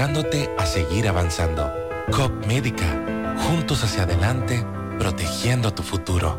[0.00, 1.70] ayudándote a seguir avanzando.
[2.10, 2.86] COP Médica,
[3.46, 4.64] juntos hacia adelante,
[4.98, 6.38] protegiendo tu futuro.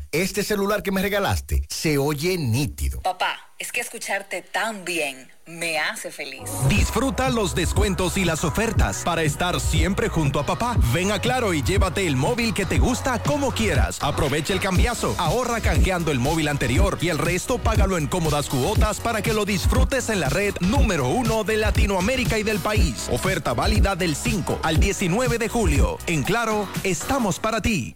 [0.11, 3.01] este celular que me regalaste se oye nítido.
[3.01, 6.49] Papá, es que escucharte tan bien me hace feliz.
[6.67, 10.75] Disfruta los descuentos y las ofertas para estar siempre junto a papá.
[10.93, 13.99] Ven a Claro y llévate el móvil que te gusta como quieras.
[14.01, 18.99] Aprovecha el cambiazo, ahorra canjeando el móvil anterior y el resto págalo en cómodas cuotas
[18.99, 23.07] para que lo disfrutes en la red número uno de Latinoamérica y del país.
[23.09, 25.97] Oferta válida del 5 al 19 de julio.
[26.07, 27.95] En Claro, estamos para ti.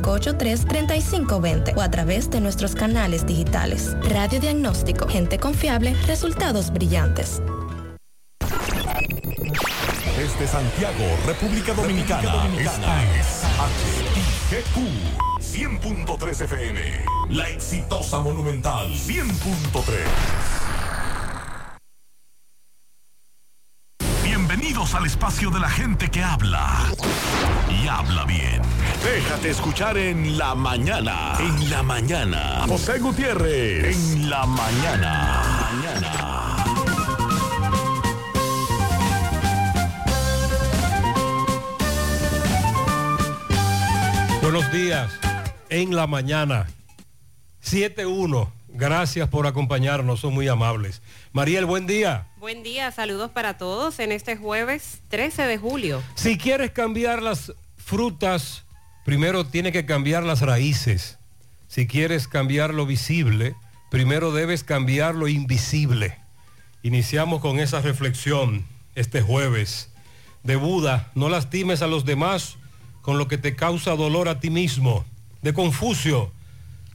[0.01, 3.95] 583-3520 o a través de nuestros canales digitales.
[4.09, 7.41] Radio Diagnóstico, gente confiable, resultados brillantes.
[10.17, 13.03] Desde Santiago, República Dominicana, Dominicana.
[13.03, 13.43] esta es
[14.51, 16.79] HIGQ 100.3 FM.
[17.29, 20.80] La exitosa Monumental 100.3.
[24.91, 26.91] Bienvenidos al espacio de la gente que habla
[27.69, 28.61] y habla bien.
[29.03, 31.33] Déjate escuchar en la mañana.
[31.39, 32.65] En la mañana.
[32.67, 33.95] José Gutiérrez.
[33.95, 35.43] En la mañana.
[35.71, 36.55] Mañana.
[44.41, 45.11] Buenos días.
[45.69, 46.67] En la mañana.
[47.63, 48.49] 7-1.
[48.73, 51.01] Gracias por acompañarnos, son muy amables.
[51.33, 52.30] Mariel, buen día.
[52.41, 56.01] Buen día, saludos para todos en este jueves 13 de julio.
[56.15, 58.63] Si quieres cambiar las frutas,
[59.05, 61.19] primero tiene que cambiar las raíces.
[61.67, 63.55] Si quieres cambiar lo visible,
[63.91, 66.17] primero debes cambiar lo invisible.
[66.81, 68.65] Iniciamos con esa reflexión
[68.95, 69.91] este jueves.
[70.41, 72.57] De Buda, no lastimes a los demás
[73.03, 75.05] con lo que te causa dolor a ti mismo.
[75.43, 76.31] De Confucio,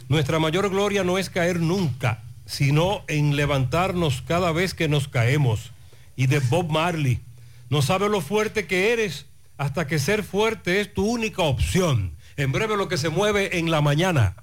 [0.08, 5.72] nuestra mayor gloria no es caer nunca, sino en levantarnos cada vez que nos caemos.
[6.16, 7.20] Y de Bob Marley,
[7.68, 9.26] no sabes lo fuerte que eres
[9.58, 12.16] hasta que ser fuerte es tu única opción.
[12.36, 14.36] En breve lo que se mueve en la mañana.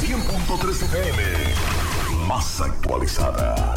[0.00, 1.22] 100.3 FM,
[2.26, 3.74] más actualizada.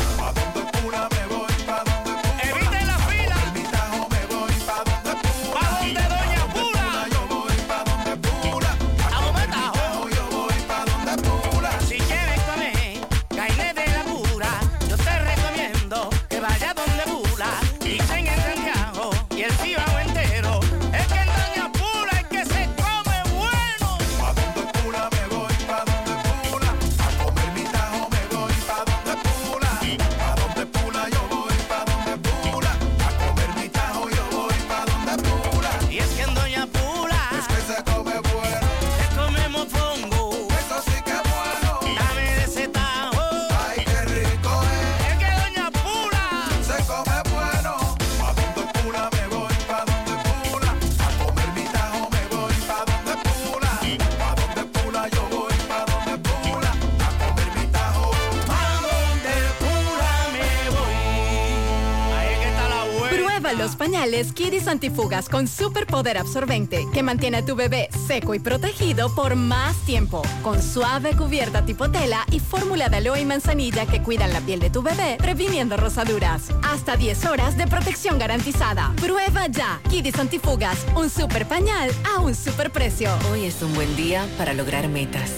[63.80, 69.36] Pañales Kidis Antifugas con superpoder absorbente que mantiene a tu bebé seco y protegido por
[69.36, 70.22] más tiempo.
[70.44, 74.60] Con suave cubierta tipo tela y fórmula de aloe y manzanilla que cuidan la piel
[74.60, 76.50] de tu bebé, previniendo rosaduras.
[76.62, 78.94] Hasta 10 horas de protección garantizada.
[78.98, 79.80] Prueba ya.
[79.90, 83.10] Kidis Antifugas, un super pañal a un super precio.
[83.31, 85.31] Hoy es un buen día para lograr metas.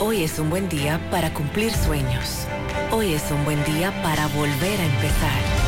[0.00, 2.46] Hoy es un buen día para cumplir sueños.
[2.90, 5.63] Hoy es un buen día para volver a empezar.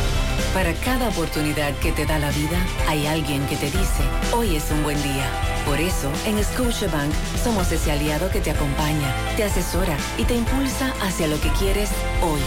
[0.57, 2.57] Para cada oportunidad que te da la vida,
[2.87, 4.01] hay alguien que te dice,
[4.33, 5.29] hoy es un buen día.
[5.67, 7.13] Por eso, en Scotiabank
[7.43, 11.91] somos ese aliado que te acompaña, te asesora y te impulsa hacia lo que quieres
[12.23, 12.39] hoy.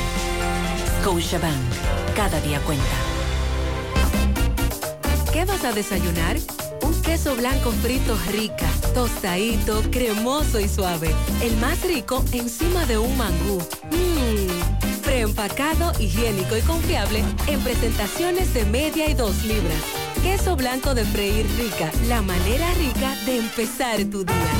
[0.98, 1.54] Scotiabank,
[2.16, 2.84] cada día cuenta.
[5.32, 6.36] ¿Qué vas a desayunar?
[6.82, 11.14] Un queso blanco frito rica, tostadito, cremoso y suave.
[11.44, 13.60] El más rico encima de un mangú.
[13.92, 14.79] Mmm,
[15.10, 19.82] preempacado, higiénico y confiable en presentaciones de media y dos libras.
[20.22, 24.59] Queso blanco de freír rica, la manera rica de empezar tu día.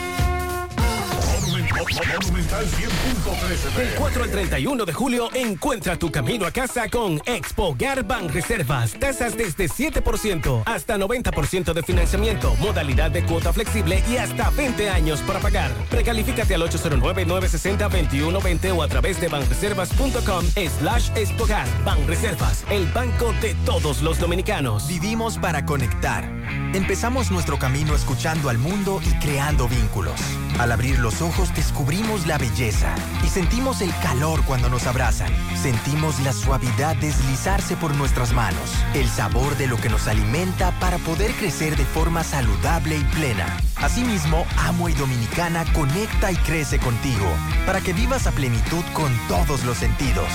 [3.75, 8.93] Del 4 al 31 de julio, encuentra tu camino a casa con Expo Garban Reservas.
[8.99, 15.21] Tasas desde 7% hasta 90% de financiamiento, modalidad de cuota flexible y hasta 20 años
[15.21, 15.71] para pagar.
[15.89, 20.45] Precalifícate al 809-960-2120 o a través de banreservas.com
[20.79, 21.65] slash expogar.
[21.83, 24.87] Banreservas, el banco de todos los dominicanos.
[24.87, 26.29] Vivimos para conectar.
[26.73, 30.19] Empezamos nuestro camino escuchando al mundo y creando vínculos.
[30.59, 35.31] Al abrir los ojos descubrimos la belleza y sentimos el calor cuando nos abrazan.
[35.55, 40.97] Sentimos la suavidad deslizarse por nuestras manos, el sabor de lo que nos alimenta para
[40.97, 43.57] poder crecer de forma saludable y plena.
[43.77, 47.25] Asimismo, Amo y Dominicana conecta y crece contigo
[47.65, 50.27] para que vivas a plenitud con todos los sentidos.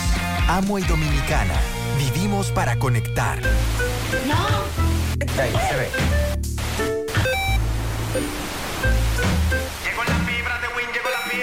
[0.49, 1.55] Amo y Dominicana,
[1.99, 3.39] vivimos para conectar.
[5.39, 5.91] Ahí se ve.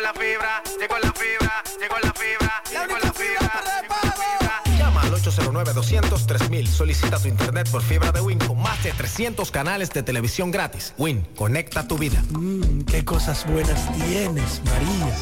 [0.00, 4.78] Llegó la fibra, llegó la fibra, llegó la fibra, llegó la fibra.
[4.78, 6.66] Llama al 809-200-3000.
[6.66, 10.94] Solicita tu internet por fibra de Win con más de 300 canales de televisión gratis.
[10.96, 12.22] Win, conecta tu vida.
[12.30, 15.16] Mmm, qué cosas buenas tienes, María.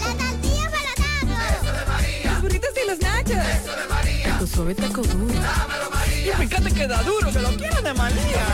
[2.24, 3.36] Los burritos y los nachos.
[3.36, 4.38] Eso de María.
[4.38, 5.34] Tu suave taco duro.
[5.34, 6.34] Dámelo, María.
[6.34, 8.46] Y fíjate que da duro, que lo quiero de María.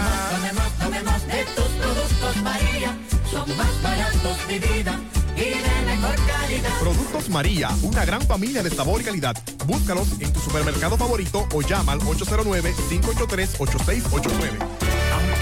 [0.80, 2.96] Tomemos de tus productos María,
[3.30, 4.98] son más baratos de vida
[5.36, 6.78] y de mejor calidad.
[6.80, 9.36] Productos María, una gran familia de sabor y calidad.
[9.66, 14.84] Búscalos en tu supermercado favorito o llama al 809-583-8689.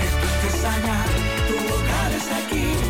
[0.03, 1.05] Estés allá,
[1.49, 2.82] tu hogar es aquí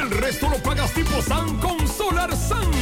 [0.00, 2.72] el resto lo pagas tipo SAN con Solar SAN.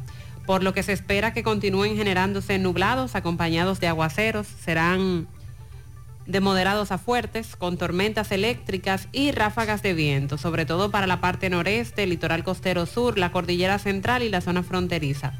[0.44, 4.46] por lo que se espera que continúen generándose nublados acompañados de aguaceros.
[4.46, 5.26] Serán
[6.26, 11.22] de moderados a fuertes, con tormentas eléctricas y ráfagas de viento, sobre todo para la
[11.22, 15.32] parte noreste, el litoral costero sur, la cordillera central y la zona fronteriza.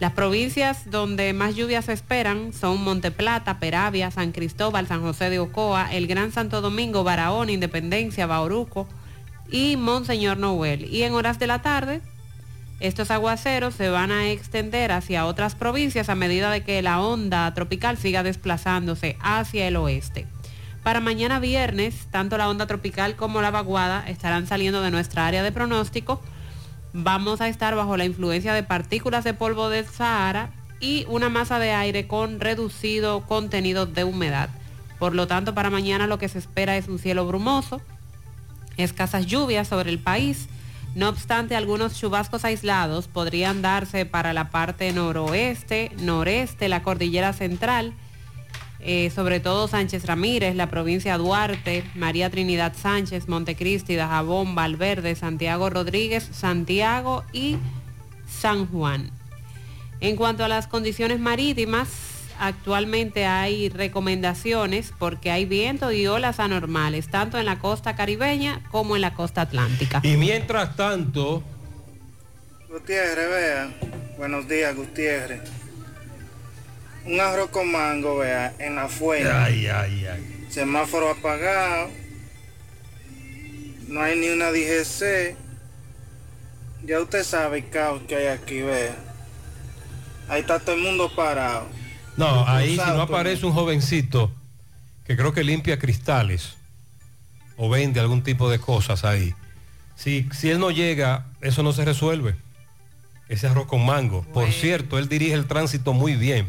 [0.00, 5.38] Las provincias donde más lluvias se esperan son Monteplata, Peravia, San Cristóbal, San José de
[5.38, 8.88] Ocoa, el Gran Santo Domingo, Barahona, Independencia, Bauruco
[9.50, 10.84] y Monseñor Noel.
[10.92, 12.00] Y en horas de la tarde,
[12.80, 17.54] estos aguaceros se van a extender hacia otras provincias a medida de que la onda
[17.54, 20.26] tropical siga desplazándose hacia el oeste.
[20.82, 25.42] Para mañana viernes, tanto la onda tropical como la vaguada estarán saliendo de nuestra área
[25.42, 26.20] de pronóstico.
[26.96, 31.58] Vamos a estar bajo la influencia de partículas de polvo del Sahara y una masa
[31.58, 34.48] de aire con reducido contenido de humedad.
[35.00, 37.80] Por lo tanto, para mañana lo que se espera es un cielo brumoso,
[38.76, 40.46] escasas lluvias sobre el país.
[40.94, 47.92] No obstante, algunos chubascos aislados podrían darse para la parte noroeste, noreste, la cordillera central,
[48.84, 55.70] eh, sobre todo Sánchez Ramírez, la provincia Duarte, María Trinidad Sánchez, Montecristi, Dajabón, Valverde, Santiago
[55.70, 57.56] Rodríguez, Santiago y
[58.28, 59.10] San Juan.
[60.00, 61.88] En cuanto a las condiciones marítimas,
[62.38, 68.96] actualmente hay recomendaciones porque hay viento y olas anormales, tanto en la costa caribeña como
[68.96, 70.00] en la costa atlántica.
[70.02, 71.42] Y mientras tanto,
[72.68, 73.74] Gutiérrez, vea.
[74.18, 75.63] Buenos días, Gutiérrez.
[77.06, 79.30] Un arroz con mango, vea, en la fuente.
[79.30, 80.46] Ay, ay, ay.
[80.48, 81.90] Semáforo apagado.
[83.88, 85.36] No hay ni una DGC.
[86.84, 88.96] Ya usted sabe el caos que hay aquí, vea.
[90.28, 91.66] Ahí está todo el mundo parado.
[92.16, 94.32] no, ahí si no aparece un jovencito
[95.04, 96.56] que creo que limpia cristales
[97.56, 99.34] o vende algún tipo de cosas ahí.
[99.96, 102.36] Si, si él no llega, eso no se resuelve.
[103.28, 104.22] Ese arroz con mango.
[104.32, 106.46] Por cierto, él dirige el tránsito muy bien.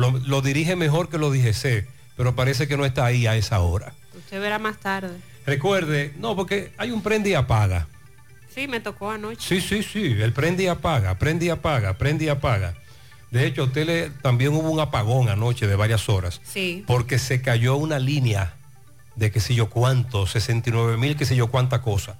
[0.00, 3.60] Lo, lo dirige mejor que lo DGC, pero parece que no está ahí a esa
[3.60, 3.92] hora.
[4.16, 5.18] Usted verá más tarde.
[5.44, 7.86] Recuerde, no, porque hay un prende y apaga.
[8.54, 9.40] Sí, me tocó anoche.
[9.46, 12.74] Sí, sí, sí, el prende y apaga, prende y apaga, prende y apaga.
[13.30, 16.82] De hecho, usted le- también hubo un apagón anoche de varias horas, Sí.
[16.86, 18.54] porque se cayó una línea
[19.16, 22.16] de qué sé yo cuánto, 69 mil, qué sé yo cuánta cosa.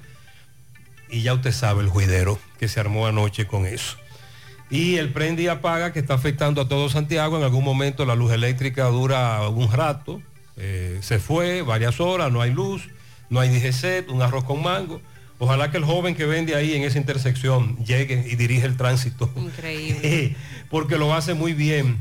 [1.09, 3.97] Y ya usted sabe el juidero que se armó anoche con eso.
[4.71, 7.37] Y el prende y apaga que está afectando a todo Santiago.
[7.37, 10.23] En algún momento la luz eléctrica dura un rato,
[10.57, 12.89] eh, se fue varias horas, no hay luz,
[13.31, 15.01] no hay DGC, un arroz con mango.
[15.39, 19.31] Ojalá que el joven que vende ahí en esa intersección llegue y dirige el tránsito.
[19.37, 20.37] Increíble.
[20.71, 21.99] Porque lo hace muy bien,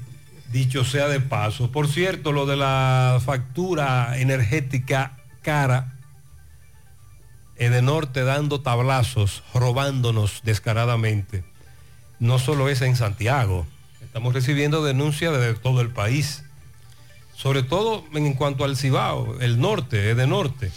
[0.52, 1.72] dicho sea de paso.
[1.72, 5.96] Por cierto, lo de la factura energética cara,
[7.60, 11.44] Edenorte dando tablazos, robándonos descaradamente.
[12.20, 13.66] No solo es en Santiago,
[14.02, 16.44] estamos recibiendo denuncias de todo el país.
[17.34, 20.70] Sobre todo en cuanto al Cibao, el norte, Edenorte.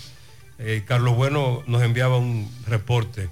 [0.60, 3.28] Eh, Carlos Bueno nos enviaba un reporte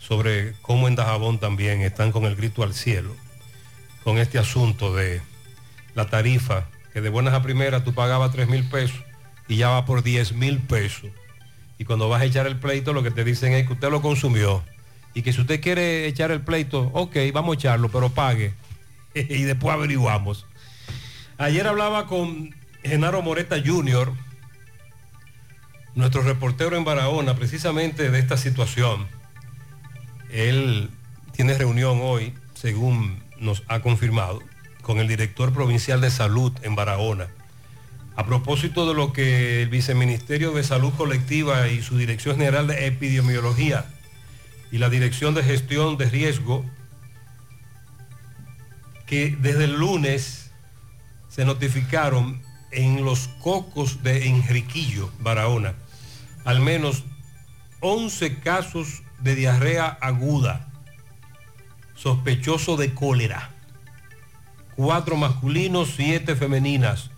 [0.00, 3.14] sobre cómo en Dajabón también están con el grito al cielo,
[4.02, 5.22] con este asunto de
[5.94, 8.98] la tarifa, que de buenas a primeras tú pagabas 3 mil pesos
[9.46, 11.10] y ya va por 10 mil pesos.
[11.78, 14.02] Y cuando vas a echar el pleito lo que te dicen es que usted lo
[14.02, 14.64] consumió
[15.14, 18.54] y que si usted quiere echar el pleito, ok, vamos a echarlo, pero pague.
[19.14, 20.46] y después averiguamos.
[21.38, 24.12] Ayer hablaba con Genaro Moreta Jr.,
[25.94, 29.06] nuestro reportero en Barahona, precisamente de esta situación.
[30.30, 30.88] Él
[31.32, 34.40] tiene reunión hoy, según nos ha confirmado,
[34.80, 37.28] con el director provincial de salud en Barahona.
[38.16, 42.86] A propósito de lo que el viceministerio de Salud Colectiva y su Dirección General de
[42.86, 43.86] Epidemiología
[44.72, 46.64] y la Dirección de Gestión de Riesgo,
[49.06, 50.50] que desde el lunes
[51.28, 55.74] se notificaron en los cocos de Enriquillo, Barahona,
[56.46, 57.04] al menos
[57.80, 60.68] 11 casos de diarrea aguda,
[61.94, 63.50] sospechoso de cólera,
[64.74, 67.10] cuatro masculinos, siete femeninas,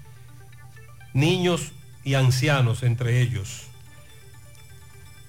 [1.13, 1.71] niños
[2.03, 3.69] y ancianos entre ellos.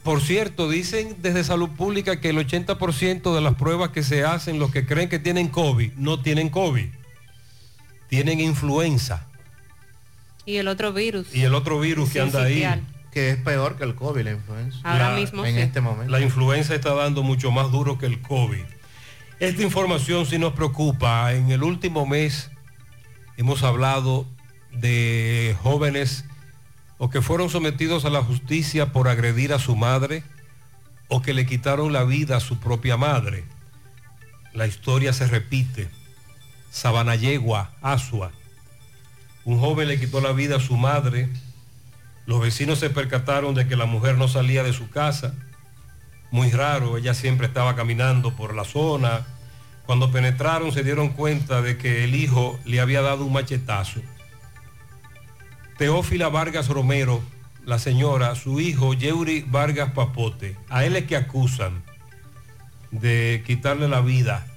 [0.06, 4.60] Por cierto, dicen desde Salud Pública que el 80% de las pruebas que se hacen,
[4.60, 6.86] los que creen que tienen COVID, no tienen COVID.
[8.08, 9.26] Tienen influenza.
[10.46, 11.34] Y el otro virus.
[11.36, 12.64] Y el otro virus que anda ahí.
[13.12, 14.78] Que es peor que el COVID, la influenza.
[14.84, 15.62] Ahora La- mismo En sí.
[15.62, 16.12] este momento.
[16.12, 18.64] La influenza está dando mucho más duro que el COVID.
[19.40, 21.34] Esta información sí nos preocupa.
[21.34, 22.52] En el último mes
[23.38, 24.28] hemos hablado
[24.72, 26.26] de jóvenes
[26.98, 30.24] o que fueron sometidos a la justicia por agredir a su madre
[31.08, 33.44] o que le quitaron la vida a su propia madre.
[34.54, 35.90] La historia se repite.
[36.72, 38.32] Sabanayegua, Asua.
[39.44, 41.30] Un joven le quitó la vida a su madre.
[42.26, 45.36] Los vecinos se percataron de que la mujer no salía de su casa.
[46.32, 49.28] Muy raro, ella siempre estaba caminando por la zona.
[49.86, 54.02] Cuando penetraron se dieron cuenta de que el hijo le había dado un machetazo.
[55.78, 57.22] Teófila Vargas Romero,
[57.66, 61.84] la señora, su hijo Yeuri Vargas Papote, a él es que acusan
[62.92, 64.48] de quitarle la vida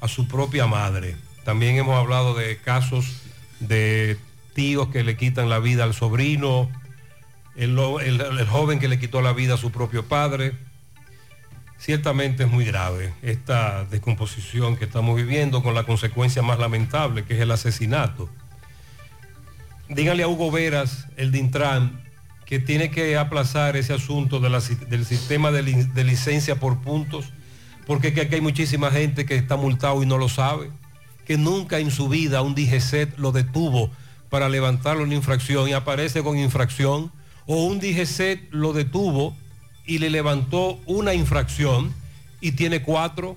[0.00, 1.16] a su propia madre.
[1.44, 3.22] También hemos hablado de casos
[3.60, 4.16] de
[4.54, 6.70] tíos que le quitan la vida al sobrino,
[7.54, 10.54] el, el joven que le quitó la vida a su propio padre.
[11.76, 17.34] Ciertamente es muy grave esta descomposición que estamos viviendo con la consecuencia más lamentable, que
[17.34, 18.30] es el asesinato.
[19.88, 22.00] Díganle a Hugo Veras, el de Intran,
[22.46, 27.26] que tiene que aplazar ese asunto del sistema de, li- de licencia por puntos,
[27.86, 30.70] porque es que aquí hay muchísima gente que está multado y no lo sabe,
[31.26, 33.90] que nunca en su vida un DGCET lo detuvo
[34.28, 37.12] para levantarle una infracción y aparece con infracción,
[37.46, 39.36] o un DGCET lo detuvo
[39.86, 41.92] y le levantó una infracción
[42.40, 43.36] y tiene cuatro.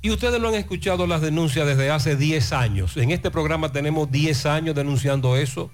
[0.00, 2.96] Y ustedes no han escuchado las denuncias desde hace 10 años.
[2.96, 5.70] En este programa tenemos 10 años denunciando eso.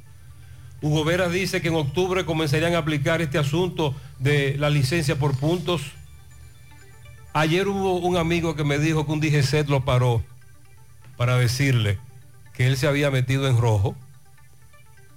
[0.80, 5.37] Hugo Veras dice que en octubre comenzarían a aplicar este asunto de la licencia por
[5.37, 5.82] puntos.
[7.34, 10.22] Ayer hubo un amigo que me dijo que un DGCET lo paró
[11.16, 11.98] para decirle
[12.54, 13.94] que él se había metido en rojo.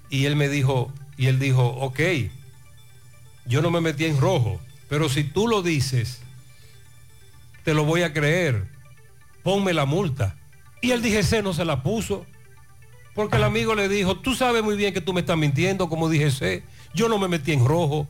[0.09, 1.99] Y él me dijo, y él dijo, ok,
[3.45, 6.21] yo no me metí en rojo, pero si tú lo dices,
[7.63, 8.76] te lo voy a creer.
[9.47, 10.36] Ponme la multa.
[10.81, 12.25] Y el DGC no se la puso.
[13.15, 16.10] Porque el amigo le dijo, tú sabes muy bien que tú me estás mintiendo como
[16.10, 16.65] DGC.
[16.93, 18.10] Yo no me metí en rojo.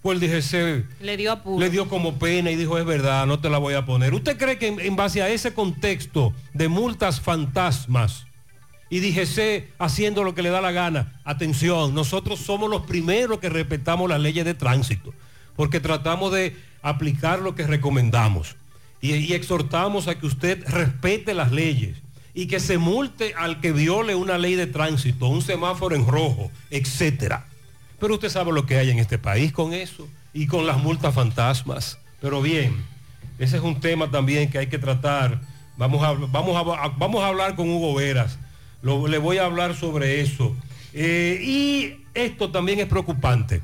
[0.00, 1.58] Pues el DGC Le dio apuro.
[1.58, 4.14] le dio como pena y dijo, es verdad, no te la voy a poner.
[4.14, 8.26] ¿Usted cree que en, en base a ese contexto de multas fantasmas
[8.90, 13.48] y DGC haciendo lo que le da la gana, atención, nosotros somos los primeros que
[13.48, 15.12] respetamos las leyes de tránsito,
[15.56, 18.54] porque tratamos de aplicar lo que recomendamos
[19.00, 21.96] y, exhortamos a que usted respete las leyes
[22.34, 26.50] y que se multe al que viole una ley de tránsito, un semáforo en rojo,
[26.70, 27.46] etcétera.
[27.98, 31.14] Pero usted sabe lo que hay en este país con eso y con las multas
[31.14, 31.98] fantasmas.
[32.20, 32.84] Pero bien,
[33.38, 35.40] ese es un tema también que hay que tratar.
[35.76, 38.38] Vamos a, vamos a, vamos a hablar con Hugo Veras.
[38.82, 40.54] Le voy a hablar sobre eso.
[40.92, 43.62] Eh, y esto también es preocupante.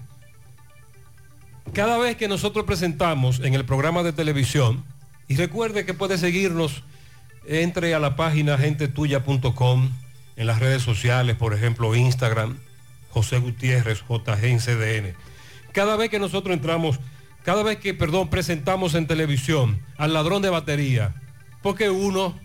[1.73, 4.85] Cada vez que nosotros presentamos en el programa de televisión,
[5.29, 6.83] y recuerde que puede seguirnos,
[7.47, 9.91] entre a la página gentetuya.com,
[10.37, 12.59] en las redes sociales, por ejemplo, Instagram,
[13.11, 15.15] José Gutiérrez, JGNCDN.
[15.73, 17.01] Cada vez que nosotros entramos,
[17.45, 21.15] cada vez que, perdón, presentamos en televisión al ladrón de batería,
[21.63, 22.39] porque uno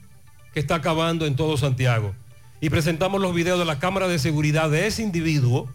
[0.53, 2.15] que está acabando en todo Santiago,
[2.61, 5.69] y presentamos los videos de la cámara de seguridad de ese individuo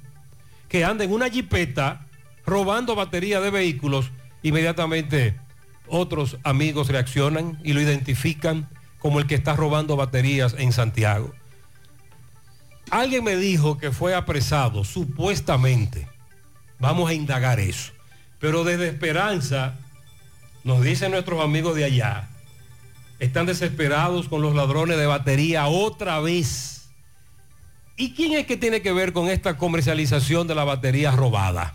[0.69, 2.07] que anda en una jipeta
[2.47, 5.35] robando batería de vehículos, inmediatamente
[5.89, 8.69] otros amigos reaccionan y lo identifican
[8.99, 11.33] como el que está robando baterías en Santiago.
[12.91, 16.09] Alguien me dijo que fue apresado, supuestamente.
[16.79, 17.93] Vamos a indagar eso.
[18.39, 19.75] Pero desde Esperanza,
[20.63, 22.29] nos dicen nuestros amigos de allá,
[23.19, 26.89] están desesperados con los ladrones de batería otra vez.
[27.97, 31.75] ¿Y quién es que tiene que ver con esta comercialización de la batería robada?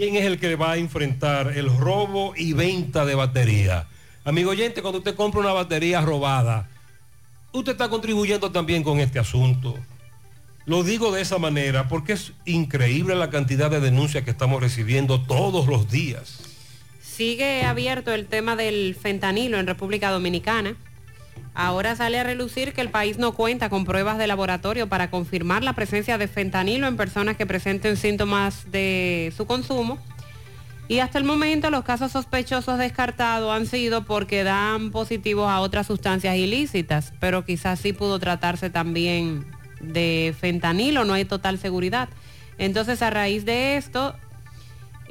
[0.00, 3.86] ¿Quién es el que va a enfrentar el robo y venta de batería?
[4.24, 6.70] Amigo oyente, cuando usted compra una batería robada,
[7.52, 9.78] usted está contribuyendo también con este asunto.
[10.64, 15.20] Lo digo de esa manera porque es increíble la cantidad de denuncias que estamos recibiendo
[15.20, 16.40] todos los días.
[17.02, 20.76] Sigue abierto el tema del fentanilo en República Dominicana.
[21.54, 25.64] Ahora sale a relucir que el país no cuenta con pruebas de laboratorio para confirmar
[25.64, 29.98] la presencia de fentanilo en personas que presenten síntomas de su consumo.
[30.88, 35.86] Y hasta el momento los casos sospechosos descartados han sido porque dan positivos a otras
[35.86, 39.46] sustancias ilícitas, pero quizás sí pudo tratarse también
[39.80, 42.08] de fentanilo, no hay total seguridad.
[42.58, 44.14] Entonces a raíz de esto,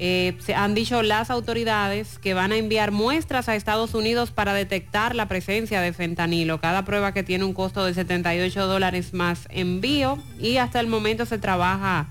[0.02, 4.54] Eh, se han dicho las autoridades que van a enviar muestras a Estados Unidos para
[4.54, 6.62] detectar la presencia de fentanilo.
[6.62, 11.26] Cada prueba que tiene un costo de 78 dólares más envío y hasta el momento
[11.26, 12.08] se trabaja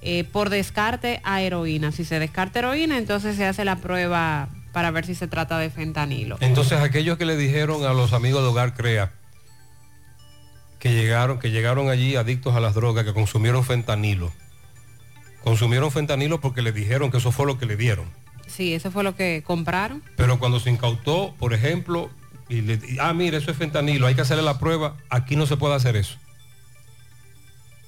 [0.00, 1.92] eh, por descarte a heroína.
[1.92, 5.68] Si se descarta heroína, entonces se hace la prueba para ver si se trata de
[5.68, 6.38] fentanilo.
[6.40, 9.12] Entonces aquellos que le dijeron a los amigos de Hogar Crea
[10.78, 14.32] que llegaron, que llegaron allí adictos a las drogas, que consumieron fentanilo.
[15.44, 18.06] Consumieron fentanilo porque le dijeron que eso fue lo que le dieron.
[18.46, 20.02] Sí, eso fue lo que compraron.
[20.16, 22.10] Pero cuando se incautó, por ejemplo,
[22.48, 25.56] y le, ah, mire, eso es fentanilo, hay que hacerle la prueba, aquí no se
[25.56, 26.16] puede hacer eso.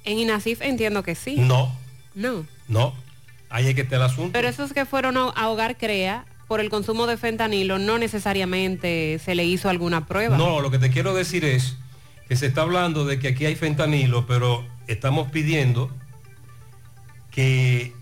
[0.05, 1.37] En INASIF entiendo que sí.
[1.39, 1.75] No,
[2.15, 2.45] No.
[2.69, 2.95] no.
[3.49, 4.33] Ahí hay que estar el asunto.
[4.33, 9.35] Pero esos que fueron a Hogar Crea por el consumo de fentanilo no necesariamente se
[9.35, 10.37] le hizo alguna prueba.
[10.37, 11.77] No, lo que te quiero decir es
[12.29, 15.91] que se está hablando de que aquí hay fentanilo, pero estamos pidiendo
[17.37, 17.93] que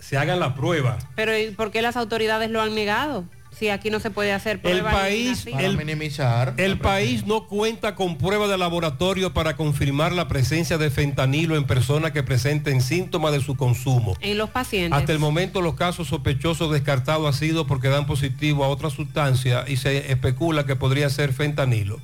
[0.00, 0.98] se hagan la prueba.
[1.14, 3.24] Pero ¿y por qué las autoridades lo han negado?
[3.56, 4.90] Si aquí no se puede hacer El prueba.
[4.90, 6.54] ni país, el, minimizar.
[6.56, 11.64] el país no cuenta con prueba de laboratorio para confirmar la presencia de fentanilo en
[11.64, 14.16] personas que presenten síntomas de su consumo.
[14.22, 14.98] En los pacientes.
[14.98, 19.66] Hasta el momento los casos sospechosos descartados han sido porque dan positivo a otra sustancia
[19.68, 22.00] y se especula que podría ser fentanilo.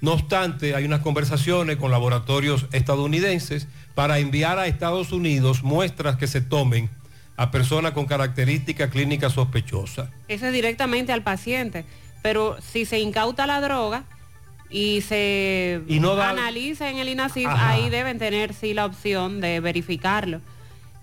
[0.00, 6.26] No obstante, hay unas conversaciones con laboratorios estadounidenses para enviar a Estados Unidos muestras que
[6.26, 6.90] se tomen
[7.36, 10.08] a personas con características clínicas sospechosas.
[10.28, 11.84] Eso es directamente al paciente.
[12.22, 14.04] Pero si se incauta la droga
[14.68, 17.70] y se Y no da- analiza en el INASIF, Ajá.
[17.70, 20.40] ahí deben tener sí la opción de verificarlo.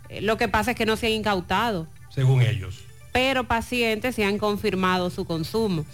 [0.10, 1.88] Eh, Lo que pasa es que no se ha incautado.
[2.10, 2.80] según ellos.
[3.12, 5.86] pero pacientes se han confirmado su consumo.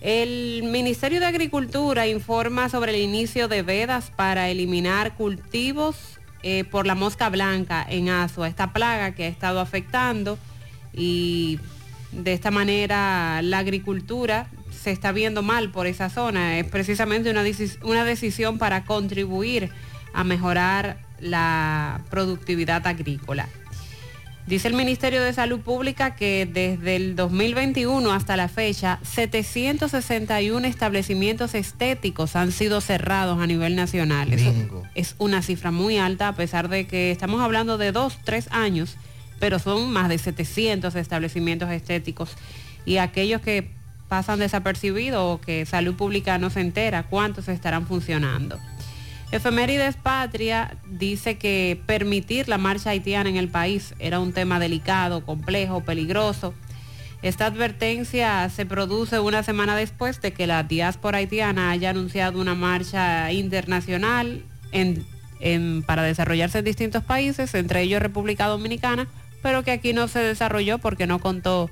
[0.00, 5.96] El Ministerio de Agricultura informa sobre el inicio de vedas para eliminar cultivos
[6.44, 10.38] eh, por la mosca blanca en Asua, esta plaga que ha estado afectando
[10.92, 11.58] y
[12.12, 16.58] de esta manera la agricultura se está viendo mal por esa zona.
[16.58, 17.42] Es precisamente una,
[17.82, 19.70] una decisión para contribuir
[20.14, 23.48] a mejorar la productividad agrícola.
[24.48, 31.54] Dice el Ministerio de Salud Pública que desde el 2021 hasta la fecha, 761 establecimientos
[31.54, 34.32] estéticos han sido cerrados a nivel nacional.
[34.32, 34.54] Eso
[34.94, 38.96] es una cifra muy alta, a pesar de que estamos hablando de dos, tres años,
[39.38, 42.30] pero son más de 700 establecimientos estéticos.
[42.86, 43.68] Y aquellos que
[44.08, 48.58] pasan desapercibidos o que Salud Pública no se entera, ¿cuántos estarán funcionando?
[49.30, 55.24] Efemérides Patria dice que permitir la marcha haitiana en el país era un tema delicado,
[55.24, 56.54] complejo, peligroso.
[57.20, 62.54] Esta advertencia se produce una semana después de que la diáspora haitiana haya anunciado una
[62.54, 64.44] marcha internacional
[65.86, 69.08] para desarrollarse en distintos países, entre ellos República Dominicana,
[69.42, 71.70] pero que aquí no se desarrolló porque no contó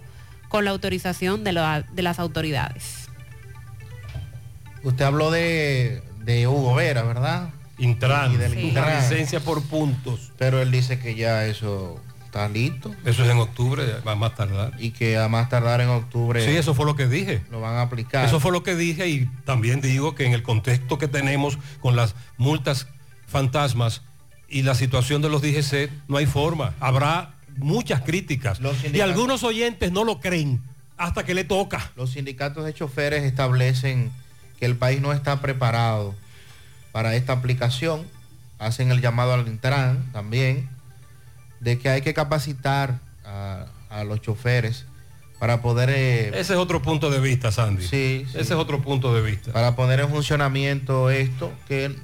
[0.49, 3.09] con la autorización de, de las autoridades.
[4.83, 7.51] Usted habló de, de Hugo Vera, ¿verdad?
[7.79, 9.01] Intran, Y del Intran.
[9.01, 10.33] licencia por puntos.
[10.37, 12.95] Pero él dice que ya eso está listo.
[13.05, 14.73] Eso es en octubre, va a más tardar.
[14.79, 17.43] Y que a más tardar en octubre Sí, eso fue lo que dije.
[17.51, 18.27] lo van a aplicar.
[18.27, 21.95] Eso fue lo que dije y también digo que en el contexto que tenemos con
[21.97, 22.89] las multas
[23.27, 24.03] fantasmas
[24.49, 26.75] y la situación de los DGC, no hay forma.
[26.81, 28.61] Habrá muchas críticas.
[28.61, 30.61] Los Y algunos oyentes no lo creen
[30.97, 31.93] hasta que le toca.
[31.95, 34.11] Los sindicatos de choferes establecen
[34.59, 36.15] que el país no está preparado
[36.93, 38.07] para esta aplicación.
[38.59, 40.69] Hacen el llamado al Intran también
[41.61, 44.87] de que hay que capacitar a, a los choferes
[45.39, 47.83] para poder eh, Ese es otro punto de vista, Sandy.
[47.83, 48.39] Sí, sí.
[48.39, 49.53] Ese es otro punto de vista.
[49.53, 51.95] para poner en funcionamiento esto que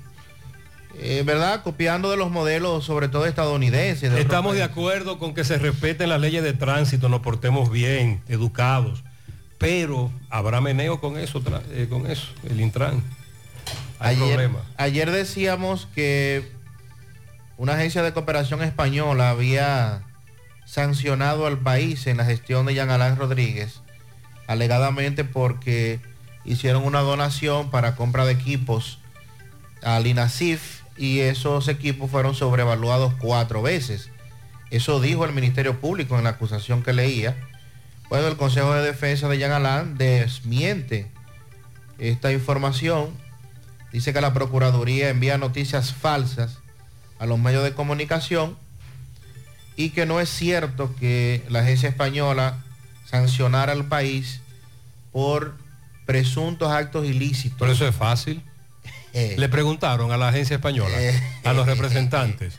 [0.99, 5.45] eh, verdad copiando de los modelos sobre todo estadounidenses de Estamos de acuerdo con que
[5.45, 9.03] se respeten las leyes de tránsito, nos portemos bien, educados,
[9.63, 13.01] pero habrá meneo con eso, eh, con eso, el Intran.
[14.01, 14.59] Hay ayer, problema.
[14.77, 16.51] ayer decíamos que
[17.57, 20.03] una agencia de cooperación española había
[20.67, 23.83] sancionado al país en la gestión de Jean Alain Rodríguez,
[24.49, 26.01] alegadamente porque
[26.45, 28.99] hicieron una donación para compra de equipos
[29.85, 34.11] al INASIF y esos equipos fueron sobrevaluados cuatro veces.
[34.71, 37.37] Eso dijo el Ministerio Público en la acusación que leía.
[38.13, 41.07] Bueno, el Consejo de Defensa de Jean Alain desmiente
[41.97, 43.09] esta información.
[43.91, 46.59] Dice que la Procuraduría envía noticias falsas
[47.19, 48.59] a los medios de comunicación
[49.77, 52.63] y que no es cierto que la agencia española
[53.07, 54.43] sancionara al país
[55.11, 55.55] por
[56.05, 57.57] presuntos actos ilícitos.
[57.61, 58.43] Pero eso es fácil.
[59.15, 59.37] Eh.
[59.37, 60.97] Le preguntaron a la agencia española,
[61.45, 62.59] a los representantes.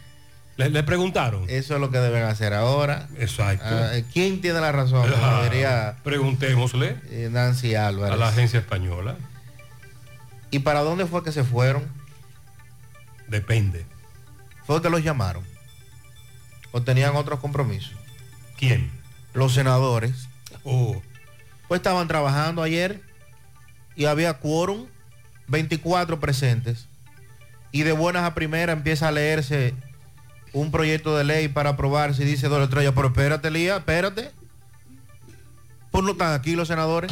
[0.55, 1.45] Le, le preguntaron.
[1.49, 3.07] Eso es lo que deben hacer ahora.
[3.17, 3.65] Exacto.
[3.67, 5.11] Ah, ¿Quién tiene la razón?
[5.15, 8.13] Ah, diría Preguntémosle eh, Nancy Álvarez.
[8.13, 9.15] a la agencia española.
[10.51, 11.83] ¿Y para dónde fue que se fueron?
[13.27, 13.85] Depende.
[14.67, 15.43] ¿Fue que los llamaron?
[16.71, 17.93] ¿O tenían otros compromisos?
[18.57, 18.91] ¿Quién?
[19.33, 20.27] Los senadores.
[20.63, 21.01] Oh.
[21.67, 23.01] Pues estaban trabajando ayer
[23.95, 24.85] y había quórum,
[25.47, 26.87] 24 presentes.
[27.71, 29.73] Y de buenas a primeras empieza a leerse
[30.53, 34.31] un proyecto de ley para aprobarse y dice Don Estrella, pero espérate, Lía, espérate.
[35.91, 37.11] Pues no están aquí los senadores.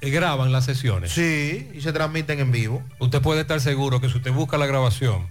[0.00, 1.12] Eh, graban las sesiones.
[1.12, 2.82] Sí, y se transmiten en vivo.
[2.98, 5.28] Usted puede estar seguro que si usted busca la grabación,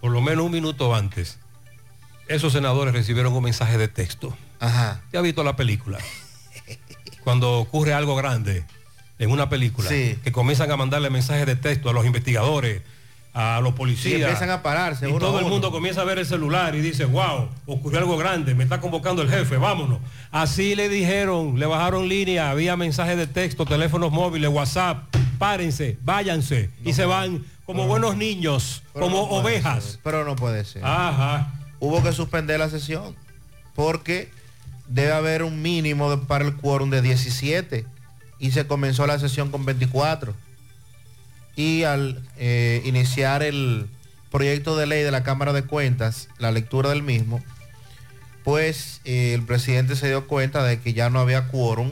[0.00, 1.38] por lo menos un minuto antes,
[2.28, 4.36] esos senadores recibieron un mensaje de texto.
[4.58, 5.00] Ajá.
[5.12, 5.98] ¿Ya ha visto la película?
[7.24, 8.64] Cuando ocurre algo grande
[9.18, 10.18] en una película, Sí.
[10.24, 12.82] que comienzan a mandarle mensajes de texto a los investigadores,
[13.32, 14.14] a los policías.
[14.16, 17.04] Sí, empiezan a pararse Y todo el mundo comienza a ver el celular y dice,
[17.04, 19.98] wow, ocurrió algo grande, me está convocando el jefe, vámonos.
[20.32, 25.04] Así le dijeron, le bajaron línea, había mensajes de texto, teléfonos móviles, WhatsApp,
[25.38, 26.70] párense, váyanse.
[26.84, 29.84] y se van como buenos niños, como no ovejas.
[29.84, 30.84] ser, pero no puede ser.
[30.84, 31.54] Ajá.
[31.78, 33.14] Hubo que suspender la sesión
[33.76, 34.28] porque
[34.88, 37.86] debe haber un mínimo de- para el quórum de 17
[38.40, 40.34] y se comenzó la sesión con 24.
[41.56, 43.86] Y al eh, iniciar el
[44.30, 47.42] proyecto de ley de la Cámara de Cuentas, la lectura del mismo,
[48.44, 51.90] pues eh, el presidente se dio cuenta de que ya no había quórum,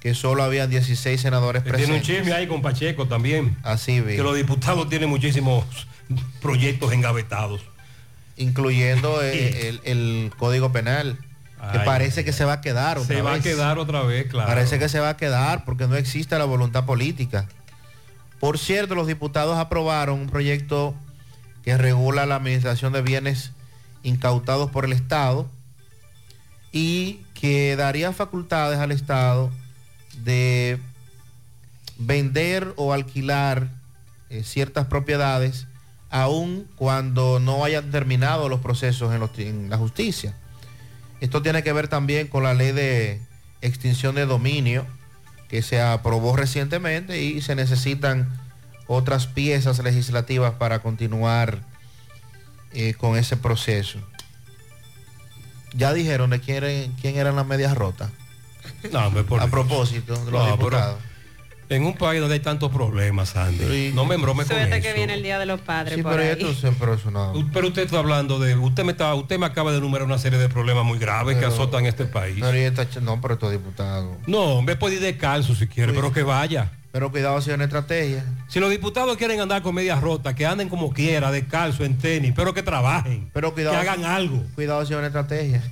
[0.00, 2.06] que solo había 16 senadores Tiene un presentes.
[2.16, 3.56] chisme ahí con Pacheco también.
[3.62, 4.16] Así vi.
[4.16, 5.64] Que los diputados tienen muchísimos
[6.40, 7.60] proyectos engavetados.
[8.36, 11.18] incluyendo eh, el, el Código Penal,
[11.72, 11.84] que Ay.
[11.84, 13.42] parece que se va a quedar otra Se va a vez.
[13.42, 14.48] quedar otra vez, claro.
[14.48, 17.46] Parece que se va a quedar porque no existe la voluntad política.
[18.40, 20.94] Por cierto, los diputados aprobaron un proyecto
[21.62, 23.52] que regula la administración de bienes
[24.02, 25.46] incautados por el Estado
[26.72, 29.50] y que daría facultades al Estado
[30.24, 30.80] de
[31.98, 33.68] vender o alquilar
[34.30, 35.66] eh, ciertas propiedades
[36.08, 40.34] aun cuando no hayan terminado los procesos en, la justicia.
[41.20, 43.20] Esto tiene que ver también con la ley de
[43.60, 44.86] extinción de dominio
[45.50, 48.28] que se aprobó recientemente y se necesitan
[48.86, 51.60] otras piezas legislativas para continuar
[52.72, 53.98] eh, con ese proceso.
[55.74, 58.10] Ya dijeron de quién, era- quién eran las medias rotas.
[58.92, 60.98] No, por A propósito de los No, pero diputados.
[61.70, 63.92] En un país donde hay tantos problemas, Andy.
[63.94, 64.82] No me embrome con Suerte eso.
[64.88, 66.30] que viene el Día de los Padres Sí, por pero ahí.
[66.30, 67.30] esto siempre es una...
[67.52, 70.38] Pero usted está hablando de, usted me está, usted me acaba de enumerar una serie
[70.38, 72.36] de problemas muy graves que azotan este país.
[72.40, 74.16] Pero ch- no, pero estos diputados.
[74.26, 76.72] No, me puede ir descalzo si quiere, pero que vaya.
[76.92, 78.24] Pero cuidado si es una estrategia.
[78.48, 82.32] Si los diputados quieren andar con medias rotas, que anden como quiera, descalzo, en tenis,
[82.34, 83.80] pero que trabajen, Pero cuidado.
[83.80, 84.42] que hagan algo.
[84.56, 85.62] Cuidado si es una estrategia.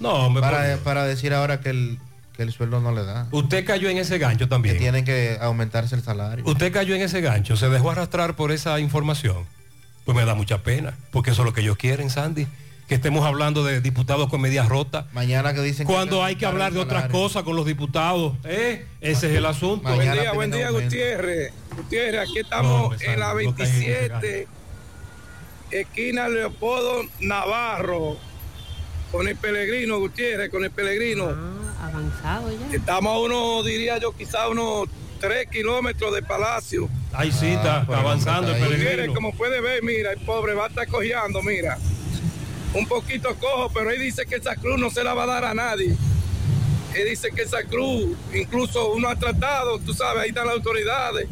[0.00, 0.80] No, por para, Dios.
[0.80, 1.98] para decir ahora que el,
[2.36, 3.26] que el sueldo no le da.
[3.32, 4.78] Usted cayó en ese gancho Que también.
[4.78, 6.44] tienen que aumentarse el salario.
[6.46, 9.46] Usted cayó en ese gancho, se dejó arrastrar por esa información.
[10.04, 12.46] Pues me da mucha pena, porque eso es lo que ellos quieren, Sandy.
[12.86, 15.06] Que estemos hablando de diputados con medias rotas.
[15.12, 18.86] Mañana que dicen Cuando hay que hablar de otras cosas con los diputados, ¿eh?
[19.00, 19.92] Ese es el asunto.
[19.92, 21.52] Buen día, buen día, Gutiérrez.
[21.76, 24.48] Gutiérrez, aquí estamos No, en la sale, no caí en ese 27,
[25.72, 28.16] esquina Leopoldo Navarro,
[29.10, 31.30] con el Pelegrino, Gutiérrez, con el Pelegrino.
[31.30, 32.76] Ah, avanzado ya.
[32.76, 34.88] Estamos a unos, diría yo, quizá unos
[35.20, 36.88] 3 kilómetros de Palacio.
[37.12, 39.14] Ahí sí, está, está avanzando el peregrino.
[39.14, 41.78] como puede ver, mira, el pobre va a estar cojeando, mira.
[42.74, 45.44] Un poquito cojo, pero él dice que esa cruz no se la va a dar
[45.44, 45.96] a nadie.
[46.94, 51.28] Él dice que esa cruz, incluso uno ha tratado, tú sabes, ahí están las autoridades,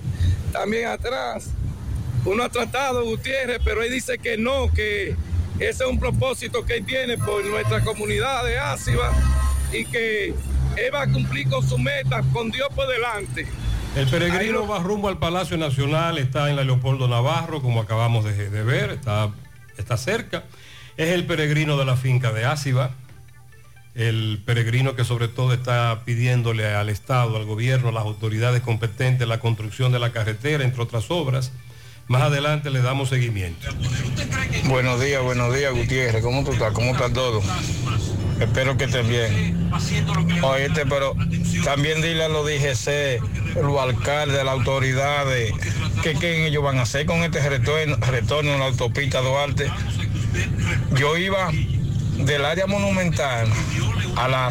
[0.53, 1.51] también atrás.
[2.25, 5.17] Uno ha tratado, Gutiérrez, pero él dice que no, que
[5.59, 9.13] ese es un propósito que él tiene por nuestra comunidad de Áciba
[9.79, 13.47] y que él va a cumplir con su meta, con Dios por delante.
[13.97, 18.25] El peregrino lo- va rumbo al Palacio Nacional, está en la Leopoldo Navarro, como acabamos
[18.25, 19.31] de, de ver, está,
[19.79, 20.45] está cerca.
[20.97, 22.91] Es el peregrino de la finca de Áciba,
[23.95, 29.29] el peregrino que sobre todo está pidiéndole al Estado, al gobierno, a las autoridades competentes
[29.29, 31.53] la construcción de la carretera, entre otras obras.
[32.09, 33.67] Más adelante le damos seguimiento.
[34.65, 36.23] Buenos días, buenos días, Gutiérrez.
[36.23, 36.73] ¿Cómo tú estás?
[36.73, 37.41] ¿Cómo está todo?
[38.41, 39.71] Espero que estén bien.
[40.43, 41.15] Oíste, pero
[41.65, 43.21] también dile a los DGC,
[43.63, 45.53] los alcaldes, las autoridades,
[46.03, 49.71] que qué ellos van a hacer con este retorno, retorno en la autopista Duarte.
[50.97, 51.51] Yo iba
[52.19, 53.49] del área monumental
[54.17, 54.49] a la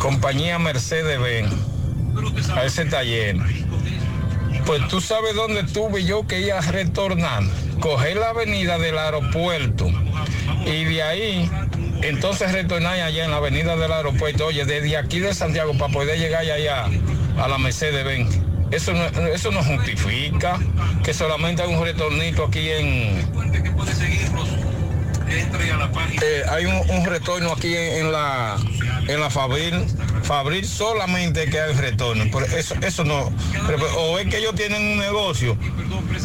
[0.00, 1.52] compañía Mercedes-Benz,
[2.54, 3.36] a ese taller.
[4.64, 7.44] Pues tú sabes dónde estuve yo que iba a retornar.
[7.80, 9.86] Coger la avenida del aeropuerto
[10.64, 11.50] y de ahí
[12.02, 16.18] entonces retornar allá en la avenida del aeropuerto, oye, desde aquí de Santiago para poder
[16.18, 16.86] llegar allá
[17.38, 18.38] a la Mercedes Benz.
[18.70, 18.92] Eso
[19.32, 20.58] eso no justifica
[21.04, 23.24] que solamente hay un retornito aquí en...
[26.22, 28.56] Eh, hay un, retorno aquí en, la
[29.08, 29.74] en la Fabril,
[30.22, 32.24] Fabril solamente que hay retorno.
[32.32, 33.32] Pero eso, eso no.
[33.98, 35.56] o es que ellos tienen un negocio.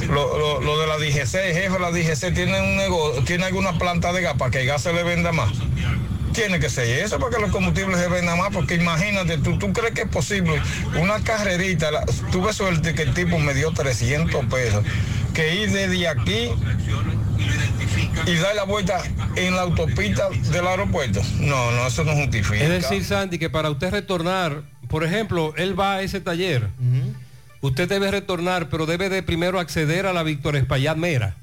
[0.09, 3.45] Lo, lo- lo de la DGC, el jefe de la DGC tiene un negocio, tiene
[3.45, 5.51] alguna planta de gas para que el gas se le venda más.
[6.33, 9.73] Tiene que ser eso para que los combustibles se vendan más, porque imagínate, tú, tú
[9.73, 10.61] crees que es posible
[10.97, 14.83] una carrerita, la- tuve suerte que el tipo me dio 300 pesos,
[15.33, 16.51] que ir desde aquí
[18.25, 19.01] y dar la vuelta
[19.35, 21.21] en la autopista del aeropuerto.
[21.39, 22.63] No, no, eso no justifica.
[22.63, 26.69] Es decir, Sandy, que para usted retornar, por ejemplo, él va a ese taller,
[27.61, 31.35] usted debe retornar, pero debe de primero acceder a la Víctor Espaillat Mera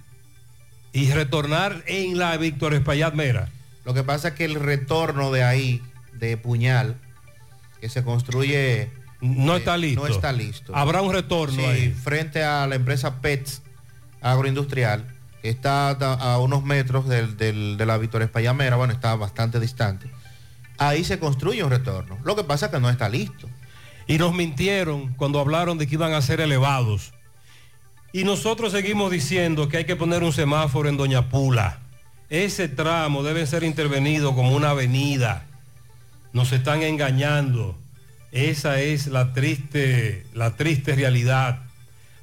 [0.92, 3.48] y retornar en la Víctor Espaillat Mera.
[3.84, 5.82] Lo que pasa es que el retorno de ahí,
[6.12, 6.96] de Puñal,
[7.80, 8.90] que se construye...
[9.20, 10.00] No eh, está listo.
[10.00, 10.76] No está listo.
[10.76, 11.90] Habrá un retorno Sí, ahí.
[11.90, 13.62] frente a la empresa PETS
[14.20, 15.04] agroindustrial,
[15.42, 17.36] está a, unos metros del-
[17.76, 20.10] de la Victoria Espallamera, bueno, está bastante distante.
[20.78, 22.18] Ahí se construye un retorno.
[22.24, 23.48] Lo que pasa es que no está listo.
[24.06, 27.12] Y nos mintieron cuando hablaron de que iban a ser elevados.
[28.12, 31.80] Y nosotros seguimos diciendo que hay que poner un semáforo en Doña Pula.
[32.30, 35.44] Ese tramo debe ser intervenido como una avenida.
[36.32, 37.76] Nos están engañando.
[38.32, 41.60] Esa es la triste, la triste realidad.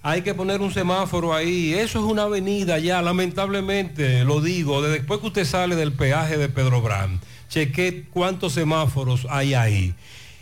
[0.07, 1.73] Hay que poner un semáforo ahí.
[1.73, 6.37] Eso es una avenida ya, lamentablemente, lo digo, de después que usted sale del peaje
[6.37, 9.95] de Pedro Brand, cheque cuántos semáforos hay ahí.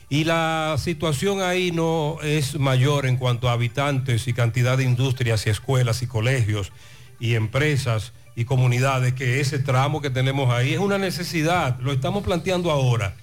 [0.10, 5.47] Y la situación ahí no es mayor en cuanto a habitantes y cantidad de industrias
[5.47, 6.73] y escuelas y colegios
[7.21, 11.80] y empresas y comunidades que ese tramo que tenemos ahí es una necesidad.
[11.80, 13.15] Lo estamos planteando ahora.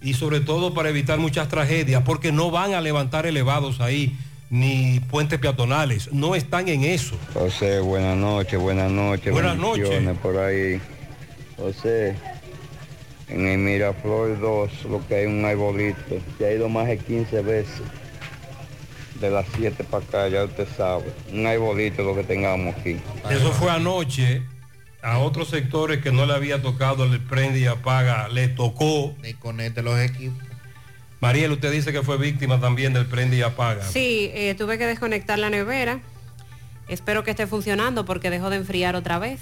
[0.00, 4.16] Y sobre todo para evitar muchas tragedias, porque no van a levantar elevados ahí
[4.50, 6.12] ni puentes peatonales.
[6.12, 7.16] No están en eso.
[7.34, 9.32] José, buenas noches, buenas noches.
[9.32, 10.02] Buenas noches.
[10.22, 10.80] por ahí.
[11.56, 12.14] José,
[13.28, 15.98] en el Miraflor 2, lo que hay un arbolito,
[16.38, 17.82] ya ha ido más de 15 veces.
[19.20, 21.12] De las 7 para acá, ya usted sabe.
[21.32, 22.96] Un arbolito lo que tengamos aquí.
[23.28, 24.42] Eso fue anoche.
[25.02, 29.14] A otros sectores que no le había tocado el prende y apaga, le tocó.
[29.22, 30.47] Desconecte los equipos.
[31.20, 33.84] Mariel, usted dice que fue víctima también del prende y apaga.
[33.84, 36.00] Sí, eh, tuve que desconectar la nevera.
[36.88, 39.40] Espero que esté funcionando porque dejó de enfriar otra vez.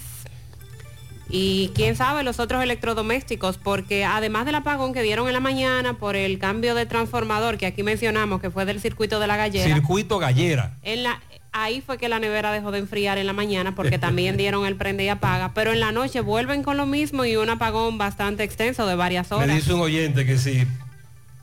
[1.28, 5.94] Y quién sabe los otros electrodomésticos, porque además del apagón que dieron en la mañana
[5.94, 9.74] por el cambio de transformador que aquí mencionamos, que fue del circuito de la gallera,
[9.74, 10.74] Circuito Gallera.
[10.82, 14.36] en la, ahí fue que la nevera dejó de enfriar en la mañana porque también
[14.38, 17.50] dieron el prende y apaga, pero en la noche vuelven con lo mismo y un
[17.50, 19.56] apagón bastante extenso de varias Me horas.
[19.56, 20.64] dice un oyente que si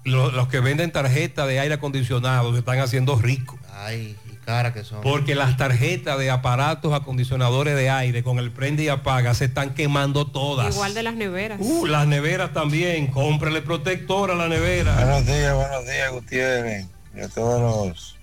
[0.03, 3.59] lo- los que venden tarjetas de aire acondicionado se están haciendo ricos.
[3.73, 5.01] Ay, y cara que son.
[5.01, 9.73] Porque las tarjetas de aparatos acondicionadores de aire con el prende y apaga se están
[9.73, 10.73] quemando todas.
[10.75, 11.59] Igual de las neveras.
[11.61, 13.07] Uh, las neveras también.
[13.07, 14.93] Cómprele protector a la nevera.
[14.95, 16.85] Buenos días, buenos días, Gutiérrez,
[17.15, 18.17] y a todos los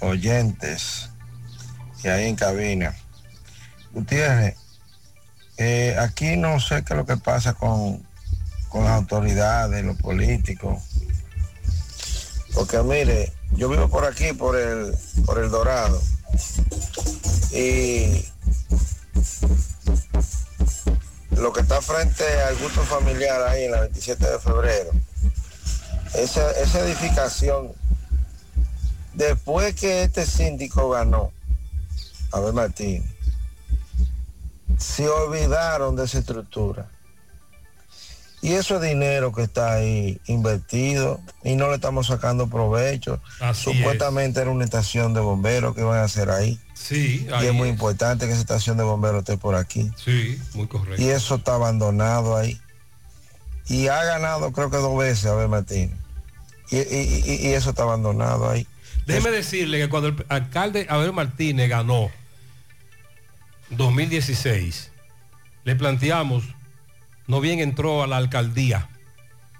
[0.00, 1.10] oyentes
[2.02, 2.94] que hay en cabina.
[3.92, 4.56] Gutiérrez,
[5.58, 8.02] eh, aquí no sé qué es lo que pasa con,
[8.72, 10.82] con las autoridades, los políticos.
[12.54, 16.00] Porque mire, yo vivo por aquí, por el, por el Dorado.
[17.52, 18.24] Y
[21.36, 24.90] lo que está frente al gusto familiar ahí en la 27 de febrero,
[26.14, 27.72] esa, esa edificación,
[29.12, 31.30] después que este síndico ganó,
[32.32, 33.04] Abel Martín,
[34.78, 36.88] se olvidaron de esa estructura.
[38.42, 43.20] Y eso es dinero que está ahí invertido y no le estamos sacando provecho.
[43.40, 46.58] Así Supuestamente era una estación de bomberos que van a hacer ahí.
[46.74, 47.74] Sí, Y es muy es.
[47.74, 49.92] importante que esa estación de bomberos esté por aquí.
[49.96, 51.00] Sí, muy correcto.
[51.00, 52.60] Y eso está abandonado ahí.
[53.68, 55.96] Y ha ganado creo que dos veces Abel Martín.
[56.72, 58.66] Y, y- y- y eso está abandonado ahí.
[59.06, 62.10] Déjeme decirle que cuando el alcalde Abel Martínez ganó
[63.70, 64.90] 2016,
[65.64, 66.44] le planteamos,
[67.26, 68.88] no bien entró a la alcaldía,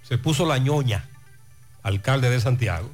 [0.02, 1.08] se puso la ñoña,
[1.82, 2.90] alcalde de Santiago.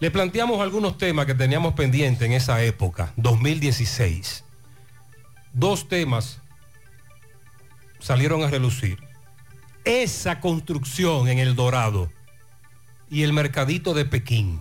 [0.00, 4.44] Le planteamos algunos temas que teníamos pendientes en esa época, 2016.
[5.52, 6.40] Dos temas
[7.98, 8.98] salieron a relucir.
[9.84, 12.10] Esa construcción en El Dorado
[13.10, 14.60] y el mercadito de Pekín.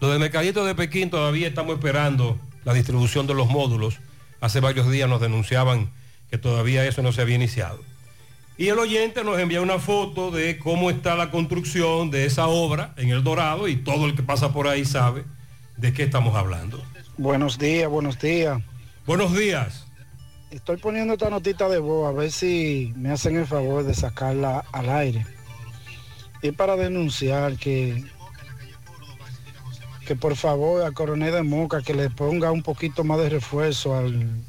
[0.00, 3.98] Lo del mercadito de Pekín todavía estamos esperando la distribución de los módulos.
[4.40, 5.90] Hace varios días nos denunciaban
[6.30, 7.80] que todavía eso no se había iniciado.
[8.56, 12.94] Y el oyente nos envía una foto de cómo está la construcción de esa obra
[12.96, 15.24] en El Dorado y todo el que pasa por ahí sabe
[15.76, 16.80] de qué estamos hablando.
[17.18, 18.62] Buenos días, buenos días.
[19.06, 19.86] Buenos días.
[20.52, 24.64] Estoy poniendo esta notita de voz a ver si me hacen el favor de sacarla
[24.70, 25.26] al aire.
[26.42, 28.04] Y para denunciar que,
[30.06, 33.96] que por favor al coronel de Moca que le ponga un poquito más de refuerzo
[33.96, 34.44] al,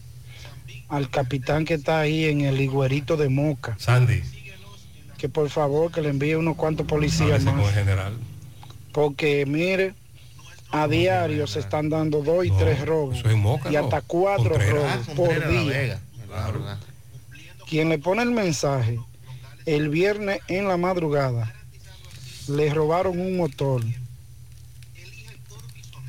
[0.90, 3.76] al capitán que está ahí en el higuerito de Moca.
[3.80, 4.22] Sandy.
[5.18, 7.68] Que por favor que le envíe unos cuantos policías con más.
[7.70, 8.14] el general.
[8.92, 9.94] Porque mire,
[10.72, 13.24] a diario se están dando dos y tres robos.
[13.26, 13.80] es Moca, y ¿no?
[13.80, 14.74] hasta cuatro Contreras.
[14.74, 15.72] robos Ah, por día.
[15.72, 16.62] Vega, claro.
[17.68, 19.00] Quien le pone el mensaje,
[19.66, 21.52] el viernes en la madrugada,
[22.48, 23.82] le robaron un motor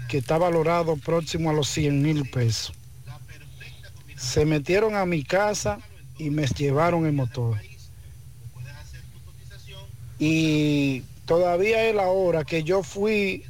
[0.09, 2.72] que está valorado próximo a los 100 mil pesos.
[4.16, 5.78] Se metieron a mi casa
[6.18, 7.60] y me llevaron el motor.
[10.18, 13.44] Y todavía es la hora que yo fui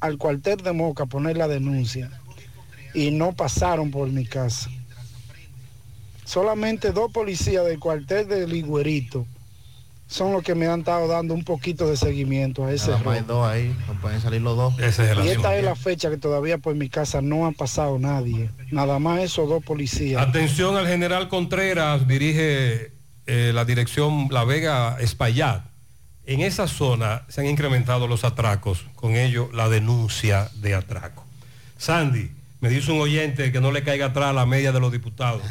[0.00, 2.10] al cuartel de Moca a poner la denuncia
[2.94, 4.70] y no pasaron por mi casa.
[6.24, 9.26] Solamente dos policías del cuartel de Ligüerito
[10.08, 13.14] son los que me han estado dando un poquito de seguimiento a ese Nada más
[13.14, 13.34] hay robo.
[13.34, 14.74] dos ahí, no pueden salir los dos.
[14.78, 18.50] Y esta es la fecha que todavía por mi casa no ha pasado nadie.
[18.70, 20.20] Nada más esos dos policías.
[20.26, 22.92] Atención al general Contreras, dirige
[23.26, 25.62] eh, la dirección La Vega Espaillat.
[26.24, 31.24] En esa zona se han incrementado los atracos, con ello la denuncia de atraco.
[31.76, 32.30] Sandy,
[32.60, 35.42] me dice un oyente que no le caiga atrás la media de los diputados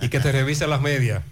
[0.00, 1.22] y que te revise las medias.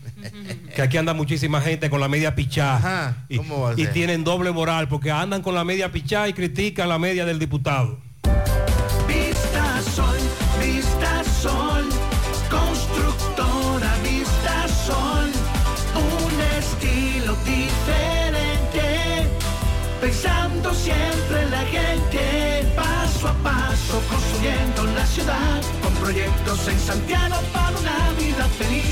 [0.75, 4.25] Que aquí anda muchísima gente con la media pichada y, ¿cómo va a y tienen
[4.25, 7.99] doble moral porque andan con la media pichada y critican la media del diputado.
[9.07, 10.19] Vista Sol,
[10.61, 11.85] Vista Sol,
[12.51, 15.31] constructora Vista Sol,
[15.95, 19.29] un estilo diferente,
[20.01, 27.37] pensando siempre en la gente, paso a paso construyendo la ciudad, con proyectos en Santiago
[27.53, 28.92] para una vida feliz,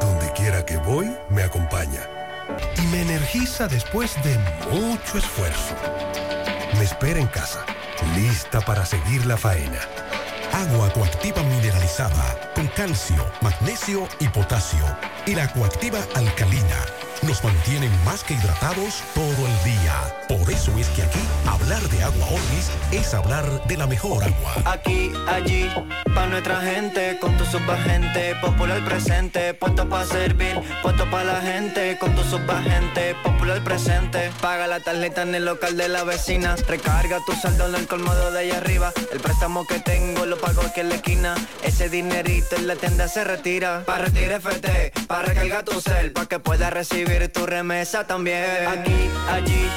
[0.00, 2.00] Donde quiera que voy, me acompaña.
[2.76, 4.38] Y me energiza después de
[4.70, 5.74] mucho esfuerzo.
[6.76, 7.64] Me espera en casa,
[8.14, 9.80] lista para seguir la faena.
[10.52, 14.84] Agua coactiva mineralizada con calcio, magnesio y potasio.
[15.26, 16.84] Y la coactiva alcalina
[17.22, 19.94] nos mantienen más que hidratados todo el día.
[20.28, 24.54] Por eso es que aquí hablar de agua Orvis es hablar de la mejor agua.
[24.64, 25.68] Aquí, allí,
[26.14, 31.98] pa' nuestra gente, con tu subagente, popular presente, puesto pa' servir, puesto pa' la gente,
[31.98, 34.30] con tu subagente, popular presente.
[34.40, 38.30] Paga la tarjeta en el local de la vecina, recarga tu saldo en el colmado
[38.30, 42.56] de allá arriba, el préstamo que tengo lo pago aquí en la esquina, ese dinerito
[42.56, 43.82] en la tienda se retira.
[43.86, 48.44] Pa' retirar FT, pa' recargar tu cel, pa' que puedas recibir tu remesa también.
[48.68, 49.68] Aquí, allí,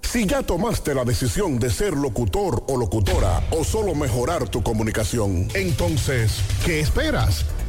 [0.00, 5.48] Si ya tomaste la decisión de ser locutor o locutora o solo mejorar tu comunicación,
[5.54, 7.46] entonces, ¿qué esperas?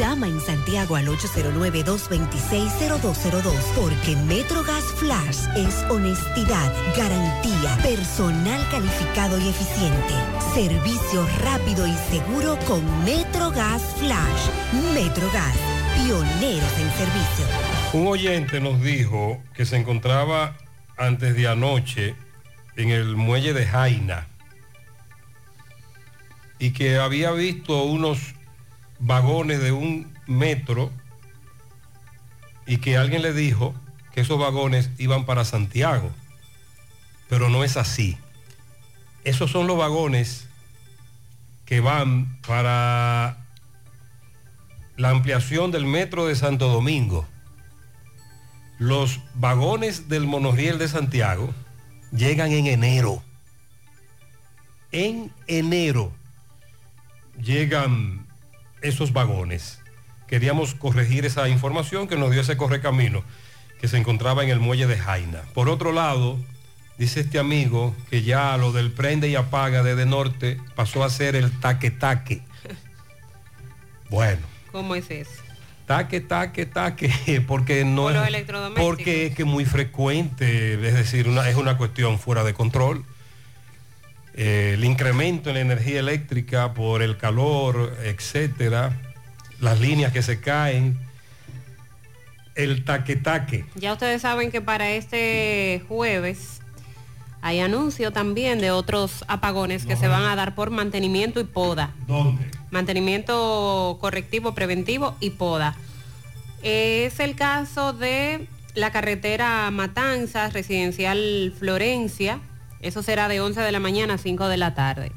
[0.00, 10.14] Llama en Santiago al 809-226-0202 porque MetroGas Flash es honestidad, garantía, personal calificado y eficiente,
[10.54, 14.48] servicio rápido y seguro con MetroGas Flash.
[14.94, 15.54] MetroGas,
[15.96, 17.44] pioneros en servicio.
[17.92, 20.56] Un oyente nos dijo que se encontraba
[20.96, 22.14] antes de anoche
[22.76, 24.28] en el muelle de Jaina
[26.58, 28.39] y que había visto unos
[29.00, 30.92] vagones de un metro
[32.66, 33.74] y que alguien le dijo
[34.12, 36.10] que esos vagones iban para Santiago.
[37.28, 38.18] Pero no es así.
[39.24, 40.48] Esos son los vagones
[41.64, 43.38] que van para
[44.96, 47.26] la ampliación del metro de Santo Domingo.
[48.78, 51.52] Los vagones del monorriel de Santiago
[52.12, 53.22] llegan en enero.
[54.92, 56.12] En enero
[57.40, 58.26] llegan
[58.82, 59.80] esos vagones.
[60.26, 63.24] Queríamos corregir esa información que nos dio ese correcamino
[63.80, 65.42] que se encontraba en el muelle de Jaina.
[65.54, 66.38] Por otro lado,
[66.98, 71.36] dice este amigo que ya lo del prende y apaga desde norte pasó a ser
[71.36, 72.42] el taque-taque.
[74.10, 74.40] Bueno,
[74.72, 75.30] ¿Cómo es eso?
[75.86, 78.28] taque, taque, taque, porque no Por es...
[78.28, 78.88] electrodomésticos.
[78.88, 83.04] Porque es que muy frecuente, es decir, una, es una cuestión fuera de control.
[84.34, 88.96] Eh, el incremento en la energía eléctrica por el calor, etcétera,
[89.60, 90.98] las líneas que se caen,
[92.54, 93.64] el taque-taque.
[93.74, 96.60] Ya ustedes saben que para este jueves
[97.42, 101.92] hay anuncio también de otros apagones que se van a dar por mantenimiento y poda.
[102.06, 102.44] ¿Dónde?
[102.70, 105.74] Mantenimiento correctivo, preventivo y poda.
[106.62, 112.40] Es el caso de la carretera Matanzas, residencial Florencia.
[112.80, 115.12] Eso será de 11 de la mañana a 5 de la tarde.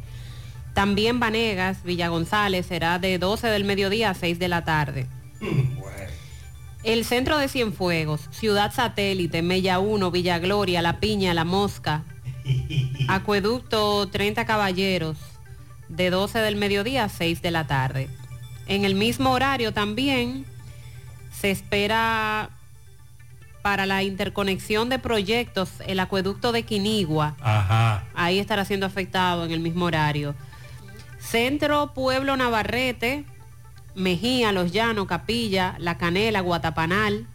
[0.74, 5.08] También Vanegas, Villa González, será de 12 del mediodía a 6 de la tarde.
[6.84, 12.04] El centro de Cienfuegos, Ciudad Satélite, Mella 1, Villa Gloria, La Piña, La Mosca,
[13.08, 15.18] Acueducto 30 Caballeros,
[15.88, 18.10] de 12 del mediodía a 6 de la tarde.
[18.68, 20.46] En el mismo horario también
[21.32, 22.50] se espera
[23.64, 27.36] para la interconexión de proyectos el acueducto de Quinigua.
[27.42, 28.04] Ajá.
[28.14, 30.36] Ahí estará siendo afectado en el mismo horario.
[31.18, 33.26] Centro Pueblo Navarrete,
[33.96, 37.26] Mejía, Los Llanos, Capilla, La Canela, Guatapanal,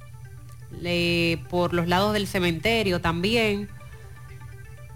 [0.81, 3.69] le- por los lados del cementerio también.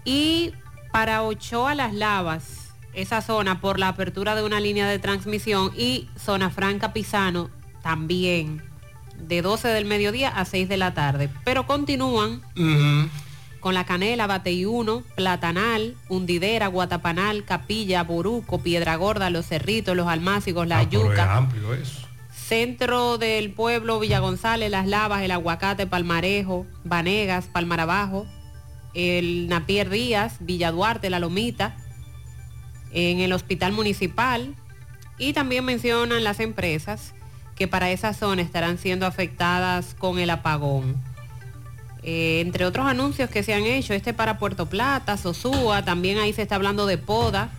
[0.05, 0.53] Y
[0.91, 6.09] para Ochoa Las Lavas, esa zona por la apertura de una línea de transmisión y
[6.15, 7.49] zona franca Pisano
[7.81, 8.61] también,
[9.17, 11.29] de 12 del mediodía a 6 de la tarde.
[11.43, 12.41] Pero continúan
[13.59, 20.67] con La Canela, Bateyuno, Platanal, Hundidera, Guatapanal, Capilla, Boruco, Piedra Gorda, Los Cerritos, Los Almácigos,
[20.67, 21.37] La Ah, Yuca.
[21.37, 22.07] amplio eso.
[22.35, 28.27] Centro del pueblo, Villa González, Las Lavas, El Aguacate, Palmarejo, Vanegas, Palmarabajo,
[28.93, 31.77] el Napier Díaz, Villa Duarte, La Lomita,
[32.91, 34.55] en el Hospital Municipal
[35.17, 37.13] y también mencionan las empresas
[37.55, 40.95] que para esa zona estarán siendo afectadas con el apagón.
[42.03, 46.33] Eh, entre otros anuncios que se han hecho, este para Puerto Plata, Sosúa, también ahí
[46.33, 47.49] se está hablando de poda.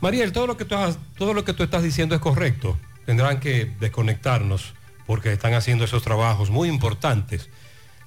[0.00, 2.76] Mariel, todo lo que tú has- todo lo que tú estás diciendo es correcto.
[3.06, 4.74] Tendrán que desconectarnos
[5.06, 7.48] porque están haciendo esos trabajos muy importantes.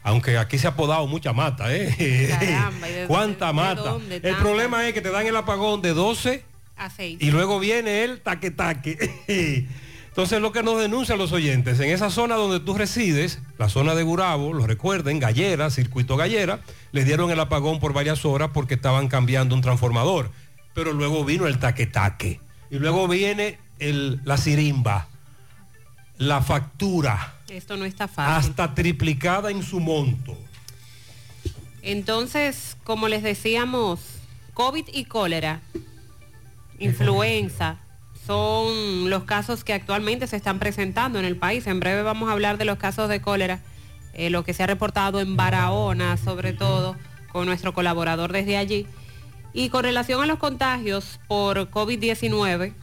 [0.04, 2.28] Aunque aquí se ha podado mucha mata, ¿eh?
[2.30, 3.82] Caramba, ¿y de- ¿Cuánta de- de mata?
[3.82, 6.44] dónde el problema es que te dan el apagón de 12
[6.78, 7.18] A seis.
[7.20, 8.98] y luego viene el taque taque.
[10.18, 13.94] Entonces lo que nos denuncian los oyentes, en esa zona donde tú resides, la zona
[13.94, 16.60] de Gurabo, lo recuerden, Gallera, circuito Gallera,
[16.92, 20.32] les dieron el apagón por varias horas porque estaban cambiando un transformador.
[20.74, 22.40] Pero luego vino el taque taque.
[22.72, 25.08] Y luego viene el- la sirimba,
[26.18, 28.50] la factura, Esto no está fácil.
[28.50, 30.36] hasta triplicada en su monto.
[31.84, 34.00] Entonces, como les decíamos,
[34.56, 35.62] COVID y cólera,
[36.80, 37.78] influenza,
[38.28, 41.66] son los casos que actualmente se están presentando en el país.
[41.66, 43.62] En breve vamos a hablar de los casos de cólera,
[44.14, 46.98] eh, lo que se ha reportado en Barahona, sobre todo,
[47.32, 48.86] con nuestro colaborador desde allí.
[49.54, 52.74] Y con relación a los contagios por COVID-19,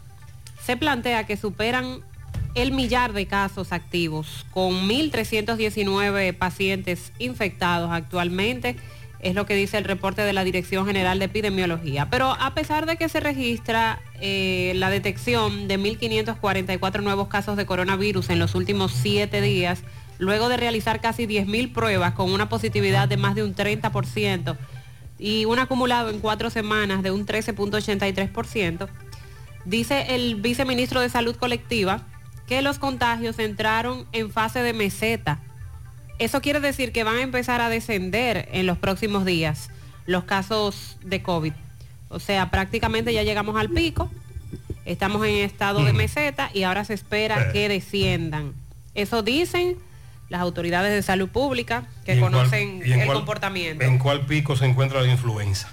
[0.62, 2.00] se plantea que superan
[2.54, 8.76] el millar de casos activos, con 1.319 pacientes infectados actualmente,
[9.24, 12.08] es lo que dice el reporte de la Dirección General de Epidemiología.
[12.10, 17.66] Pero a pesar de que se registra eh, la detección de 1.544 nuevos casos de
[17.66, 19.82] coronavirus en los últimos siete días,
[20.18, 24.56] luego de realizar casi 10.000 pruebas con una positividad de más de un 30%
[25.18, 28.88] y un acumulado en cuatro semanas de un 13.83%,
[29.64, 32.02] Dice el viceministro de Salud Colectiva
[32.46, 35.40] que los contagios entraron en fase de meseta.
[36.24, 39.68] Eso quiere decir que van a empezar a descender en los próximos días
[40.06, 41.52] los casos de COVID.
[42.08, 44.10] O sea, prácticamente ya llegamos al pico,
[44.86, 48.54] estamos en estado de meseta y ahora se espera que desciendan.
[48.94, 49.76] Eso dicen
[50.30, 53.84] las autoridades de salud pública ¿Y que cuál- conocen el cuál- comportamiento.
[53.84, 55.68] ¿En cuál pico se encuentra la influenza?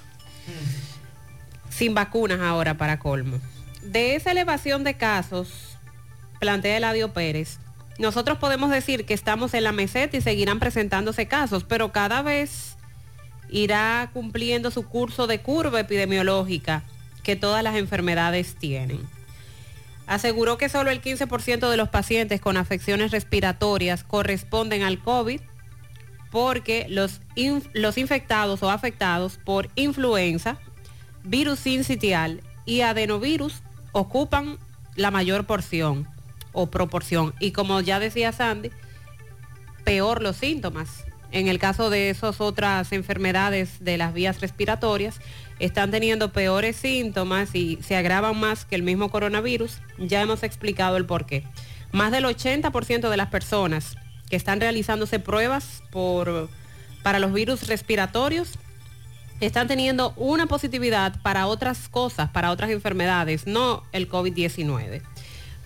[1.70, 3.40] sin vacunas ahora para colmo.
[3.82, 5.78] De esa elevación de casos,
[6.40, 7.58] plantea Eladio Pérez,
[8.00, 12.78] nosotros podemos decir que estamos en la meseta y seguirán presentándose casos, pero cada vez
[13.50, 16.84] irá cumpliendo su curso de curva epidemiológica
[17.24, 19.00] que todas las enfermedades tienen.
[20.08, 25.42] Aseguró que solo el 15% de los pacientes con afecciones respiratorias corresponden al COVID
[26.32, 27.22] porque los,
[27.74, 30.58] los infectados o afectados por influenza,
[31.24, 33.62] virus sincitial y adenovirus
[33.92, 34.58] ocupan
[34.96, 36.08] la mayor porción
[36.52, 37.34] o proporción.
[37.40, 38.72] Y como ya decía Sandy,
[39.84, 41.06] peor los síntomas.
[41.32, 45.20] En el caso de esas otras enfermedades de las vías respiratorias,
[45.60, 49.80] están teniendo peores síntomas y se agravan más que el mismo coronavirus.
[49.98, 51.46] Ya hemos explicado el por qué.
[51.94, 53.96] Más del 80% de las personas
[54.30, 56.50] que están realizándose pruebas por,
[57.04, 58.58] para los virus respiratorios
[59.40, 65.02] están teniendo una positividad para otras cosas, para otras enfermedades, no el COVID-19.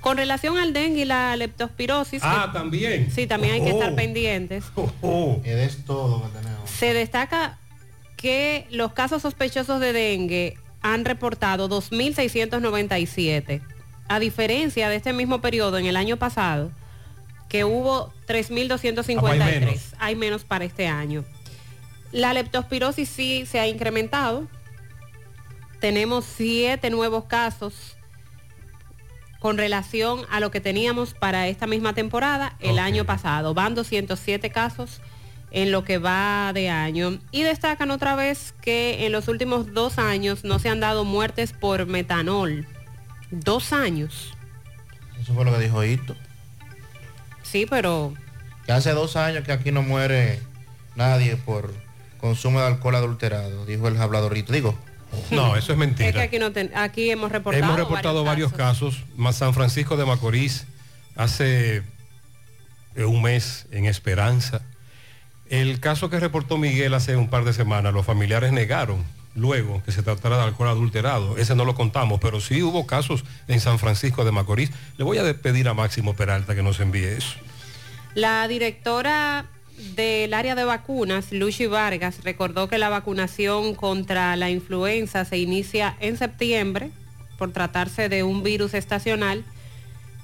[0.06, 3.10] Con relación al dengue y la leptospirosis, Ah, que- también.
[3.12, 3.80] sí, también hay que Oh.
[3.80, 4.64] estar pendientes.
[5.43, 6.70] Es todo que tenemos.
[6.70, 7.58] Se destaca
[8.16, 13.62] que los casos sospechosos de dengue han reportado 2.697,
[14.08, 16.72] a diferencia de este mismo periodo en el año pasado,
[17.49, 19.41] que hubo 3.253.
[19.41, 19.93] Ah, hay menos.
[19.97, 21.26] hay menos para este año.
[22.12, 24.47] La leptospirosis sí se ha incrementado.
[25.80, 27.94] Tenemos siete nuevos casos
[29.45, 33.53] con relación a lo que teníamos para esta misma temporada el año pasado.
[33.53, 35.01] Van 207 casos
[35.51, 37.19] en lo que va de año.
[37.29, 41.53] Y destacan otra vez que en los últimos dos años no se han dado muertes
[41.53, 42.65] por metanol.
[43.29, 44.33] Dos años.
[45.21, 46.15] Eso fue lo que dijo Hito.
[47.43, 48.15] Sí, pero
[48.65, 50.39] Que hace dos años que aquí no muere
[50.95, 51.71] nadie por
[52.17, 54.53] consumo de alcohol adulterado, dijo el habladorito.
[54.53, 54.75] Digo.
[55.32, 56.09] No, eso es mentira.
[56.09, 57.63] es que aquí, no ten- aquí hemos reportado.
[57.63, 59.03] Hemos reportado varios, casos.
[59.16, 60.66] Más San Francisco de Macorís
[61.16, 61.84] hace
[62.95, 64.61] eh, un mes en Esperanza.
[65.49, 69.03] El caso que reportó Miguel hace un par de semanas, los familiares negaron
[69.36, 71.38] luego que se tratara de alcohol adulterado.
[71.38, 74.72] Ese no lo contamos, pero sí hubo casos en San Francisco de Macorís.
[74.97, 77.36] Le voy a pedir a Máximo Peralta que nos envíe eso.
[78.16, 79.45] La directora
[79.95, 85.95] del área de vacunas, Lucy Vargas, recordó que la vacunación contra la influenza se inicia
[85.99, 86.91] en septiembre
[87.38, 89.43] por tratarse de un virus estacional.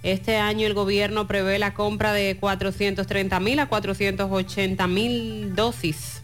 [0.04, 6.24] Este año el gobierno prevé la compra de 430 mil a 480 mil dosis.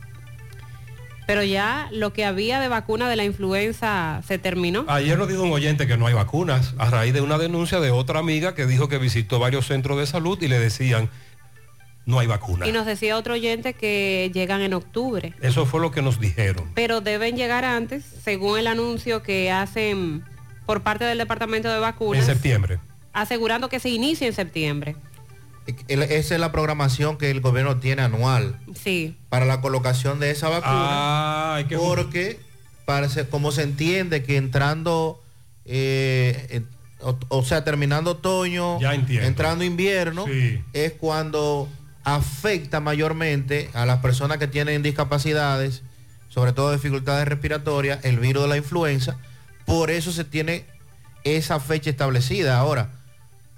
[1.28, 4.86] Pero ya lo que había de vacuna de la influenza se terminó.
[4.88, 7.92] Ayer nos dijo un oyente que no hay vacunas a raíz de una denuncia de
[7.92, 11.10] otra amiga que dijo que visitó varios centros de salud y le decían
[12.08, 12.66] no hay vacuna.
[12.66, 15.34] Y nos decía otro oyente que llegan en octubre.
[15.42, 16.72] Eso fue lo que nos dijeron.
[16.74, 20.24] Pero deben llegar antes, según el anuncio que hacen
[20.66, 22.22] por parte del Departamento de Vacunas.
[22.22, 22.80] En septiembre.
[23.12, 24.96] Asegurando que se inicie en septiembre.
[25.90, 28.58] Esa es la programación que el gobierno tiene anual.
[28.74, 29.18] Sí.
[29.28, 31.68] Para la colocación de esa vacuna.
[31.78, 32.40] porque
[32.86, 35.22] parece, como se entiende que entrando,
[35.66, 36.62] eh,
[37.02, 40.26] o, o, sea, terminando otoño, entrando invierno,
[40.72, 41.68] es cuando
[42.08, 45.84] afecta mayormente a las personas que tienen discapacidades,
[46.30, 49.18] sobre todo dificultades respiratorias, el virus de la influenza.
[49.66, 50.64] Por eso se tiene
[51.26, 52.58] esa fecha establecida.
[52.58, 52.92] Ahora,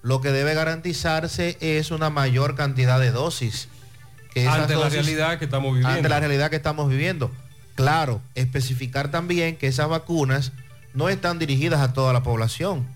[0.02, 3.68] lo que debe garantizarse es una mayor cantidad de dosis.
[4.34, 5.96] Que ante la realidad que estamos viviendo.
[5.96, 7.30] Ante la realidad que estamos viviendo.
[7.76, 10.54] Claro, especificar también que esas vacunas
[10.96, 12.88] no están dirigidas a toda la población.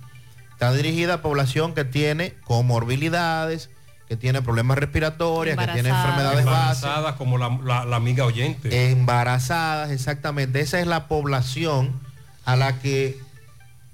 [0.53, 3.69] Está dirigida a población que tiene comorbilidades,
[4.07, 8.91] que tiene problemas respiratorios, que tiene enfermedades embarazadas, como la, la, amiga oyente.
[8.91, 10.59] Embarazadas, exactamente.
[10.59, 11.99] Esa es la población
[12.45, 13.19] a la que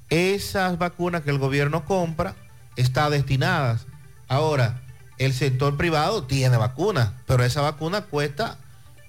[0.10, 2.36] esas vacunas que el gobierno compra
[2.76, 3.86] está destinadas.
[4.28, 4.82] Ahora,
[5.18, 8.58] el sector privado tiene vacunas, pero esa vacuna cuesta,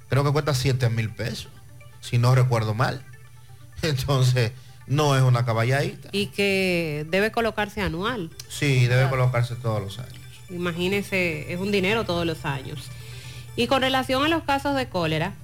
[0.09, 1.49] creo que cuesta 7 mil pesos,
[2.01, 3.05] si no recuerdo mal.
[3.83, 4.53] Entonces,
[4.87, 6.09] no es una caballadita.
[6.13, 8.31] Y que debe colocarse anual.
[8.49, 10.20] Sí, debe colocarse todos los años.
[10.51, 12.89] Imagínese, es un dinero todos los años.
[13.57, 15.35] Y con relación a los casos de cólera,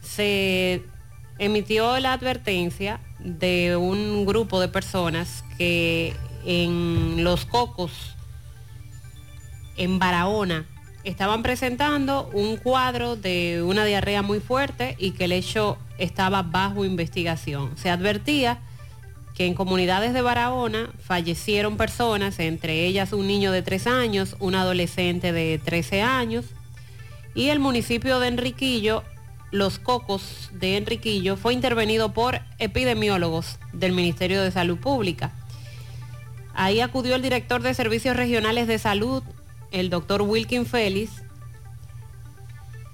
[0.00, 0.82] se
[1.38, 6.14] emitió la advertencia de un grupo de personas que
[6.44, 8.16] en Los Cocos,
[9.76, 10.66] en Barahona,
[11.04, 16.84] estaban presentando un cuadro de una diarrea muy fuerte y que el hecho estaba bajo
[16.84, 17.76] investigación.
[17.76, 18.58] Se advertía
[19.36, 24.54] que en comunidades de Barahona fallecieron personas, entre ellas un niño de 3 años, un
[24.54, 26.46] adolescente de 13 años,
[27.34, 29.04] y el municipio de Enriquillo,
[29.50, 35.32] Los Cocos de Enriquillo, fue intervenido por epidemiólogos del Ministerio de Salud Pública.
[36.54, 39.22] Ahí acudió el director de Servicios Regionales de Salud,
[39.70, 41.10] el doctor Wilkin Félix,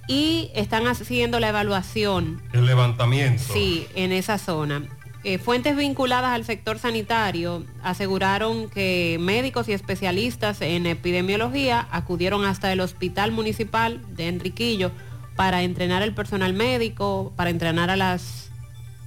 [0.09, 2.43] y están haciendo la evaluación.
[2.53, 3.45] El levantamiento.
[3.53, 4.83] Sí, en esa zona.
[5.25, 12.73] Eh, fuentes vinculadas al sector sanitario aseguraron que médicos y especialistas en epidemiología acudieron hasta
[12.73, 14.91] el Hospital Municipal de Enriquillo
[15.37, 18.51] para entrenar al personal médico, para entrenar a las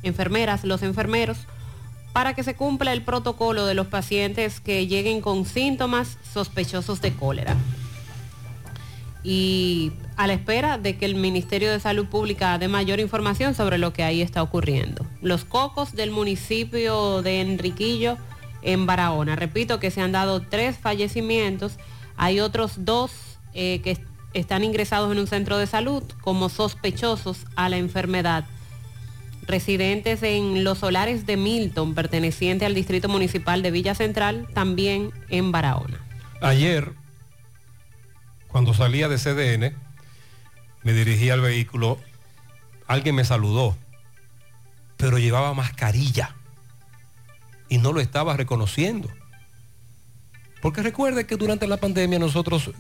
[0.04, 1.38] enfermeras, los enfermeros,
[2.14, 7.14] para que se cumpla el protocolo de los pacientes que lleguen con síntomas sospechosos de
[7.14, 7.58] cólera.
[9.28, 13.80] Y a la espera de que el Ministerio de Salud Pública dé mayor información sobre
[13.80, 15.04] lo que ahí está ocurriendo.
[15.24, 18.18] Los cocos del municipio de Enriquillo
[18.62, 19.36] en Barahona.
[19.36, 21.74] Repito que se han dado tres fallecimientos.
[22.18, 23.12] Hay otros dos
[23.56, 23.98] eh, que
[24.36, 28.46] están ingresados en un centro de salud como sospechosos a la enfermedad.
[29.48, 35.52] Residentes en los solares de Milton, perteneciente al Distrito Municipal de Villa Central, también en
[35.52, 36.00] Barahona.
[36.42, 36.92] Ayer,
[38.56, 39.76] cuando salía de CDN,
[40.84, 42.00] me dirigí al vehículo,
[42.88, 43.76] alguien me saludó,
[44.96, 46.34] pero llevaba mascarilla
[47.68, 49.10] y no lo estaba reconociendo.
[50.62, 52.72] Porque recuerde que durante la pandemia nosotros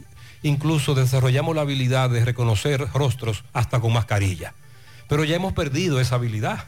[0.43, 4.53] incluso desarrollamos la habilidad de reconocer rostros hasta con mascarilla.
[5.09, 6.63] Pero ya hemos perdido esa habilidad,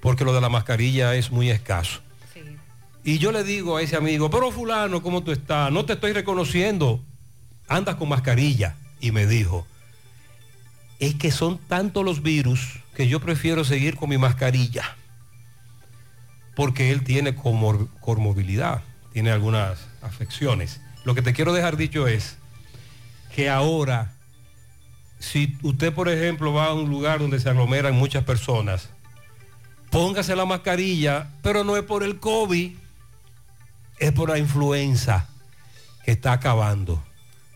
[0.00, 2.02] porque lo de la mascarilla es muy escaso.
[3.02, 5.72] Y yo le digo a ese amigo, pero fulano, ¿cómo tú estás?
[5.72, 7.02] No te estoy reconociendo.
[7.68, 8.76] Andas con mascarilla.
[9.00, 9.66] Y me dijo,
[10.98, 14.96] es que son tantos los virus que yo prefiero seguir con mi mascarilla.
[16.54, 20.80] Porque él tiene comorbilidad, tiene algunas afecciones.
[21.04, 22.36] Lo que te quiero dejar dicho es
[23.34, 24.12] que ahora,
[25.18, 28.88] si usted, por ejemplo, va a un lugar donde se aglomeran muchas personas,
[29.90, 32.72] póngase la mascarilla, pero no es por el COVID,
[33.98, 35.28] es por la influenza
[36.04, 37.02] que está acabando.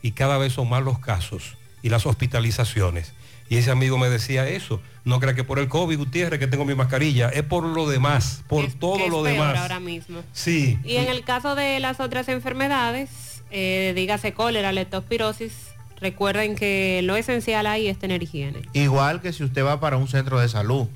[0.02, 3.12] Y cada vez son más los casos y las hospitalizaciones.
[3.50, 4.80] Y ese amigo me decía eso.
[5.04, 7.30] No crea que por el COVID, Gutiérrez, que tengo mi mascarilla.
[7.30, 9.58] Es por lo demás, por Es- todo que es lo peor demás.
[9.58, 10.20] ahora mismo.
[10.32, 10.78] Sí.
[10.84, 15.52] Y en el caso de las otras enfermedades, eh, dígase cólera, leptospirosis,
[15.98, 18.60] recuerden que lo esencial ahí es tener higiene.
[18.74, 20.86] Igual que si usted va para un centro de salud.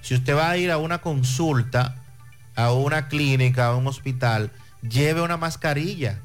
[0.00, 1.96] Si usted va a ir a una consulta,
[2.54, 4.50] a una clínica, a un hospital,
[4.88, 6.20] lleve una mascarilla.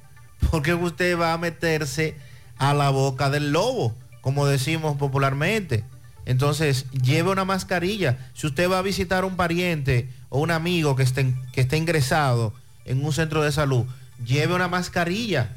[0.49, 2.15] Porque usted va a meterse
[2.57, 5.83] a la boca del lobo, como decimos popularmente.
[6.25, 8.29] Entonces, lleve una mascarilla.
[8.33, 11.77] Si usted va a visitar a un pariente o un amigo que esté, que esté
[11.77, 12.53] ingresado
[12.85, 13.85] en un centro de salud,
[14.25, 15.49] lleve una mascarilla.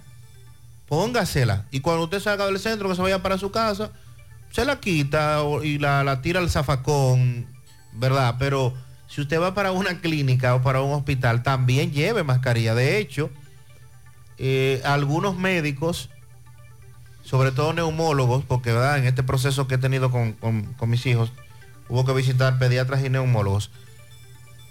[0.89, 1.66] Póngasela.
[1.70, 3.91] Y cuando usted salga del centro, que se vaya para su casa,
[4.51, 7.47] se la quita y la, la tira al zafacón,
[7.93, 8.37] ¿verdad?
[8.39, 8.74] Pero
[9.09, 12.74] si usted va para una clínica o para un hospital, también lleve mascarilla.
[12.74, 13.30] De hecho,
[14.39, 16.11] eh, algunos médicos,
[17.22, 18.99] sobre todo neumólogos, porque ¿verdad?
[18.99, 21.32] en este proceso que he tenido con, con- mis hijos,
[21.89, 23.70] hubo que visitar pediatras y neumólogos.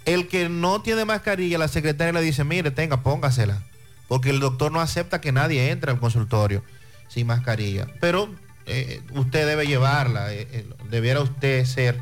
[0.04, 3.62] El que no tiene mascarilla, la secretaria le dice, mire, tenga, póngasela.
[4.06, 6.62] Porque el doctor no acepta que nadie entre al consultorio
[7.08, 7.86] sin mascarilla.
[8.00, 8.28] Pero
[8.66, 11.98] eh, usted debe llevarla, eh, eh, debiera usted ser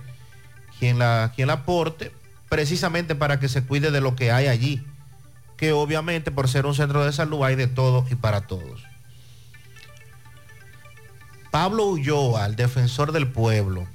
[0.81, 2.11] quien la, quien la aporte,
[2.49, 4.85] precisamente para que se cuide de lo que hay allí.
[5.63, 8.83] Que obviamente por ser un centro de salud hay de todo y para todos.
[11.53, 13.87] Pablo Ulloa, el defensor del pueblo.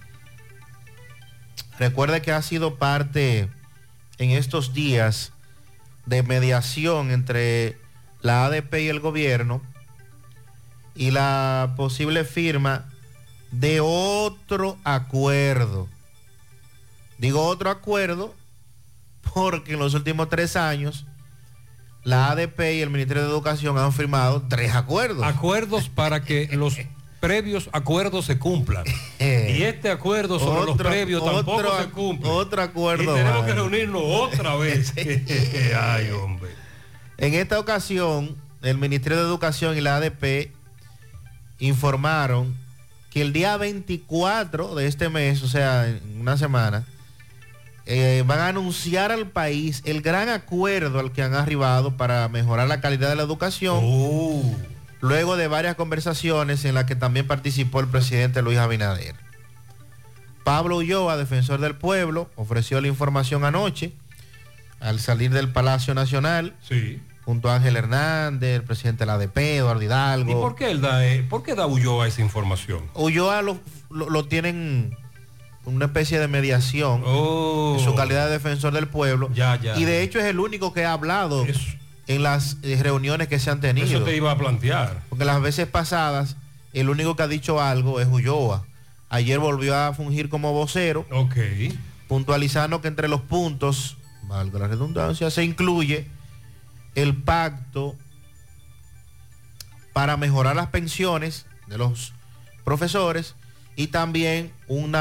[1.78, 3.50] Recuerde que ha sido parte
[4.18, 5.34] en estos días
[6.06, 7.78] de mediación entre
[8.22, 9.62] la ADP y el gobierno
[10.96, 12.86] y la posible firma
[13.52, 15.90] de otro acuerdo.
[17.18, 18.34] Digo otro acuerdo
[19.34, 21.06] porque en los últimos tres años
[22.08, 25.26] la ADP y el Ministerio de Educación han firmado tres acuerdos.
[25.26, 26.78] Acuerdos para que los
[27.20, 28.86] previos acuerdos se cumplan.
[29.20, 32.30] y este acuerdo sobre los Otro- previos tampoco se cumple.
[32.30, 33.14] Otro acuerdo.
[33.14, 34.94] Y tenemos que reunirnos otra vez.
[35.82, 36.50] Ay, hombre.
[37.18, 40.52] En esta ocasión, el Ministerio de Educación y la ADP
[41.60, 42.56] informaron
[43.10, 46.86] que el día 24 de este mes, o sea, en una semana,
[47.88, 52.68] eh, van a anunciar al país el gran acuerdo al que han arribado para mejorar
[52.68, 53.80] la calidad de la educación.
[55.00, 59.16] Luego de varias conversaciones en las que también participó el presidente Luis Abinader.
[60.44, 63.92] Pablo Ulloa, defensor del pueblo, ofreció la información anoche
[64.80, 66.56] al salir del Palacio Nacional.
[66.68, 67.02] Sí.
[67.26, 70.32] Junto a Ángel Hernández, el presidente de la ADP, Eduardo Hidalgo.
[70.32, 72.84] ¿Y por qué él da, eh, por qué da Ulloa esa información?
[72.94, 73.60] Ulloa lo,
[73.90, 74.96] lo- lo tienen
[75.76, 77.76] una especie de mediación Oh.
[77.78, 79.30] en su calidad de defensor del pueblo.
[79.34, 79.78] Ya, ya.
[79.78, 81.46] Y de hecho es el único que ha hablado
[82.08, 83.86] en las eh, reuniones que se han tenido.
[83.88, 85.02] Eso te iba a plantear.
[85.10, 86.38] Porque las veces pasadas,
[86.74, 88.66] el único que ha dicho algo es Ulloa.
[89.10, 91.06] Ayer volvió a fungir como vocero.
[91.12, 91.36] Ok.
[92.08, 96.08] Puntualizando que entre los puntos, valga la redundancia, se incluye
[96.96, 97.96] el pacto
[99.94, 102.14] para mejorar las pensiones de los
[102.64, 103.36] profesores
[103.76, 104.96] y también un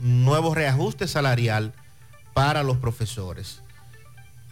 [0.00, 1.72] nuevo reajuste salarial
[2.34, 3.60] para los profesores.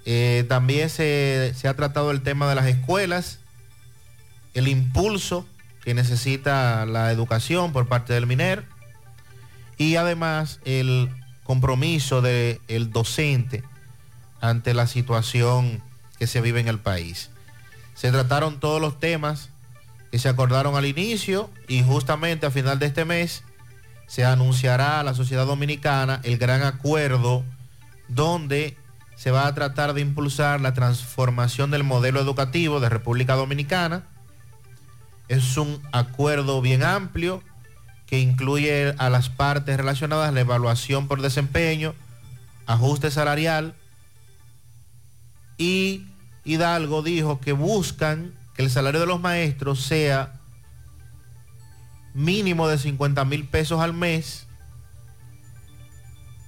[0.06, 3.40] Eh, también se, se ha tratado el tema de las escuelas,
[4.54, 5.46] el impulso
[5.82, 8.64] que necesita la educación por parte del MINER
[9.76, 11.10] y además el
[11.44, 13.62] compromiso del docente
[14.40, 15.82] ante la situación
[16.18, 17.30] que se vive en el país.
[17.94, 19.50] Se trataron todos los temas
[20.10, 23.42] que se acordaron al inicio y justamente a final de este mes
[24.06, 27.44] se anunciará a la sociedad dominicana el gran acuerdo
[28.08, 28.76] donde
[29.16, 34.04] se va a tratar de impulsar la transformación del modelo educativo de República Dominicana.
[35.28, 37.42] Es un acuerdo bien amplio
[38.06, 41.94] que incluye a las partes relacionadas la evaluación por desempeño,
[42.66, 43.74] ajuste salarial
[45.56, 46.06] y
[46.44, 50.40] Hidalgo dijo que buscan que el salario de los maestros sea
[52.14, 54.46] mínimo de 50 mil pesos al mes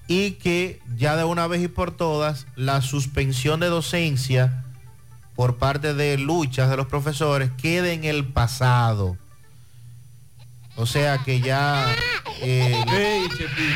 [0.09, 4.65] y que ya de una vez y por todas la suspensión de docencia
[5.35, 9.19] por parte de luchas de los profesores quede en el pasado.
[10.77, 11.87] O sea que ya
[12.41, 12.85] eh,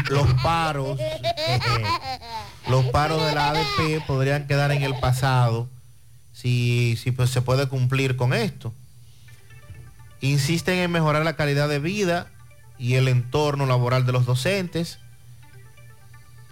[0.08, 0.98] los paros,
[2.68, 5.68] los paros de la ADP podrían quedar en el pasado
[6.32, 8.72] si, si pues, se puede cumplir con esto.
[10.20, 12.26] Insisten en mejorar la calidad de vida
[12.78, 14.98] y el entorno laboral de los docentes,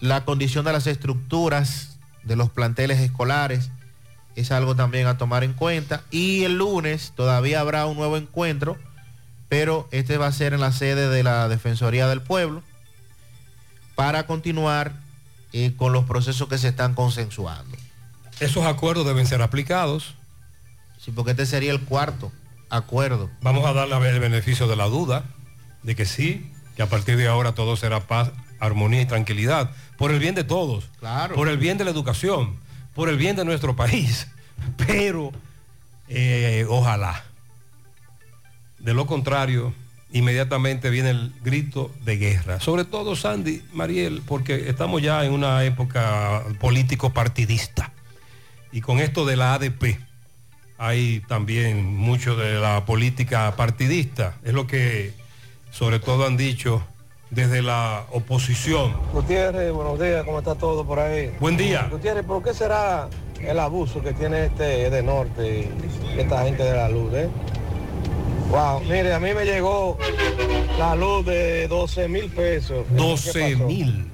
[0.00, 3.70] la condición de las estructuras de los planteles escolares
[4.36, 6.02] es algo también a tomar en cuenta.
[6.10, 8.76] Y el lunes todavía habrá un nuevo encuentro
[9.48, 12.62] pero este va a ser en la sede de la Defensoría del Pueblo
[13.94, 14.92] para continuar
[15.52, 17.76] eh, con los procesos que se están consensuando.
[18.40, 20.14] Esos acuerdos deben ser aplicados.
[20.98, 22.30] Sí, porque este sería el cuarto
[22.70, 23.30] acuerdo.
[23.42, 25.24] Vamos a darle el beneficio de la duda
[25.82, 30.10] de que sí, que a partir de ahora todo será paz, armonía y tranquilidad, por
[30.10, 31.34] el bien de todos, Claro.
[31.34, 32.56] por el bien de la educación,
[32.94, 34.28] por el bien de nuestro país.
[34.86, 35.32] Pero
[36.08, 37.24] eh, ojalá.
[38.78, 39.72] De lo contrario,
[40.12, 42.60] inmediatamente viene el grito de guerra.
[42.60, 47.92] Sobre todo, Sandy, Mariel, porque estamos ya en una época político partidista.
[48.72, 49.98] Y con esto de la ADP,
[50.78, 54.36] hay también mucho de la política partidista.
[54.44, 55.12] Es lo que
[55.70, 56.82] sobre todo han dicho
[57.30, 58.96] desde la oposición.
[59.12, 61.32] Gutiérrez, buenos días, ¿cómo está todo por ahí?
[61.40, 61.88] Buen día.
[61.90, 63.08] Gutiérrez, ¿por qué será
[63.40, 65.68] el abuso que tiene este de norte
[66.16, 67.28] y esta gente de la luz, eh?
[68.50, 69.98] Wow, mire, a mí me llegó
[70.78, 72.86] la luz de 12 mil pesos.
[72.90, 74.10] 12 mil.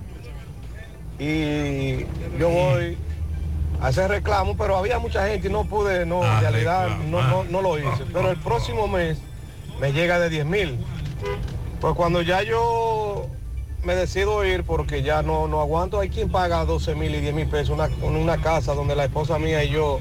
[1.21, 2.05] Y
[2.39, 2.97] yo voy
[3.85, 7.63] hacer reclamo, pero había mucha gente y no pude, no, en realidad no, no, no
[7.63, 8.05] lo hice.
[8.13, 9.19] Pero el próximo mes
[9.81, 10.79] me llega de 10 mil.
[11.81, 13.27] Pues cuando ya yo
[13.83, 17.35] me decido ir porque ya no, no aguanto, hay quien paga 12 mil y 10
[17.35, 19.99] mil pesos una, en una casa donde la esposa mía y yo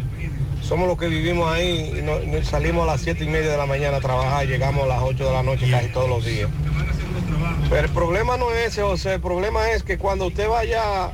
[0.61, 3.65] somos los que vivimos ahí y no- salimos a las 7 y media de la
[3.65, 6.49] mañana a trabajar llegamos a las 8 de la noche casi todos los días.
[7.69, 11.11] Pero el problema no es ese, José, el problema es que cuando usted vaya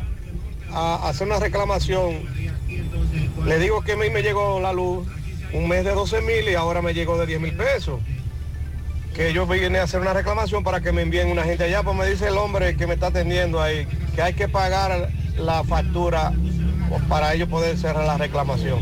[0.71, 2.27] a hacer una reclamación,
[3.45, 5.07] le digo que a mí me llegó la luz
[5.53, 7.99] un mes de 12 mil y ahora me llegó de 10 mil pesos
[9.13, 11.95] que yo vine a hacer una reclamación para que me envíen una gente allá, pues
[11.95, 16.31] me dice el hombre que me está atendiendo ahí que hay que pagar la factura
[17.07, 18.79] para ellos poder cerrar la reclamación.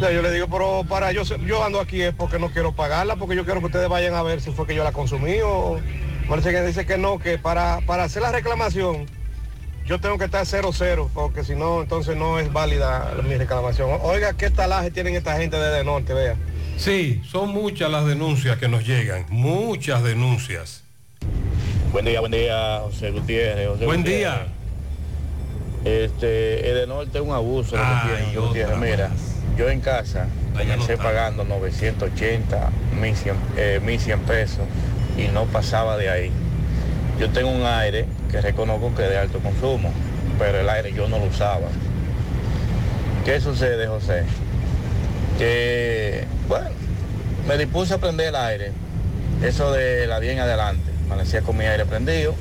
[0.00, 3.36] Yo le digo, pero para yo, yo ando aquí es porque no quiero pagarla, porque
[3.36, 5.78] yo quiero que ustedes vayan a ver si fue que yo la consumí o...
[6.28, 9.06] Parece que dice que no, que para, para hacer la reclamación
[9.86, 13.98] yo tengo que estar cero cero, porque si no, entonces no es válida mi reclamación.
[14.02, 16.36] Oiga, ¿qué talaje tienen esta gente desde el norte, vea?
[16.76, 20.82] Sí, son muchas las denuncias que nos llegan, muchas denuncias.
[21.92, 23.68] Buen día, buen día, José Gutiérrez.
[23.68, 24.38] José Buen Gutiérrez.
[24.38, 24.46] día.
[25.84, 28.78] Este, el de norte es un abuso lo que tiene, Gutiérrez.
[28.78, 29.10] Mira,
[29.56, 32.70] yo en casa comencé pagando 980,
[33.00, 34.60] 1100, eh, 1100 pesos
[35.18, 36.32] y no pasaba de ahí.
[37.20, 39.92] Yo tengo un aire que reconozco que es de alto consumo,
[40.38, 41.68] pero el aire yo no lo usaba.
[43.26, 44.24] ¿Qué sucede, José?
[45.36, 46.70] Que, bueno,
[47.46, 48.72] me dispuse a prender el aire,
[49.42, 52.34] eso de la 10 en adelante, amanecía con mi aire prendido,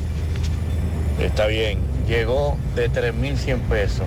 [1.20, 4.06] está bien, llegó de 3.100 pesos,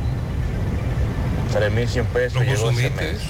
[1.55, 3.21] 3.100 pesos ¿Lo llegó ese consumiste mes.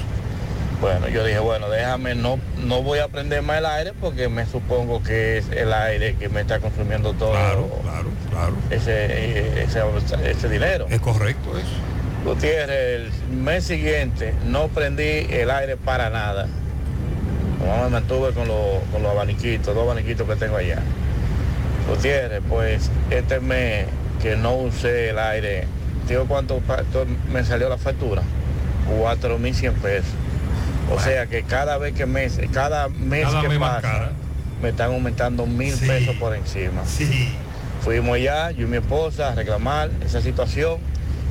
[0.82, 4.44] Bueno, yo dije, bueno, déjame, no, no voy a prender más el aire porque me
[4.46, 7.32] supongo que es el aire que me está consumiendo todo
[8.68, 9.80] Ese, eh, ese,
[10.28, 10.86] ese dinero.
[10.90, 11.68] Es correcto eso.
[12.24, 16.48] Gutiérrez, el mes siguiente no prendí el aire para nada.
[17.84, 20.80] Me mantuve con, los- con los abaniquitos, dos abaniquitos que tengo allá.
[21.88, 23.86] Gutiérrez, pues este mes
[24.20, 25.64] que no usé el aire,
[26.08, 26.60] digo cuánto
[27.32, 28.22] me salió la factura,
[29.00, 30.10] 4.100 pesos.
[30.94, 34.10] O sea que cada vez que mes, cada mes Cada que mes pasa,
[34.62, 35.86] me están aumentando mil Sí.
[35.86, 36.82] pesos por encima.
[36.86, 37.32] Sí.
[37.82, 40.78] Fuimos allá, yo y mi esposa, a reclamar esa situación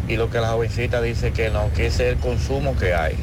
[0.07, 3.15] y lo que la jovencita dice que no, que ese es el consumo que hay.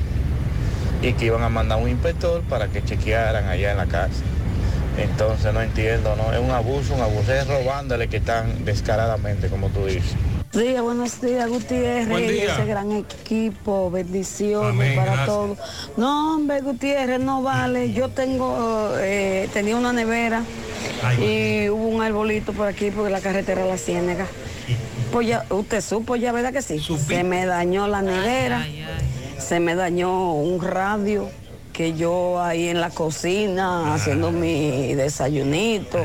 [1.02, 4.22] Y que iban a mandar un inspector para que chequearan allá en la casa.
[4.96, 6.32] Entonces no entiendo, ¿no?
[6.32, 10.14] Es un abuso, un abuso, es robándole que están descaradamente, como tú dices.
[10.52, 12.54] Días, buenos días, Gutiérrez, Buen día.
[12.54, 15.26] ese gran equipo, bendiciones Amén, para gracias.
[15.28, 15.58] todos.
[15.96, 17.92] No, hombre, Gutiérrez, no vale.
[17.92, 20.42] Yo tengo, eh, tenía una nevera
[21.20, 24.26] y hubo un arbolito por aquí porque la carretera La Ciénega.
[25.12, 26.80] Pues ya, usted supo ya, ¿verdad que sí?
[26.80, 28.66] Se me dañó la nevera,
[29.38, 31.28] se me dañó un radio
[31.78, 36.00] que yo ahí en la cocina haciendo mi desayunito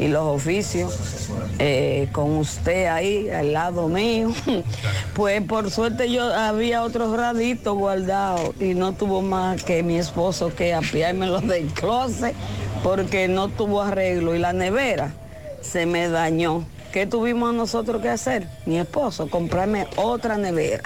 [0.00, 1.28] y los oficios
[1.60, 4.32] eh, con usted ahí al lado mío.
[5.14, 10.52] Pues por suerte yo había otros raditos guardados y no tuvo más que mi esposo
[10.52, 12.34] que apiármelo del closet
[12.82, 15.12] porque no tuvo arreglo y la nevera
[15.60, 16.64] se me dañó.
[16.92, 18.48] ¿Qué tuvimos nosotros que hacer?
[18.66, 20.82] Mi esposo, comprarme otra nevera.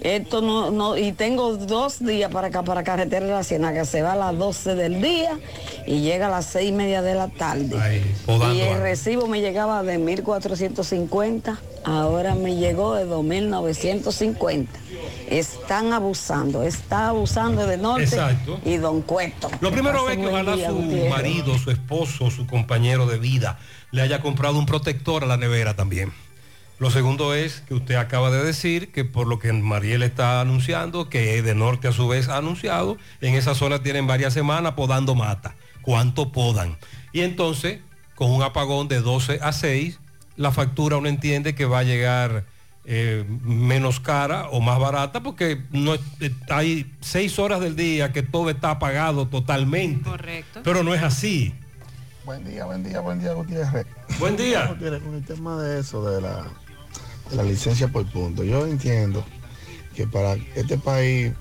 [0.00, 4.02] Esto no, no, y tengo dos días para acá, para carretera de la Ciénaga, se
[4.02, 5.38] va a las 12 del día
[5.86, 7.76] y llega a las seis y media de la tarde.
[8.54, 14.66] y el recibo me llegaba de 1.450, ahora me llegó de 2.950.
[15.30, 18.60] Están abusando, está abusando de Norte Exacto.
[18.64, 19.50] y Don Cueto.
[19.60, 21.10] Lo primero es que ojalá día, su Gutiérrez.
[21.10, 23.58] marido, su esposo, su compañero de vida
[23.90, 26.12] le haya comprado un protector a la nevera también.
[26.78, 31.08] Lo segundo es que usted acaba de decir que por lo que Mariel está anunciando,
[31.08, 35.14] que de norte a su vez ha anunciado, en esa zona tienen varias semanas podando
[35.14, 35.54] mata.
[35.82, 36.76] ¿Cuánto podan?
[37.12, 37.80] Y entonces,
[38.16, 40.00] con un apagón de 12 a 6,
[40.36, 42.44] la factura uno entiende que va a llegar
[42.86, 46.00] eh, menos cara o más barata porque no eh,
[46.50, 50.10] hay seis horas del día que todo está apagado totalmente.
[50.10, 50.60] Correcto.
[50.64, 51.54] Pero no es así.
[52.24, 53.86] Buen día, buen día, buen día, Gutiérrez.
[54.18, 54.66] Buen día.
[54.66, 56.46] Gutiérrez, con el tema de eso, de la,
[57.32, 59.24] la licencia por punto, yo entiendo
[59.94, 61.32] que para este país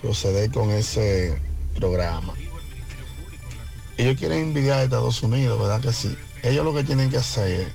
[0.00, 1.40] proceder con ese
[1.74, 2.34] programa,
[3.96, 6.16] ellos quieren envidiar a Estados Unidos, ¿verdad que sí?
[6.42, 7.68] Ellos lo que tienen que hacer es,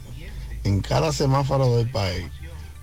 [0.63, 2.25] en cada semáforo del país,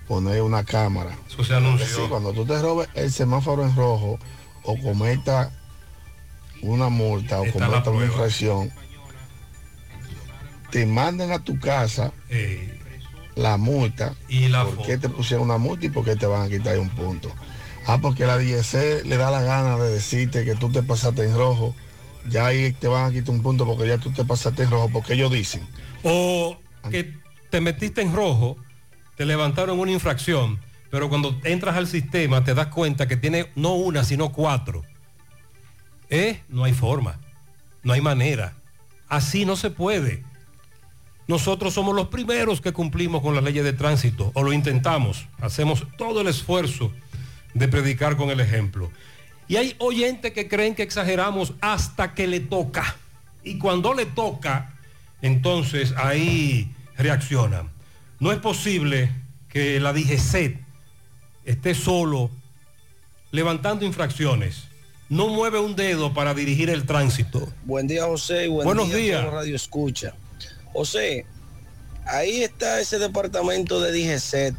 [0.07, 1.17] poner una cámara.
[1.27, 1.85] Eso se anunció.
[1.85, 4.19] Porque sí, cuando tú te robes el semáforo en rojo
[4.63, 5.51] o cometa
[6.61, 8.71] una multa o cometa una infracción,
[10.71, 12.74] te mandan a tu casa Eh,
[13.35, 16.43] la multa y la por qué te pusieron una multa y por qué te van
[16.43, 17.31] a quitar un punto.
[17.85, 21.35] Ah, porque la DGC le da la gana de decirte que tú te pasaste en
[21.35, 21.75] rojo,
[22.27, 24.89] ya ahí te van a quitar un punto porque ya tú te pasaste en rojo,
[24.91, 25.67] porque ellos dicen.
[26.03, 26.57] O
[26.89, 27.13] que
[27.49, 28.57] te metiste en rojo,
[29.15, 30.59] te levantaron una infracción,
[30.89, 34.83] pero cuando entras al sistema te das cuenta que tiene no una, sino cuatro.
[36.09, 36.41] ¿Eh?
[36.49, 37.19] No hay forma,
[37.83, 38.53] no hay manera.
[39.07, 40.23] Así no se puede.
[41.27, 45.85] Nosotros somos los primeros que cumplimos con las leyes de tránsito, o lo intentamos, hacemos
[45.97, 46.91] todo el esfuerzo
[47.53, 48.91] de predicar con el ejemplo.
[49.47, 52.95] Y hay oyentes que creen que exageramos hasta que le toca.
[53.43, 54.73] Y cuando le toca,
[55.21, 57.69] entonces ahí reaccionan.
[58.19, 59.11] No es posible
[59.49, 60.59] que la DGCET
[61.45, 62.29] esté solo
[63.31, 64.65] levantando infracciones.
[65.09, 67.47] No mueve un dedo para dirigir el tránsito.
[67.63, 68.45] Buen día, José.
[68.45, 69.25] y Buen Buenos día, días.
[69.25, 70.15] Radio Escucha.
[70.75, 71.25] José,
[72.05, 74.55] ahí está ese departamento de DGCET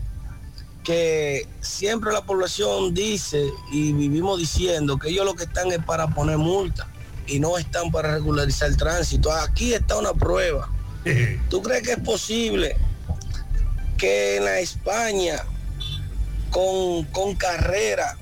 [0.83, 6.09] que siempre la población dice y vivimos diciendo que ellos lo que están es para
[6.09, 6.89] poner multa
[7.27, 9.31] y no están para regularizar el tránsito.
[9.31, 10.71] Aquí está una prueba.
[11.51, 12.77] ¿Tú crees que es posible
[13.99, 15.45] que en la España
[16.51, 18.17] con, con carrera,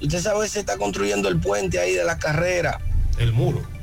[0.00, 2.80] usted sabe se está construyendo el puente ahí de la carrera?
[3.18, 3.75] El muro.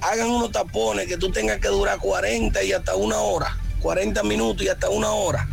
[0.00, 4.64] Hagan unos tapones que tú tengas que durar 40 y hasta una hora, 40 minutos
[4.64, 5.48] y hasta una hora.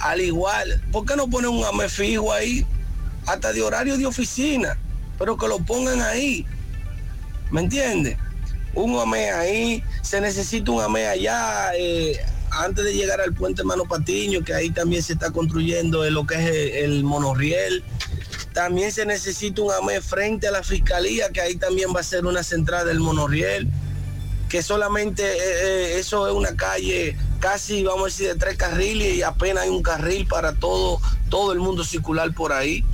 [0.00, 2.66] Al igual, ¿por qué no ponen un AME fijo ahí?
[3.26, 4.76] Hasta de horario de oficina,
[5.18, 6.44] pero que lo pongan ahí.
[7.50, 8.16] ¿Me entiendes?
[8.74, 12.18] Un AME ahí, se necesita un AME allá, eh,
[12.50, 16.26] antes de llegar al puente Mano Patiño, que ahí también se está construyendo en lo
[16.26, 17.84] que es el monorriel.
[18.52, 22.26] También se necesita un AME frente a la fiscalía, que ahí también va a ser
[22.26, 23.68] una central del monorriel,
[24.48, 29.16] que solamente eh, eh, eso es una calle casi, vamos a decir, de tres carriles
[29.16, 31.00] y apenas hay un carril para todo,
[31.30, 32.84] todo el mundo circular por ahí.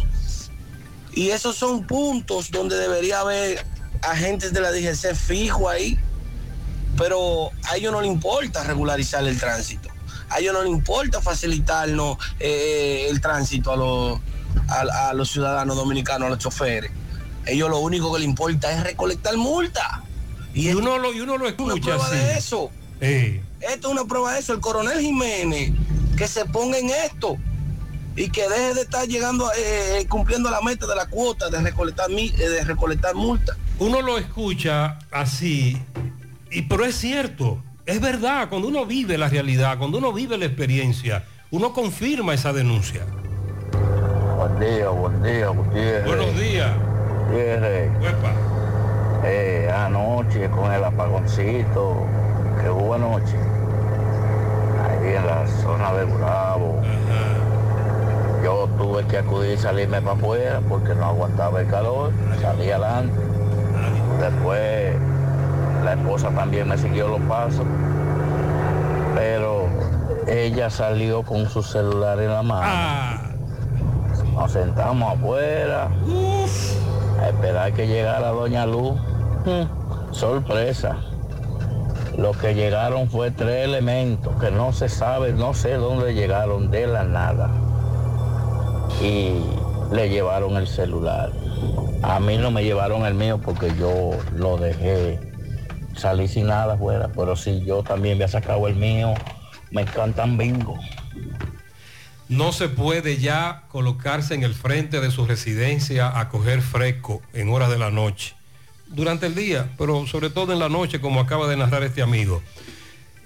[1.12, 3.64] Y esos son puntos donde debería haber
[4.02, 5.98] agentes de la DGC fijo ahí,
[6.96, 9.88] pero a ellos no les importa regularizar el tránsito.
[10.30, 14.20] A ellos no les importa facilitarnos eh, el tránsito a los,
[14.68, 16.90] a, a los ciudadanos dominicanos, a los choferes.
[17.46, 20.02] Ellos lo único que les importa es recolectar multa.
[20.54, 22.16] Y, uno, lo, y uno lo Una escucha prueba así.
[22.16, 22.70] de eso.
[23.00, 24.52] Eh, Esto es una prueba de eso.
[24.52, 25.72] El coronel Jiménez,
[26.16, 27.36] que se ponga en esto
[28.16, 32.10] y que deje de estar llegando, eh, cumpliendo la meta de la cuota de recolectar,
[32.10, 33.56] eh, de recolectar multa.
[33.78, 35.80] uno lo escucha así,
[36.50, 40.46] y, pero es cierto, es verdad, cuando uno vive la realidad, cuando uno vive la
[40.46, 43.06] experiencia, uno confirma esa denuncia.
[44.38, 46.06] Buen día, buen día, Gutiérrez.
[46.06, 46.70] Buenos días.
[47.26, 47.90] Gutiérrez.
[49.24, 51.96] Eh, anoche con el apagoncito,
[52.62, 53.36] que hubo anoche,
[54.84, 56.80] ahí en la zona del Bravo.
[58.44, 63.20] Yo tuve que acudir y salirme para afuera porque no aguantaba el calor, salí adelante.
[64.20, 64.94] Después
[65.84, 67.66] la esposa también me siguió los pasos,
[69.16, 69.66] pero
[70.28, 73.27] ella salió con su celular en la mano.
[74.38, 75.90] Nos sentamos afuera
[77.20, 78.92] a esperar que llegara Doña Luz.
[80.12, 80.96] Sorpresa.
[82.16, 86.86] Lo que llegaron fue tres elementos que no se sabe, no sé dónde llegaron de
[86.86, 87.50] la nada.
[89.02, 89.42] Y
[89.90, 91.32] le llevaron el celular.
[92.02, 95.18] A mí no me llevaron el mío porque yo lo dejé.
[95.96, 99.14] Salí sin nada afuera, pero si yo también había sacado el mío,
[99.72, 100.78] me cantan bingo.
[102.28, 107.48] No se puede ya colocarse en el frente de su residencia a coger fresco en
[107.48, 108.34] horas de la noche.
[108.86, 112.42] Durante el día, pero sobre todo en la noche, como acaba de narrar este amigo.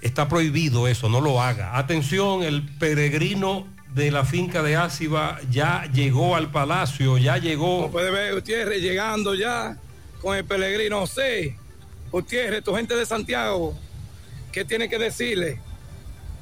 [0.01, 1.77] Está prohibido eso, no lo haga.
[1.77, 7.81] Atención, el peregrino de la finca de Áciba ya llegó al palacio, ya llegó.
[7.81, 9.77] Como puede ver, Gutiérrez llegando ya
[10.21, 11.57] con el peregrino José.
[12.11, 13.77] Gutiérrez, tu gente de Santiago,
[14.51, 15.59] ¿qué tiene que decirle?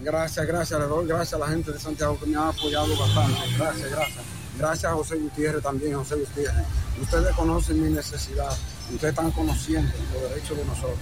[0.03, 3.40] Gracias, gracias, gracias a la gente de Santiago que me ha apoyado bastante.
[3.57, 4.23] Gracias, gracias.
[4.57, 6.65] Gracias a José Gutiérrez también, José Gutiérrez.
[7.02, 8.52] Ustedes conocen mi necesidad,
[8.91, 10.99] ustedes están conociendo los derechos de nosotros.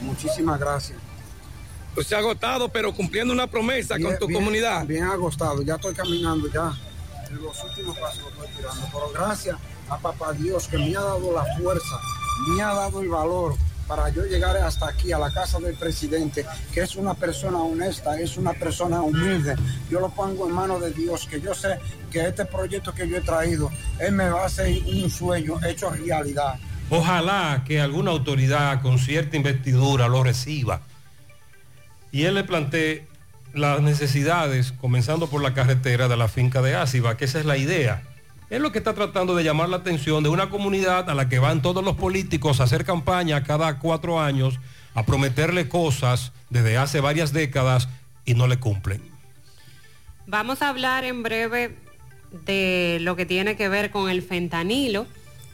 [0.00, 0.98] Muchísimas gracias.
[1.96, 4.86] Usted ha agotado, pero cumpliendo una promesa Bien- con tu bien- comunidad.
[4.86, 6.72] Bien agostado, ya estoy caminando ya.
[7.28, 8.80] En los últimos pasos lo estoy tirando.
[8.92, 9.58] Pero gracias
[9.90, 12.00] a papá Dios que me ha dado la fuerza,
[12.48, 13.54] me ha dado el valor
[13.88, 18.20] para yo llegar hasta aquí, a la casa del presidente, que es una persona honesta,
[18.20, 19.56] es una persona humilde.
[19.90, 21.78] Yo lo pongo en manos de Dios, que yo sé
[22.10, 25.90] que este proyecto que yo he traído, Él me va a hacer un sueño hecho
[25.90, 26.56] realidad.
[26.90, 30.82] Ojalá que alguna autoridad con cierta investidura lo reciba.
[32.12, 33.06] Y él le plantee
[33.52, 37.56] las necesidades, comenzando por la carretera de la finca de Áciba, que esa es la
[37.56, 38.02] idea.
[38.50, 41.38] Es lo que está tratando de llamar la atención de una comunidad a la que
[41.38, 44.58] van todos los políticos a hacer campaña cada cuatro años,
[44.94, 47.88] a prometerle cosas desde hace varias décadas
[48.24, 49.02] y no le cumplen.
[50.26, 51.76] Vamos a hablar en breve
[52.46, 55.06] de lo que tiene que ver con el fentanilo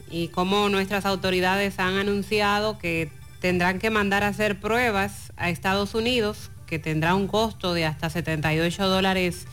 [0.09, 3.09] y cómo nuestras autoridades han anunciado que
[3.41, 8.09] tendrán que mandar a hacer pruebas a Estados Unidos, que tendrá un costo de hasta
[8.09, 9.47] 78 dólares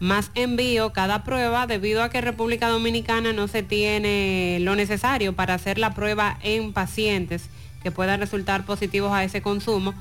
[0.00, 5.54] más envío cada prueba debido a que República Dominicana no se tiene lo necesario para
[5.54, 7.48] hacer la prueba en pacientes
[7.82, 9.94] que puedan resultar positivos a ese consumo.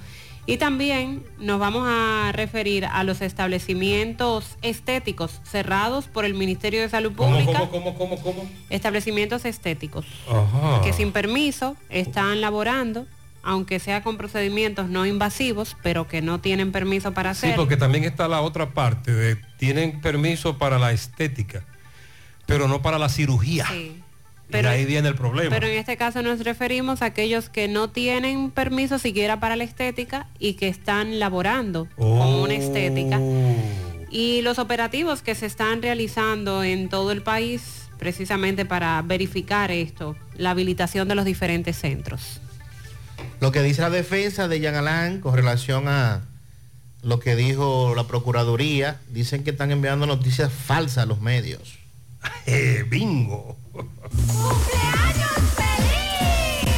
[0.49, 6.87] Y también nos vamos a referir a los establecimientos estéticos cerrados por el Ministerio de
[6.87, 7.67] Salud ¿Cómo, Pública.
[7.69, 8.49] cómo, cómo, cómo, cómo?
[8.69, 10.81] Establecimientos estéticos Ajá.
[10.83, 13.05] que sin permiso están laborando,
[13.47, 17.63] aunque sea con procedimientos no invasivos, pero que no tienen permiso para Sí, hacerlo.
[17.63, 21.63] porque también está la otra parte de tienen permiso para la estética,
[22.45, 23.65] pero no para la cirugía.
[23.71, 24.03] Sí.
[24.49, 25.49] y Pero- ahí viene el problema.
[25.49, 29.65] Pero en este caso nos referimos a aquellos que no tienen permiso siquiera para la
[29.65, 32.43] estética y que están laborando con Oh.
[32.43, 33.19] una estética.
[34.09, 40.15] Y los operativos que se están realizando en todo el país precisamente para verificar esto,
[40.37, 42.39] la habilitación de los diferentes centros.
[43.39, 46.21] Lo que dice la defensa de Jean Alain con relación a
[47.01, 51.77] lo que dijo la Procuraduría, dicen que están enviando noticias falsas a los medios.
[52.45, 53.55] Eh, bingo.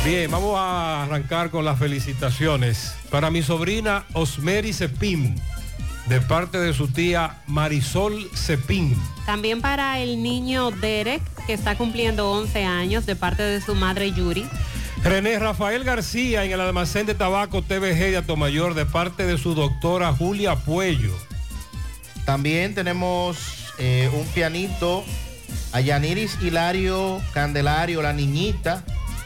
[0.05, 2.93] Bien, vamos a arrancar con las felicitaciones.
[3.09, 5.35] Para mi sobrina Osmeri Cepín,
[6.07, 8.95] de parte de su tía Marisol Cepín.
[9.25, 14.11] También para el niño Derek, que está cumpliendo 11 años de parte de su madre
[14.11, 14.47] Yuri.
[15.03, 19.55] René Rafael García en el almacén de tabaco TVG de Atomayor, de parte de su
[19.55, 21.13] doctora Julia Puello.
[22.25, 25.05] También tenemos eh, un pianito
[25.71, 28.83] a Yaniris Hilario Candelario, la niñita,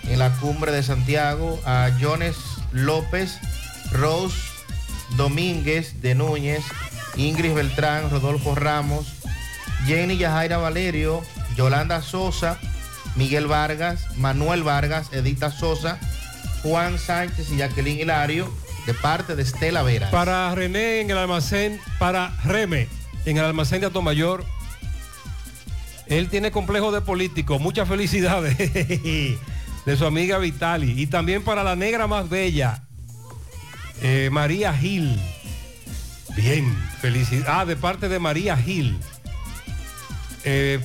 [0.07, 2.37] en la cumbre de Santiago, a Jones
[2.71, 3.39] López,
[3.91, 4.37] Rose
[5.17, 6.63] Domínguez de Núñez,
[7.15, 9.07] Ingrid Beltrán, Rodolfo Ramos,
[9.85, 11.21] Jenny Yajaira Valerio,
[11.55, 12.59] Yolanda Sosa,
[13.15, 15.99] Miguel Vargas, Manuel Vargas, Edita Sosa,
[16.63, 18.51] Juan Sánchez y Jacqueline Hilario,
[18.85, 20.11] de parte de Estela Vera.
[20.11, 22.87] Para René en el almacén, para Reme
[23.25, 24.45] en el almacén de Atomayor.
[26.07, 27.59] Él tiene complejo de político.
[27.59, 28.57] Muchas felicidades
[29.85, 31.01] de su amiga Vitali.
[31.01, 32.83] Y también para la negra más bella,
[34.01, 35.19] eh, María Gil.
[36.35, 37.45] Bien, felicidad.
[37.47, 38.97] Ah, de parte de María Gil.
[40.43, 40.79] Eh,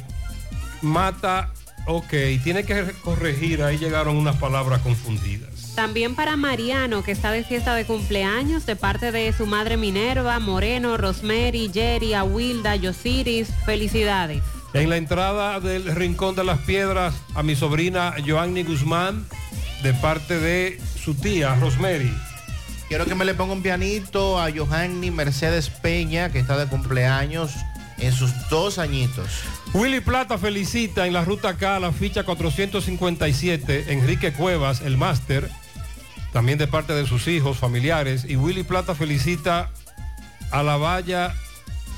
[0.82, 1.52] mata,
[1.88, 2.12] ok,
[2.44, 5.74] tiene que corregir, ahí llegaron unas palabras confundidas.
[5.74, 10.38] También para Mariano, que está de fiesta de cumpleaños, de parte de su madre Minerva,
[10.38, 13.48] Moreno, Rosemary, Jerry, Awilda, Yosiris.
[13.64, 14.42] Felicidades.
[14.74, 19.26] En la entrada del Rincón de las Piedras, a mi sobrina Joanny Guzmán,
[19.82, 22.12] de parte de su tía Rosemary.
[22.88, 27.54] Quiero que me le ponga un pianito a Johanny Mercedes Peña, que está de cumpleaños
[27.98, 29.28] en sus dos añitos.
[29.74, 35.50] Willy Plata felicita en la ruta K la ficha 457, Enrique Cuevas, el máster,
[36.32, 38.24] también de parte de sus hijos, familiares.
[38.28, 39.70] Y Willy Plata felicita
[40.50, 41.34] a la valla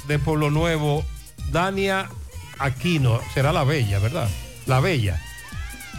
[0.08, 1.04] de Pueblo Nuevo,
[1.50, 2.08] Dania
[2.58, 4.28] Aquino, será la Bella, ¿verdad?
[4.66, 5.20] La Bella.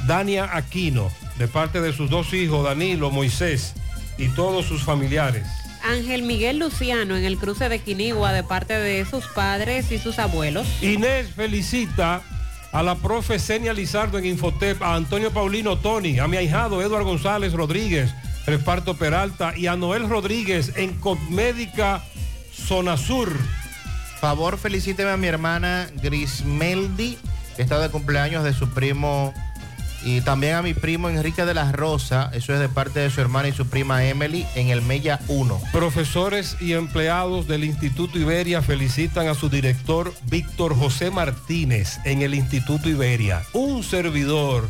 [0.07, 3.73] Dania Aquino, de parte de sus dos hijos, Danilo, Moisés
[4.17, 5.47] y todos sus familiares.
[5.83, 10.19] Ángel Miguel Luciano en el cruce de Quinigua de parte de sus padres y sus
[10.19, 10.67] abuelos.
[10.81, 12.21] Inés felicita
[12.71, 17.05] a la profe Senia Lizardo en Infotep, a Antonio Paulino Tony, a mi ahijado Eduardo
[17.05, 18.11] González Rodríguez,
[18.45, 22.03] Reparto Peralta y a Noel Rodríguez en Cosmédica
[22.53, 23.35] Zona Sur.
[24.19, 27.17] Favor, felicíteme a mi hermana Grismeldi,
[27.55, 29.33] que está de cumpleaños de su primo,
[30.03, 33.21] y también a mi primo Enrique de la Rosa, eso es de parte de su
[33.21, 35.61] hermana y su prima Emily, en el Mella 1.
[35.71, 42.33] Profesores y empleados del Instituto Iberia felicitan a su director Víctor José Martínez en el
[42.33, 43.43] Instituto Iberia.
[43.53, 44.67] Un servidor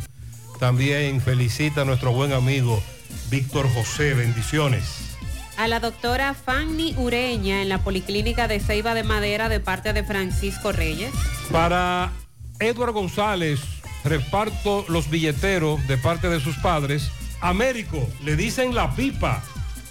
[0.58, 2.82] también felicita a nuestro buen amigo
[3.30, 4.14] Víctor José.
[4.14, 5.16] Bendiciones.
[5.56, 10.04] A la doctora Fanny Ureña en la Policlínica de Ceiba de Madera de parte de
[10.04, 11.12] Francisco Reyes.
[11.50, 12.12] Para
[12.58, 13.60] Eduardo González,
[14.04, 17.10] reparto los billeteros de parte de sus padres.
[17.40, 19.42] Américo, le dicen la pipa.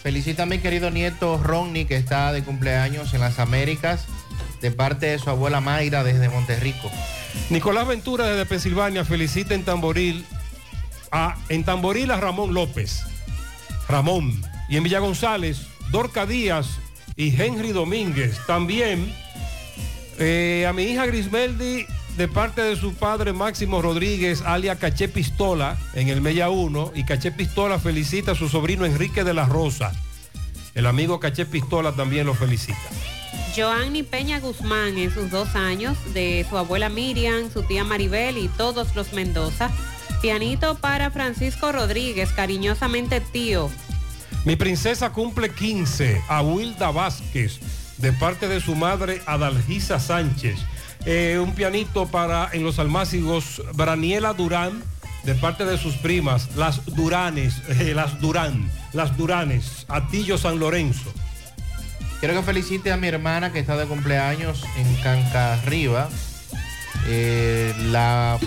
[0.03, 4.05] Felicita a mi querido nieto Ronnie, que está de cumpleaños en las Américas,
[4.61, 6.89] de parte de su abuela Mayra desde Monterrico.
[7.49, 10.25] Nicolás Ventura desde Pensilvania felicita en Tamboril
[11.11, 13.03] a, en Tamboril a Ramón López.
[13.87, 14.41] Ramón.
[14.69, 16.67] Y en Villa González, Dorca Díaz
[17.15, 18.39] y Henry Domínguez.
[18.47, 19.13] También
[20.17, 21.85] eh, a mi hija Grismeldi
[22.17, 26.91] de parte de su padre Máximo Rodríguez, alia Caché Pistola, en el Mella 1.
[26.95, 29.91] Y Caché Pistola felicita a su sobrino Enrique de la Rosa.
[30.75, 32.79] El amigo Caché Pistola también lo felicita.
[33.55, 38.47] Joanny Peña Guzmán en sus dos años, de su abuela Miriam, su tía Maribel y
[38.47, 39.69] todos los Mendoza.
[40.21, 43.69] Pianito para Francisco Rodríguez, cariñosamente tío.
[44.45, 47.59] Mi princesa cumple 15, a Wilda Vázquez,
[47.97, 50.59] de parte de su madre Adalgisa Sánchez.
[51.05, 54.83] Eh, un pianito para en los almácigos Braniela Durán,
[55.23, 61.11] de parte de sus primas, las Duranes, eh, las Durán, las Duranes, Atillo San Lorenzo.
[62.19, 66.07] Quiero que felicite a mi hermana que está de cumpleaños en Cancarriba,
[67.07, 68.37] eh, la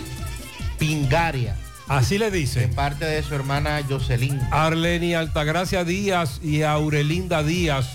[0.78, 1.56] Pingaria.
[1.88, 2.60] Así le dice.
[2.60, 4.40] De parte de su hermana Jocelyn.
[4.50, 7.88] Arleni Altagracia Díaz y Aurelinda Díaz,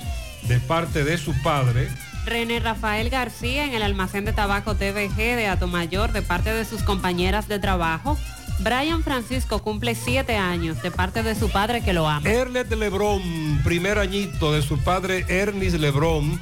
[0.44, 1.88] de parte de su padre.
[2.30, 6.84] René Rafael García en el almacén de tabaco TVG de Atomayor de parte de sus
[6.84, 8.19] compañeras de trabajo.
[8.60, 12.30] Brian Francisco cumple siete años de parte de su padre que lo ama.
[12.30, 16.39] Erlet Lebrón, primer añito de su padre Ernest Lebrón,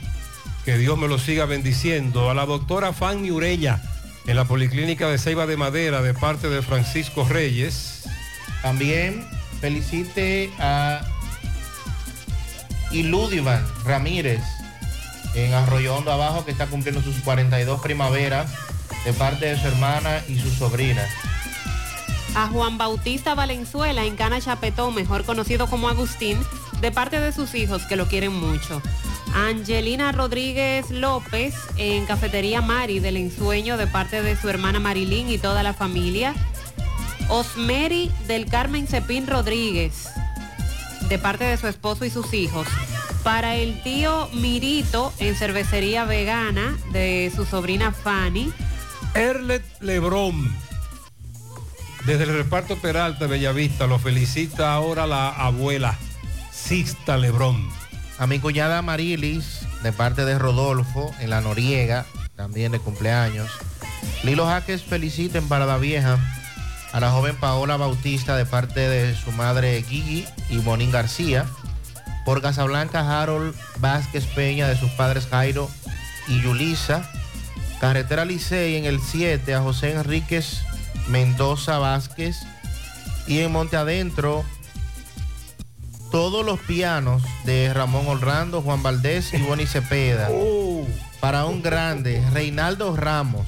[0.65, 2.29] que Dios me lo siga bendiciendo.
[2.29, 3.81] A la doctora Fanny Ureña
[4.25, 8.03] en la Policlínica de Ceiba de Madera de parte de Francisco Reyes.
[8.61, 9.25] También
[9.61, 11.01] felicite a
[12.91, 14.41] Iludivan Ramírez
[15.37, 18.51] en Arroyo Hondo Abajo que está cumpliendo sus 42 primaveras
[19.05, 21.05] de parte de su hermana y su sobrina.
[22.35, 26.39] A Juan Bautista Valenzuela en Cana Chapetón, mejor conocido como Agustín,
[26.81, 28.81] de parte de sus hijos que lo quieren mucho.
[29.33, 35.37] Angelina Rodríguez López en Cafetería Mari del Ensueño de parte de su hermana Marilyn y
[35.37, 36.33] toda la familia.
[37.29, 40.09] Osmeri del Carmen Cepín Rodríguez
[41.09, 42.67] de parte de su esposo y sus hijos.
[43.27, 48.53] Para el tío Mirito en Cervecería Vegana de su sobrina Fanny.
[49.15, 50.55] Erlet Lebrón
[52.05, 55.97] desde el reparto Peralta Bellavista lo felicita ahora la abuela
[56.53, 57.69] Sixta Lebrón.
[58.17, 62.05] A mi cuñada Marilis, de parte de Rodolfo, en la Noriega,
[62.37, 63.51] también de cumpleaños.
[64.23, 66.17] Lilo Jaques felicita en Parada Vieja
[66.93, 71.45] a la joven Paola Bautista de parte de su madre Gigi y Bonín García.
[72.27, 75.71] Por Casablanca, Harold Vázquez Peña de sus padres Jairo
[76.27, 77.09] y Yulisa.
[77.79, 80.61] Carretera Licey en el 7 a José Enríquez
[81.07, 82.35] Mendoza Vázquez.
[83.27, 84.43] Y en Monte Adentro,
[86.11, 90.29] todos los pianos de Ramón Orlando, Juan Valdés y Boni Cepeda.
[91.21, 93.47] Para un grande, Reinaldo Ramos,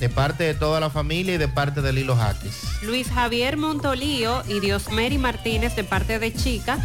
[0.00, 2.62] de parte de toda la familia y de parte de Lilo Jaques.
[2.80, 6.78] Luis Javier Montolío y Diosmeri Martínez de parte de Chica.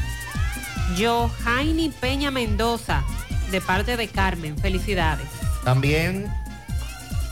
[0.97, 3.03] Johaini Peña Mendoza
[3.51, 4.57] de parte de Carmen.
[4.57, 5.27] Felicidades.
[5.63, 6.31] También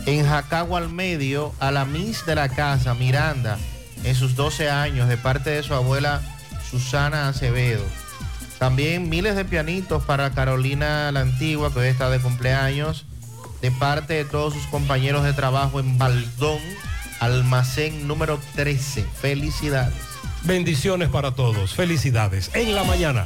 [0.06, 3.57] en Jacagua al medio, a la Miss de la casa, Miranda,
[4.03, 6.22] en sus 12 años, de parte de su abuela
[6.69, 7.84] Susana Acevedo.
[8.57, 13.06] También miles de pianitos para Carolina la Antigua, que hoy está de cumpleaños,
[13.61, 16.60] de parte de todos sus compañeros de trabajo en Baldón,
[17.19, 19.06] almacén número 13.
[19.22, 19.94] Felicidades.
[20.44, 21.73] Bendiciones para todos.
[21.73, 22.52] Felicidades.
[22.53, 23.26] En la mañana.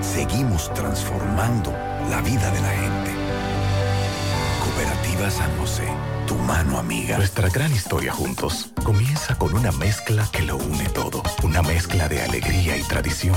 [0.00, 1.72] seguimos transformando
[2.10, 3.10] la vida de la gente.
[4.64, 5.88] Cooperativa San José,
[6.26, 7.16] tu mano amiga.
[7.16, 11.22] Nuestra gran historia juntos comienza con una mezcla que lo une todo.
[11.42, 13.36] Una mezcla de alegría y tradición.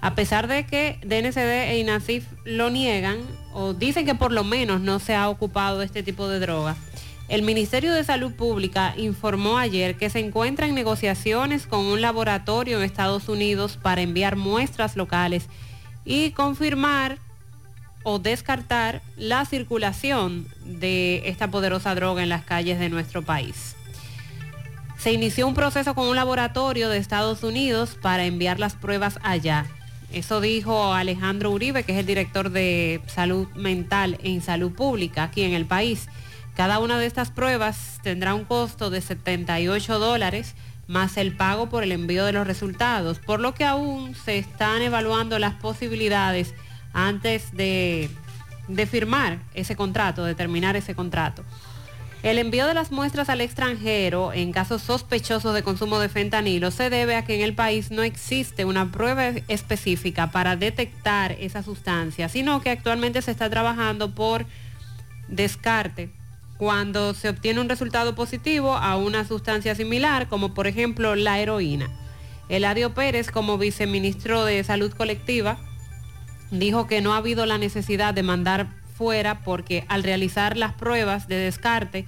[0.00, 3.18] A pesar de que DNCD e INASIF lo niegan
[3.52, 6.76] o dicen que por lo menos no se ha ocupado de este tipo de droga,
[7.28, 12.78] el Ministerio de Salud Pública informó ayer que se encuentra en negociaciones con un laboratorio
[12.78, 15.48] en Estados Unidos para enviar muestras locales
[16.04, 17.18] y confirmar
[18.04, 23.74] o descartar la circulación de esta poderosa droga en las calles de nuestro país.
[24.98, 29.66] Se inició un proceso con un laboratorio de Estados Unidos para enviar las pruebas allá.
[30.12, 35.42] Eso dijo Alejandro Uribe, que es el director de salud mental en salud pública aquí
[35.42, 36.08] en el país.
[36.54, 40.54] Cada una de estas pruebas tendrá un costo de 78 dólares
[40.86, 44.82] más el pago por el envío de los resultados, por lo que aún se están
[44.82, 46.54] evaluando las posibilidades
[46.94, 48.08] antes de,
[48.90, 51.44] firmar ese contrato, de terminar ese contrato.
[52.22, 56.88] El envío de las muestras al extranjero en casos sospechosos de consumo de fentanilo se
[56.88, 62.30] debe a que en el país no existe una prueba específica para detectar esa sustancia,
[62.30, 64.46] sino que actualmente se está trabajando por
[65.28, 66.10] descarte
[66.56, 71.90] cuando se obtiene un resultado positivo a una sustancia similar, como por ejemplo la heroína.
[72.48, 75.58] Eladio Pérez, como viceministro de Salud Colectiva,
[76.50, 81.26] dijo que no ha habido la necesidad de mandar fuera porque al realizar las pruebas
[81.28, 82.06] de descarte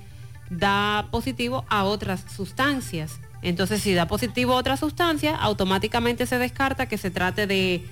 [0.50, 3.18] da positivo a otras sustancias.
[3.42, 7.84] Entonces, si da positivo a otra sustancia, automáticamente se descarta que se trate de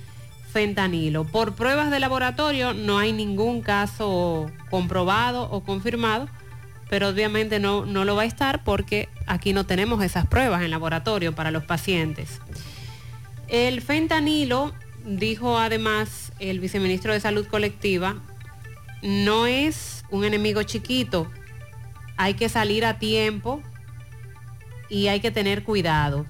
[0.52, 1.24] fentanilo.
[1.24, 6.28] Por pruebas de laboratorio no hay ningún caso comprobado o confirmado,
[6.88, 10.70] pero obviamente no, no lo va a estar porque aquí no tenemos esas pruebas en
[10.70, 12.40] laboratorio para los pacientes.
[13.48, 14.72] El fentanilo,
[15.04, 18.16] dijo además el viceministro de Salud Colectiva,
[19.02, 21.30] no es un enemigo chiquito.
[22.16, 23.62] Hay que salir a tiempo
[24.88, 26.26] y hay que tener cuidado.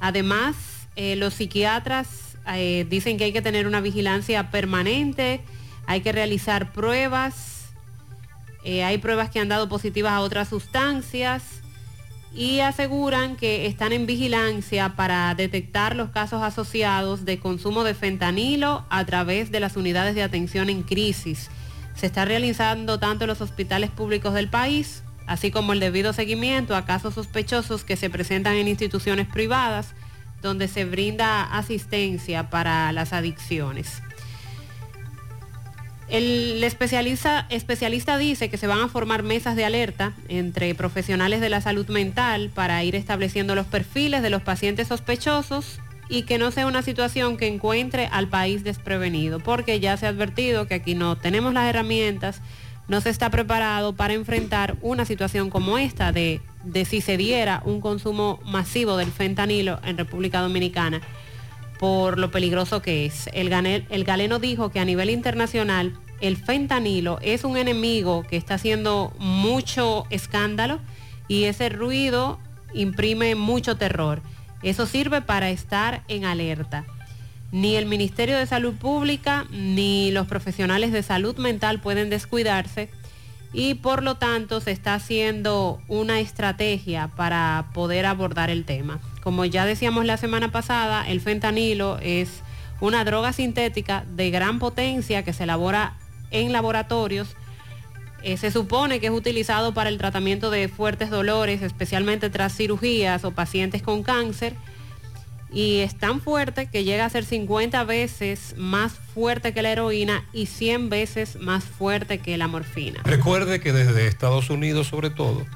[0.00, 0.56] Además,
[0.96, 5.40] eh, los psiquiatras eh, dicen que hay que tener una vigilancia permanente,
[5.86, 7.70] hay que realizar pruebas,
[8.64, 11.61] eh, hay pruebas que han dado positivas a otras sustancias
[12.34, 18.84] y aseguran que están en vigilancia para detectar los casos asociados de consumo de fentanilo
[18.88, 21.50] a través de las unidades de atención en crisis.
[21.94, 26.74] Se está realizando tanto en los hospitales públicos del país, así como el debido seguimiento
[26.74, 29.94] a casos sospechosos que se presentan en instituciones privadas,
[30.40, 34.02] donde se brinda asistencia para las adicciones.
[36.12, 37.48] El especialista,
[38.18, 42.50] dice que se van a formar mesas de alerta entre profesionales de la salud mental
[42.54, 45.80] para ir estableciendo los perfiles de los pacientes sospechosos
[46.10, 50.10] y que no sea una situación que encuentre al país desprevenido, porque ya se ha
[50.10, 52.42] advertido que aquí no tenemos las herramientas,
[52.88, 57.62] no se está preparado para enfrentar una situación como esta de, de si se diera
[57.64, 61.00] un consumo masivo del fentanilo en República Dominicana
[61.82, 63.28] por lo peligroso que es.
[63.32, 69.12] El, galeno dijo que a nivel internacional el fentanilo es un enemigo que está haciendo
[69.18, 70.78] mucho escándalo
[71.26, 72.38] y ese ruido
[72.72, 74.22] imprime mucho terror.
[74.62, 76.84] Eso sirve para estar en alerta.
[77.50, 82.90] Ni el Ministerio de Salud Pública ni los profesionales de salud mental pueden descuidarse
[83.52, 89.00] y por lo tanto se está haciendo una estrategia para poder abordar el tema.
[89.22, 92.42] Como ya decíamos la semana pasada, el fentanilo es
[92.80, 95.94] una droga sintética de gran potencia que se elabora
[96.30, 97.36] en laboratorios.
[98.22, 103.24] Eh, se supone que es utilizado para el tratamiento de fuertes dolores, especialmente tras cirugías
[103.24, 104.54] o pacientes con cáncer.
[105.52, 110.24] Y es tan fuerte que llega a ser 50 veces más fuerte que la heroína
[110.32, 113.02] y 100 veces más fuerte que la morfina.
[113.04, 115.46] Recuerde que desde Estados Unidos sobre todo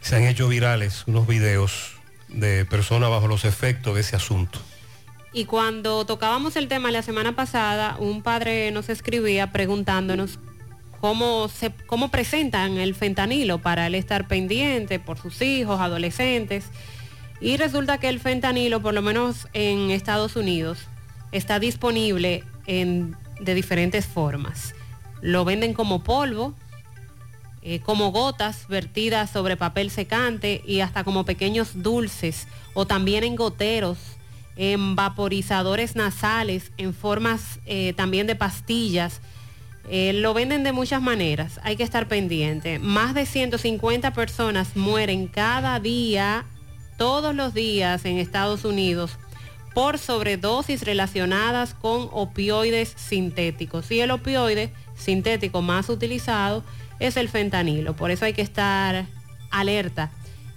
[0.00, 1.96] se han hecho virales unos videos
[2.28, 4.60] de personas bajo los efectos de ese asunto.
[5.32, 10.38] Y cuando tocábamos el tema la semana pasada, un padre nos escribía preguntándonos
[11.00, 16.66] cómo, se, cómo presentan el fentanilo para él estar pendiente por sus hijos, adolescentes.
[17.40, 20.78] Y resulta que el fentanilo, por lo menos en Estados Unidos,
[21.32, 24.74] está disponible en- de diferentes formas.
[25.20, 26.54] Lo venden como polvo,
[27.62, 33.36] eh, como gotas vertidas sobre papel secante y hasta como pequeños dulces o también en
[33.36, 33.98] goteros,
[34.56, 39.20] en vaporizadores nasales, en formas eh, también de pastillas.
[39.88, 42.78] Eh, lo venden de muchas maneras, hay que estar pendiente.
[42.78, 46.44] Más de 150 personas mueren cada día,
[46.96, 49.18] todos los días en Estados Unidos
[49.74, 53.90] por sobredosis relacionadas con opioides sintéticos.
[53.90, 56.62] Y el opioide sintético más utilizado
[57.00, 57.94] es el fentanilo.
[57.96, 59.06] Por eso hay que estar
[59.50, 60.10] alerta.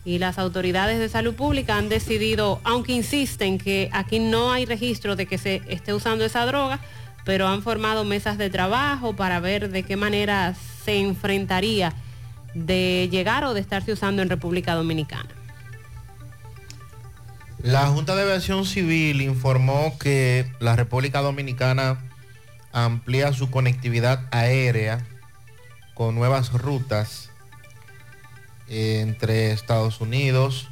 [0.06, 5.16] Y las autoridades de salud pública han decidido, aunque insisten que aquí no hay registro
[5.16, 6.80] de que se esté usando esa droga,
[7.26, 10.56] pero han formado mesas de trabajo para ver de qué manera
[10.86, 11.94] se enfrentaría
[12.54, 15.37] de llegar o de estarse usando en República Dominicana.
[17.64, 22.00] La Junta de Aviación Civil informó que la República Dominicana
[22.72, 25.06] amplía su conectividad aérea
[25.96, 27.32] con nuevas rutas
[28.68, 30.70] entre Estados Unidos,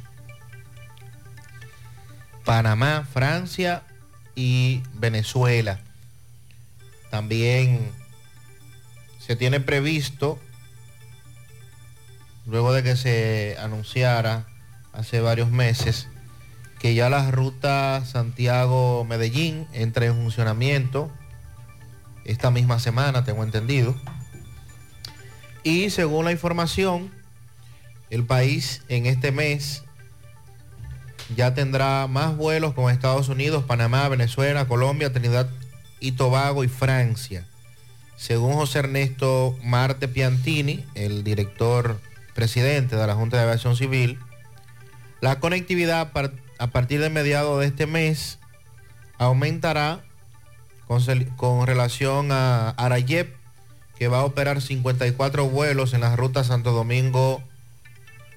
[2.44, 3.82] Panamá, Francia
[4.36, 5.80] y Venezuela.
[7.10, 7.90] También
[9.18, 10.38] se tiene previsto,
[12.46, 14.46] luego de que se anunciara
[14.92, 16.08] hace varios meses,
[16.78, 21.10] que ya la ruta Santiago-Medellín entre en funcionamiento
[22.24, 23.94] esta misma semana, tengo entendido.
[25.62, 27.10] Y según la información,
[28.10, 29.82] el país en este mes
[31.34, 35.48] ya tendrá más vuelos con Estados Unidos, Panamá, Venezuela, Colombia, Trinidad
[35.98, 37.44] y Tobago y Francia.
[38.16, 42.00] Según José Ernesto Marte Piantini, el director
[42.34, 44.18] presidente de la Junta de Aviación Civil,
[45.20, 48.38] la conectividad par- a partir de mediados de este mes
[49.18, 50.04] aumentará
[50.86, 51.02] con,
[51.36, 53.34] con relación a Arayep,
[53.98, 57.42] que va a operar 54 vuelos en la ruta Santo Domingo,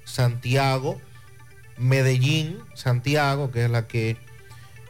[0.06, 1.00] Santiago,
[1.78, 4.18] Medellín, Santiago, que es la que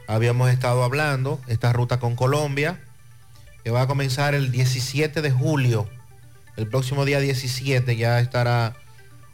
[0.08, 2.80] habíamos estado hablando, esta ruta con Colombia,
[3.64, 5.88] que va a comenzar el 17 de julio.
[6.56, 8.76] El próximo día 17 ya estará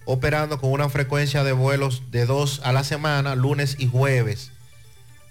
[0.06, 4.52] operando con una frecuencia de vuelos de dos a la semana, lunes y jueves.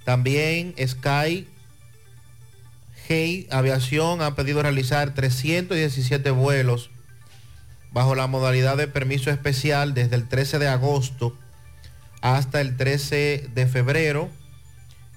[0.05, 1.49] También Sky
[3.07, 6.91] Hey Aviación ha pedido realizar 317 vuelos
[7.93, 11.37] bajo la modalidad de permiso especial desde el 13 de agosto
[12.23, 14.31] hasta el 13 de febrero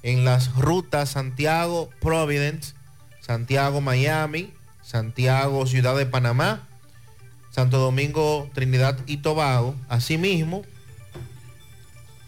[0.03, 2.73] en las rutas Santiago Providence,
[3.21, 4.53] Santiago Miami,
[4.83, 6.66] Santiago Ciudad de Panamá,
[7.57, 9.73] Santo Domingo Trinidad y Tobago.
[9.89, 10.61] Asimismo,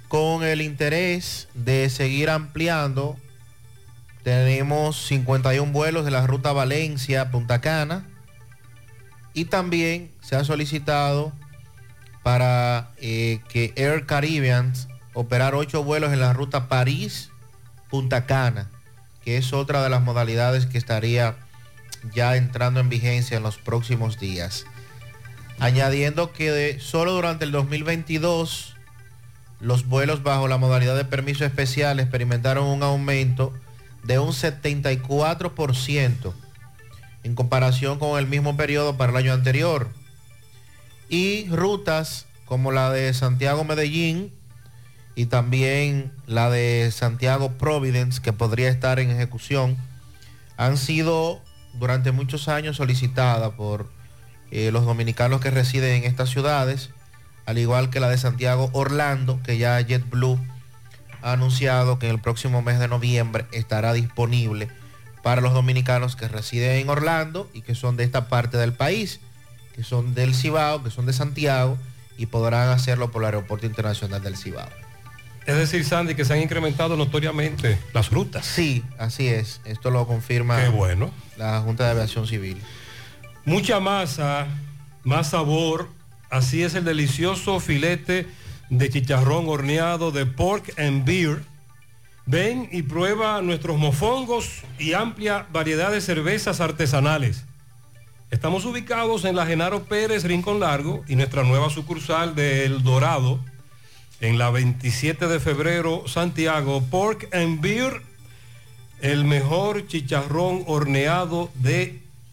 [0.08, 3.16] con el interés de seguir ampliando,
[4.24, 8.08] tenemos 51 vuelos de la ruta Valencia, Punta Cana.
[9.36, 11.32] Y también se ha solicitado
[12.24, 14.74] para eh, que Air Caribbean
[15.14, 17.30] operar 8 vuelos en la ruta París,
[17.92, 18.68] Punta Cana,
[19.24, 21.36] que es otra de las modalidades que estaría
[22.16, 24.66] ya entrando en vigencia en los próximos días.
[25.60, 28.76] Añadiendo que de- solo durante el 2022
[29.60, 33.54] los vuelos bajo la modalidad de permiso especial experimentaron un aumento
[34.04, 36.34] de un 74%
[37.24, 39.90] en comparación con el mismo periodo para el año anterior.
[41.10, 44.32] Y rutas como la de Santiago-Medellín
[45.16, 49.76] y también la de Santiago-Providence, que podría estar en ejecución,
[50.56, 51.42] han sido
[51.74, 53.90] durante muchos años solicitadas por
[54.52, 56.90] eh, los dominicanos que residen en estas ciudades,
[57.46, 60.40] al igual que la de Santiago-Orlando, que ya JetBlue
[61.22, 64.70] ha anunciado que en el próximo mes de noviembre estará disponible
[65.24, 69.20] para los dominicanos que residen en Orlando y que son de esta parte del país,
[69.76, 71.78] que son del Cibao, que son de Santiago
[72.18, 74.70] y podrán hacerlo por el Aeropuerto Internacional del Cibao.
[75.46, 78.46] Es decir, Sandy, que se han incrementado notoriamente las rutas.
[78.46, 79.62] Sí, así es.
[79.66, 81.12] Esto lo confirma Qué bueno.
[81.38, 82.62] la Junta de Aviación Civil.
[83.50, 84.46] Mucha masa,
[85.04, 85.90] más sabor.
[86.30, 88.28] Así es el delicioso filete
[88.70, 91.42] de chicharrón horneado de pork and beer
[92.28, 97.44] Ven y prueba nuestros mofongos y amplia variedad de cervezas artesanales.
[98.30, 103.40] Estamos ubicados en la Genaro Pérez Rincón Largo y nuestra nueva sucursal de El Dorado
[104.22, 108.04] en la 27 de febrero Santiago Pork and Beer,
[109.02, 112.09] el mejor chicharrón horneado de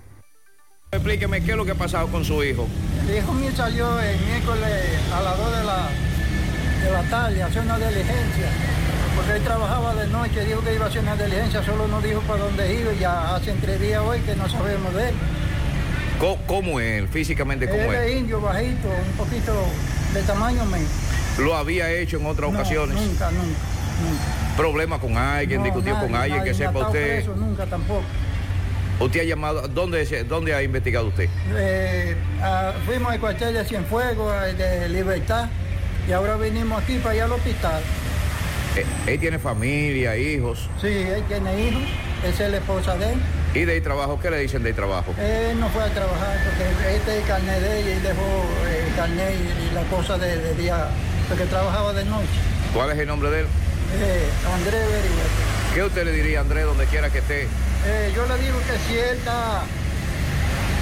[0.94, 2.68] Explíqueme qué es lo que ha pasado con su hijo.
[3.08, 4.70] El hijo mío salió el miércoles
[5.12, 5.88] a las 2 de la,
[6.84, 8.48] de la tarde a hacer una diligencia,
[9.16, 12.20] porque él trabajaba de noche, dijo que iba a hacer una diligencia, solo no dijo
[12.20, 15.14] para dónde iba y ya hace tres días hoy que no sabemos de él.
[16.18, 17.08] ¿Cómo, cómo es él?
[17.08, 18.10] Físicamente, ¿cómo él es?
[18.12, 19.52] es indio, bajito, un poquito
[20.14, 20.88] de tamaño menos.
[21.38, 22.94] ¿Lo había hecho en otras No, ocasiones?
[22.94, 24.56] Nunca, nunca, nunca.
[24.56, 25.58] ¿Problema con alguien?
[25.58, 27.16] No, ¿Discutió con alguien nadie, que sepa usted?
[27.24, 28.04] preso, nunca tampoco.
[29.00, 29.66] ¿Usted ha llamado?
[29.68, 31.28] ¿Dónde, dónde ha investigado usted?
[31.56, 35.48] Eh, ah, fuimos al cuartel de Cienfuegos, de Libertad,
[36.08, 37.82] y ahora venimos aquí para allá al hospital.
[38.76, 40.68] Eh, él tiene familia, hijos.
[40.80, 41.82] Sí, él tiene hijos,
[42.24, 43.18] esa es la esposa de él.
[43.54, 44.18] ¿Y de ahí trabajo?
[44.20, 45.14] ¿Qué le dicen de ahí trabajo?
[45.18, 48.44] Él no fue a trabajar porque este es el carnet de ella y dejó
[48.88, 50.88] el carnet y, y la cosa de, de día,
[51.28, 52.26] porque trabajaba de noche.
[52.72, 53.46] ¿Cuál es el nombre de él?
[54.00, 55.63] Eh, Andrés Berigüete.
[55.74, 57.48] ¿Qué usted le diría Andrés donde quiera que esté?
[57.86, 59.62] Eh, yo le digo que si él está,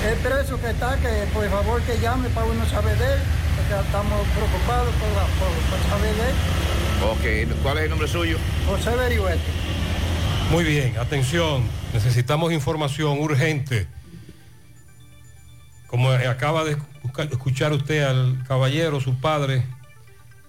[0.09, 3.21] el preso que está, que por favor que llame para uno saber de él,
[3.57, 7.47] porque estamos preocupados por, la- por- por saber de él.
[7.49, 8.37] Ok, ¿cuál es el nombre suyo?
[8.67, 9.41] José Berigüete.
[10.51, 11.65] Muy bien, atención,
[11.95, 13.87] necesitamos información urgente.
[15.87, 19.65] Como acaba de escu- escuchar usted al caballero, su padre,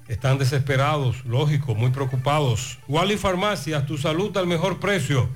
[0.07, 2.79] están desesperados, lógico, muy preocupados.
[2.87, 5.27] Wally Farmacias, tu salud al mejor precio.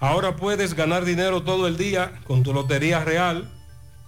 [0.00, 3.50] Ahora puedes ganar dinero todo el día con tu Lotería Real.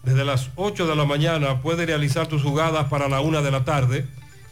[0.02, 3.64] Desde las 8 de la mañana puedes realizar tus jugadas para la 1 de la
[3.64, 4.06] tarde,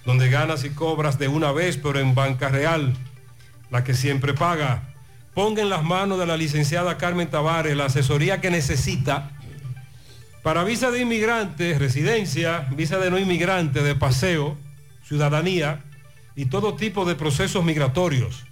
[0.04, 2.94] donde ganas y cobras de una vez, pero en Banca Real,
[3.70, 4.92] la que siempre paga.
[5.32, 9.30] Ponga en las manos de la licenciada Carmen Tavares la asesoría que necesita
[10.42, 14.58] para visa de inmigrante, residencia, visa de no inmigrante, de paseo,
[15.04, 15.84] ciudadanía
[16.36, 18.44] y todo tipo de procesos migratorios.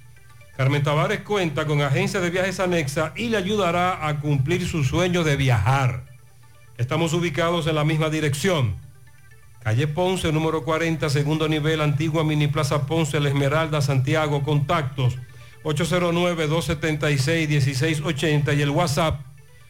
[0.59, 5.23] Carmen Tavares cuenta con agencia de viajes anexa y le ayudará a cumplir su sueño
[5.23, 6.03] de viajar.
[6.77, 8.75] Estamos ubicados en la misma dirección.
[9.63, 14.43] Calle Ponce, número 40, segundo nivel, antigua Mini Plaza Ponce, La Esmeralda, Santiago.
[14.43, 15.17] Contactos
[15.63, 19.21] 809-276-1680 y el WhatsApp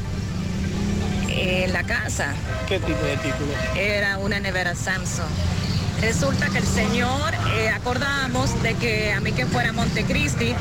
[1.28, 2.32] en la casa.
[2.66, 3.52] ¿Qué tipo de artículo?
[3.76, 5.28] Era una nevera Samsung.
[6.00, 10.54] Resulta que el señor eh, acordamos de que a mí que fuera a Montecristi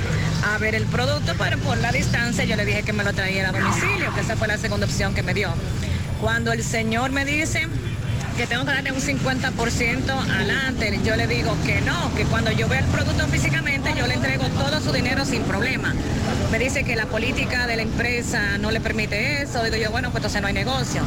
[0.44, 3.50] a ver el producto, pero por la distancia yo le dije que me lo trajera
[3.50, 5.54] a domicilio, que esa fue la segunda opción que me dio.
[6.20, 7.68] Cuando el señor me dice
[8.36, 12.68] que tengo que darle un 50% adelante, yo le digo que no, que cuando yo
[12.68, 15.94] vea el producto físicamente yo le entrego todo su dinero sin problema.
[16.52, 20.10] Me dice que la política de la empresa no le permite eso, digo yo, bueno,
[20.10, 21.04] pues entonces no hay negocio.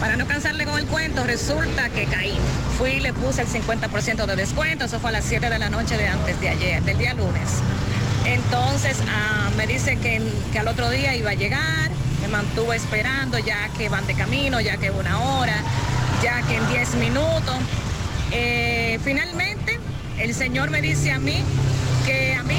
[0.00, 2.38] Para no cansarle con el cuento, resulta que caí.
[2.78, 5.68] Fui y le puse el 50% de descuento, eso fue a las 7 de la
[5.68, 7.50] noche de antes de ayer, del día lunes.
[8.24, 10.22] Entonces ah, me dice que,
[10.58, 11.90] al otro día iba a llegar,
[12.22, 15.56] me mantuvo esperando ya que van de camino, ya que una hora,
[16.22, 17.56] ya que en 10 minutos.
[18.32, 19.78] Eh, finalmente,
[20.18, 21.42] el señor me dice a mí
[22.06, 22.56] que a mí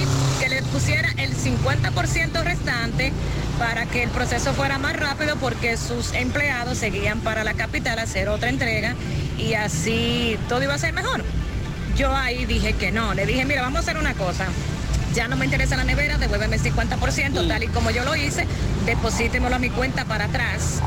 [0.51, 3.13] le pusiera el 50% restante
[3.57, 8.01] para que el proceso fuera más rápido porque sus empleados seguían para la capital a
[8.01, 8.95] hacer otra entrega
[9.37, 11.23] y así todo iba a ser mejor.
[11.95, 14.47] Yo ahí dije que no, le dije, mira, vamos a hacer una cosa.
[15.13, 18.45] Ya no me interesa la nevera, devuélveme el 50%, tal y como yo lo hice,
[18.85, 20.81] deposítemelo a mi cuenta para atrás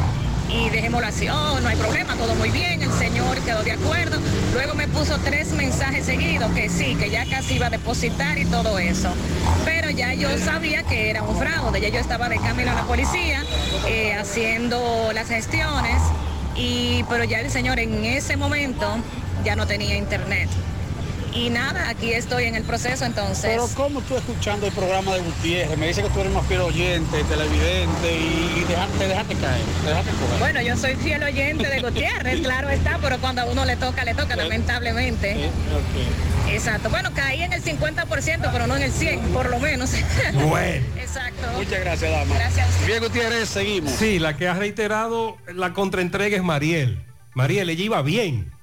[0.54, 1.28] y dejémoslo así.
[1.28, 4.18] Oh, no hay problema, todo muy bien, el señor quedó de acuerdo.
[4.52, 8.44] Luego me puso tres mensajes seguidos que sí, que ya casi iba a depositar y
[8.44, 9.12] todo eso.
[9.64, 12.84] Pero ya yo sabía que era un fraude, ya yo estaba de camino a la
[12.84, 13.42] policía
[13.88, 16.00] eh, haciendo las gestiones,
[16.56, 18.86] y, pero ya el señor en ese momento
[19.44, 20.48] ya no tenía internet.
[21.34, 23.42] Y nada, aquí estoy en el proceso entonces.
[23.42, 25.76] Pero ¿cómo tú escuchando el programa de Gutiérrez?
[25.76, 29.62] Me dice que tú eres más fiel oyente, televidente y, y dejaste, te dejaste caer,
[29.82, 30.38] te dejaste coger.
[30.38, 34.04] Bueno, yo soy fiel oyente de Gutiérrez, claro está, pero cuando a uno le toca,
[34.04, 35.50] le toca, lamentablemente.
[36.48, 36.88] Exacto.
[36.88, 39.90] Bueno, caí en el 50%, pero no en el 100, por lo menos.
[40.34, 40.86] Bueno.
[40.96, 41.46] Exacto.
[41.56, 42.34] Muchas gracias, dama.
[42.34, 42.86] Gracias.
[42.86, 43.92] Bien, Gutiérrez, seguimos.
[43.92, 47.04] Sí, la que ha reiterado la contraentrega es Mariel.
[47.34, 48.53] Mariel, ella iba bien.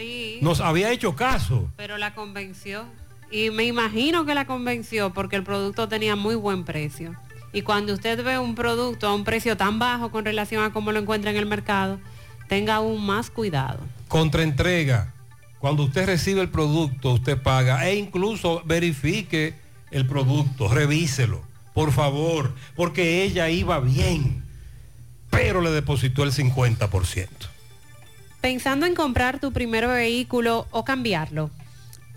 [0.00, 0.38] Sí.
[0.40, 1.70] Nos había hecho caso.
[1.76, 2.86] Pero la convenció.
[3.30, 7.14] Y me imagino que la convenció porque el producto tenía muy buen precio.
[7.52, 10.90] Y cuando usted ve un producto a un precio tan bajo con relación a cómo
[10.90, 12.00] lo encuentra en el mercado,
[12.48, 13.80] tenga aún más cuidado.
[14.08, 15.12] Contraentrega.
[15.58, 19.54] Cuando usted recibe el producto, usted paga e incluso verifique
[19.90, 21.42] el producto, revíselo,
[21.74, 24.42] por favor, porque ella iba bien,
[25.28, 27.49] pero le depositó el 50%.
[28.40, 31.50] Pensando en comprar tu primer vehículo o cambiarlo.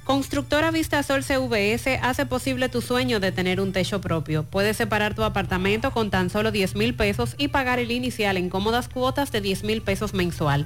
[0.09, 4.43] Constructora Vistasol CVS hace posible tu sueño de tener un techo propio.
[4.43, 8.49] Puedes separar tu apartamento con tan solo 10 mil pesos y pagar el inicial en
[8.49, 10.65] cómodas cuotas de 10 mil pesos mensual.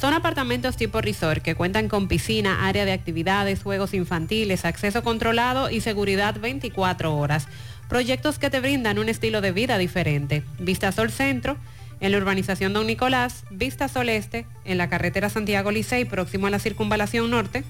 [0.00, 5.68] Son apartamentos tipo resort que cuentan con piscina, área de actividades, juegos infantiles, acceso controlado
[5.68, 7.48] y seguridad 24 horas.
[7.88, 10.42] Proyectos que te brindan un estilo de vida diferente.
[10.58, 11.56] Vistasol Centro,
[12.00, 16.58] en la urbanización Don Nicolás, Vistasol Este, en la carretera Santiago Licey, próximo a la
[16.58, 17.64] circunvalación norte,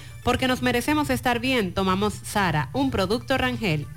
[0.23, 3.87] Porque nos merecemos estar bien, tomamos Sara, un producto Rangel.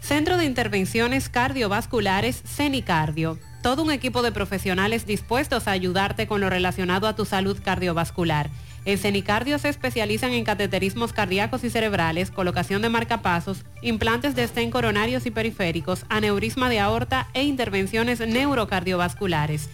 [0.00, 3.38] Centro de Intervenciones Cardiovasculares CENICARDIO.
[3.62, 8.50] Todo un equipo de profesionales dispuestos a ayudarte con lo relacionado a tu salud cardiovascular.
[8.84, 14.70] En CENICARDIO se especializan en cateterismos cardíacos y cerebrales, colocación de marcapasos, implantes de estén
[14.70, 19.68] coronarios y periféricos, aneurisma de aorta e intervenciones neurocardiovasculares.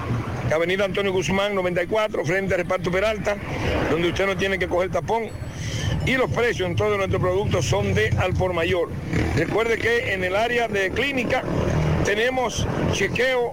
[0.53, 3.37] Avenida Antonio Guzmán 94, frente a Reparto Peralta,
[3.91, 5.29] donde usted no tiene que coger tapón.
[6.07, 8.89] Y los precios en todos nuestros productos son de al por mayor.
[9.37, 11.43] Recuerde que en el área de clínica
[12.05, 13.53] tenemos chequeo,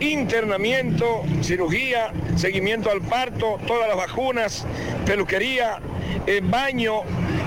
[0.00, 4.64] internamiento, cirugía, seguimiento al parto, todas las vacunas,
[5.04, 5.80] peluquería,
[6.26, 7.02] eh, baño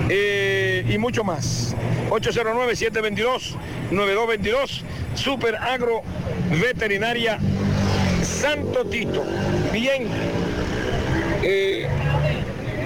[0.08, 1.74] eh, y mucho más.
[2.10, 4.82] 809-722-9222,
[5.14, 6.02] Super Agro
[6.60, 7.38] Veterinaria
[8.22, 9.24] Santo Tito.
[9.72, 10.06] Bien.
[11.42, 11.88] Eh,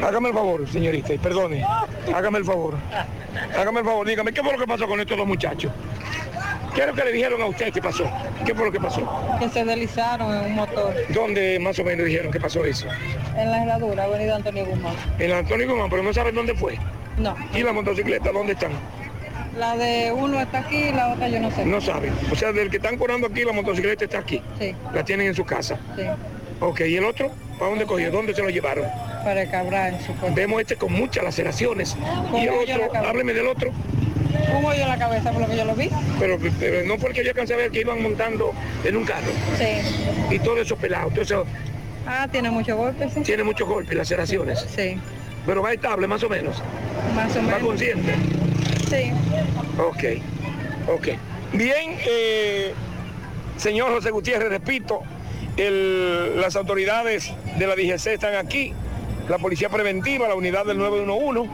[0.02, 1.64] hágame el favor, señorita, y perdone.
[2.14, 2.76] Hágame el favor.
[3.56, 5.72] Hágame el favor, dígame, ¿qué fue lo que pasó con estos dos muchachos?
[6.74, 8.04] ¿Qué es lo que le dijeron a usted que pasó?
[8.44, 9.36] ¿Qué fue lo que pasó?
[9.38, 12.86] Que se deslizaron en un motor ¿Dónde más o menos dijeron que pasó eso?
[13.36, 14.94] en la herradura, avenida Antonio Guzmán.
[15.18, 16.78] En la Antonio Guzmán, pero no saben dónde fue.
[17.18, 18.72] No, ¿Y la motocicleta dónde están?
[19.58, 21.64] la de uno está aquí y la otra yo no sé.
[21.64, 22.12] No saben.
[22.32, 24.42] O sea, del que están curando aquí, la motocicleta está aquí.
[24.58, 25.78] Sí, La tienen en su casa.
[25.96, 26.02] sí,
[26.60, 27.30] Ok, ¿y el otro?
[27.58, 28.10] ¿Para dónde cogió?
[28.10, 28.84] ¿Dónde se lo llevaron?
[29.24, 30.34] para el Cabral, en su.
[30.34, 31.96] Vemos este con muchas laceraciones.
[32.34, 33.70] Y el otro, hábleme del otro.
[34.56, 35.88] Un hoyo en la cabeza por lo que yo lo vi.
[36.18, 38.52] Pero, pero no fue el que yo alcancé a ver que iban montando
[38.84, 39.30] en un carro.
[39.58, 40.34] Sí.
[40.34, 41.10] Y todo eso pelado.
[41.10, 41.46] Todo eso
[42.06, 43.20] Ah, tiene muchos golpes, sí.
[43.22, 44.66] tiene muchos golpes, laceraciones.
[44.76, 44.98] Sí,
[45.46, 46.62] Pero va estable, más o menos.
[47.14, 47.62] más o ¿Va menos.
[47.62, 48.12] consciente?
[48.90, 49.10] Sí.
[49.78, 50.04] Ok,
[50.94, 51.08] ok.
[51.54, 52.74] Bien, eh,
[53.56, 55.00] señor José Gutiérrez, repito,
[55.56, 58.74] el- las autoridades de la DGC están aquí,
[59.28, 61.48] la Policía Preventiva, la unidad del 911.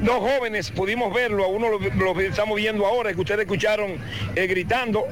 [0.00, 3.96] Dos jóvenes, pudimos verlo, a uno lo, estamos viendo ahora, que ustedes escucharon
[4.34, 5.04] eh, gritando,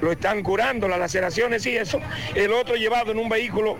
[0.00, 2.00] lo están curando, las laceraciones y eso.
[2.34, 3.76] El otro llevado en un vehículo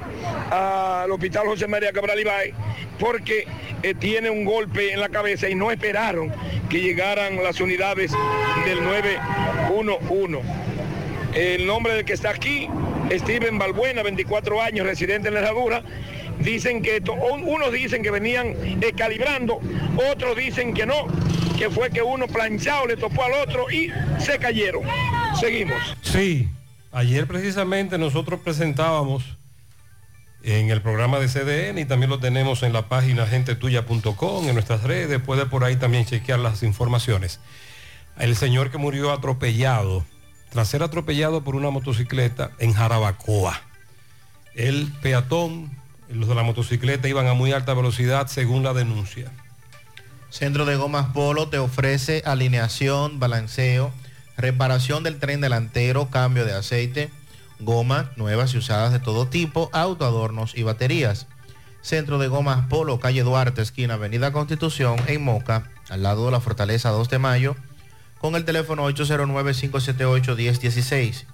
[0.51, 2.55] al Hospital José María Cabral Ibáez
[2.99, 3.47] porque
[3.83, 6.33] eh, tiene un golpe en la cabeza y no esperaron
[6.69, 8.13] que llegaran las unidades
[8.65, 10.41] del 911.
[11.35, 12.69] El nombre del que está aquí,
[13.11, 15.83] Steven Balbuena, 24 años, residente en la herradura.
[16.41, 18.55] Dicen que, esto- un- unos dicen que venían
[18.97, 19.61] calibrando,
[20.13, 21.07] otros dicen que no,
[21.59, 24.83] que fue que uno planchado le topó al otro y se cayeron.
[25.41, 25.97] Seguimos.
[26.03, 26.49] Sí,
[26.93, 29.25] ayer precisamente nosotros presentábamos
[30.43, 34.83] en el programa de CDN y también lo tenemos en la página gentetuya.com, en nuestras
[34.83, 37.41] redes, puede por ahí también chequear las informaciones.
[38.19, 40.05] El señor que murió atropellado,
[40.51, 43.63] tras ser atropellado por una motocicleta en Jarabacoa.
[44.55, 45.71] El peatón,
[46.15, 49.31] los de la motocicleta iban a muy alta velocidad según la denuncia.
[50.31, 53.93] Centro de Gomas Polo te ofrece alineación, balanceo,
[54.37, 57.11] reparación del tren delantero, cambio de aceite,
[57.61, 61.27] gomas nuevas y usadas de todo tipo, autoadornos y baterías.
[61.83, 66.41] Centro de Gomas Polo, calle Duarte, esquina Avenida Constitución, en Moca, al lado de la
[66.41, 67.57] Fortaleza 2 de Mayo,
[68.19, 71.25] con el teléfono 809-578-1016.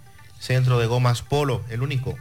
[0.40, 2.16] Centro de Gomas Polo, el único.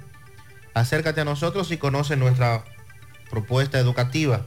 [0.74, 2.64] Acércate a nosotros y conoce nuestra
[3.30, 4.46] propuesta educativa.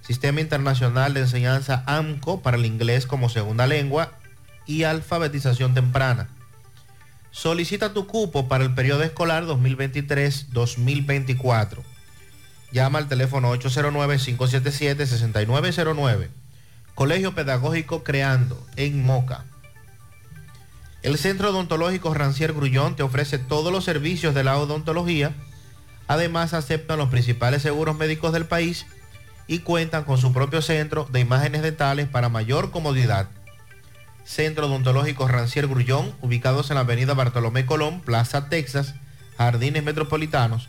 [0.00, 4.12] Sistema Internacional de Enseñanza AMCO para el inglés como segunda lengua
[4.66, 6.28] y alfabetización temprana.
[7.30, 11.82] Solicita tu cupo para el periodo escolar 2023-2024.
[12.74, 16.28] Llama al teléfono 809-577-6909.
[16.96, 19.44] Colegio Pedagógico Creando, en Moca.
[21.04, 25.32] El Centro Odontológico Rancier Grullón te ofrece todos los servicios de la odontología.
[26.08, 28.86] Además, aceptan los principales seguros médicos del país
[29.46, 33.28] y cuentan con su propio centro de imágenes dentales para mayor comodidad.
[34.24, 38.96] Centro Odontológico Rancier Grullón, ubicados en la avenida Bartolomé Colón, Plaza Texas,
[39.38, 40.68] Jardines Metropolitanos.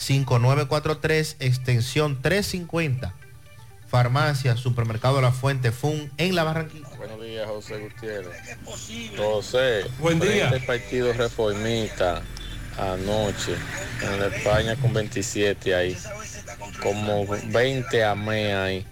[0.00, 3.14] 809-247-5943, extensión 350.
[3.88, 6.86] Farmacia, Supermercado La Fuente Fun en La Barranquilla.
[6.96, 8.36] Buenos días, José Gutiérrez.
[9.16, 10.44] José, Buen día.
[10.46, 12.22] Este partido reformista
[12.78, 13.56] anoche
[14.02, 15.96] en la España con 27 ahí.
[16.80, 18.86] Como 20 amé ahí.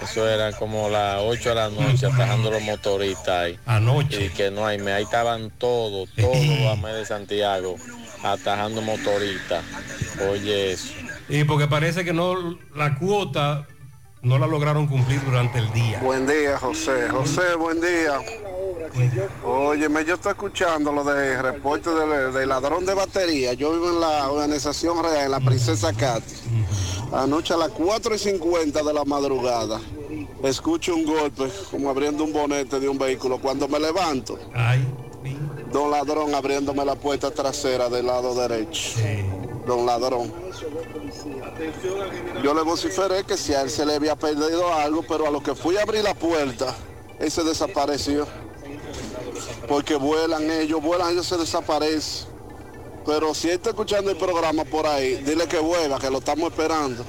[0.00, 3.58] Eso era como las 8 de la noche atajando los motoristas ahí.
[3.66, 4.26] Anoche.
[4.26, 7.76] Y que no hay, me- ahí estaban todos, todos los amé de Santiago
[8.22, 9.64] atajando motoristas.
[10.30, 10.92] Oye eso.
[11.28, 13.66] Y porque parece que no la cuota
[14.22, 15.98] no la lograron cumplir durante el día.
[16.00, 17.08] Buen día, José.
[17.08, 18.20] José, buen día.
[19.44, 23.54] Óyeme, yo estoy escuchando lo de reporte del, del ladrón de batería.
[23.54, 26.34] Yo vivo en la organización real, en la Princesa Katy.
[27.12, 29.80] Anoche a las 4 y 50 de la madrugada,
[30.44, 33.38] escucho un golpe como abriendo un bonete de un vehículo.
[33.38, 34.38] Cuando me levanto,
[35.72, 38.98] don ladrón abriéndome la puerta trasera del lado derecho.
[39.66, 40.32] Don ladrón.
[42.42, 45.42] Yo le vociferé que si a él se le había perdido algo, pero a lo
[45.42, 46.74] que fui a abrir la puerta,
[47.18, 48.26] él se desapareció.
[49.68, 52.28] Porque vuelan ellos, vuelan ellos se desaparecen.
[53.06, 56.50] Pero si él está escuchando el programa por ahí, dile que vuelva, que lo estamos
[56.50, 57.04] esperando.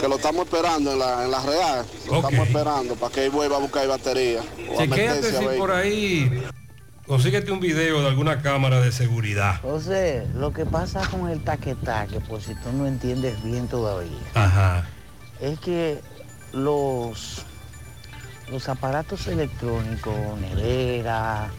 [0.00, 1.86] Que lo estamos esperando en la, en la real.
[2.08, 4.42] Lo estamos esperando para que él vuelva a buscar batería.
[4.70, 5.58] o a Chequéate si ver.
[5.58, 6.44] por ahí
[7.06, 9.60] consíguete un video de alguna cámara de seguridad.
[9.62, 14.84] José, lo que pasa con el taque-taque, por si tú no entiendes bien todavía, Ajá.
[15.40, 16.00] es que
[16.52, 17.44] los,
[18.50, 21.50] los aparatos electrónicos, nevera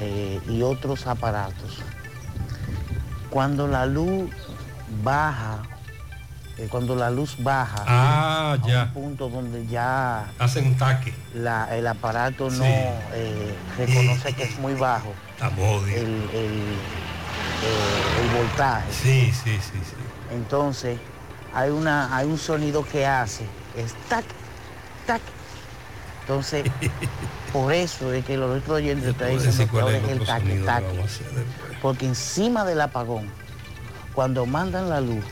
[0.00, 1.78] eh, y otros aparatos,
[3.30, 4.30] cuando la luz
[5.02, 5.62] baja,
[6.58, 8.82] eh, cuando la luz baja Ah, a ya.
[8.84, 11.12] un punto donde ya Hacen taque.
[11.34, 12.70] la- el aparato no Sí.
[13.12, 15.96] eh, reconoce que es muy bajo Estamos el,
[16.32, 16.62] el,
[17.62, 18.90] eh, el voltaje.
[18.92, 19.96] Sí, sí, sí, sí.
[20.32, 20.98] Entonces,
[21.54, 23.44] hay, una, hay un sonido que hace,
[23.76, 24.24] es tac,
[25.06, 25.20] tac.
[26.22, 26.64] Entonces,
[27.52, 30.84] por eso es que los otros oyentes están diciendo que ahora es el otro tac.
[31.82, 33.28] Porque encima del apagón,
[34.14, 35.24] cuando mandan la luz,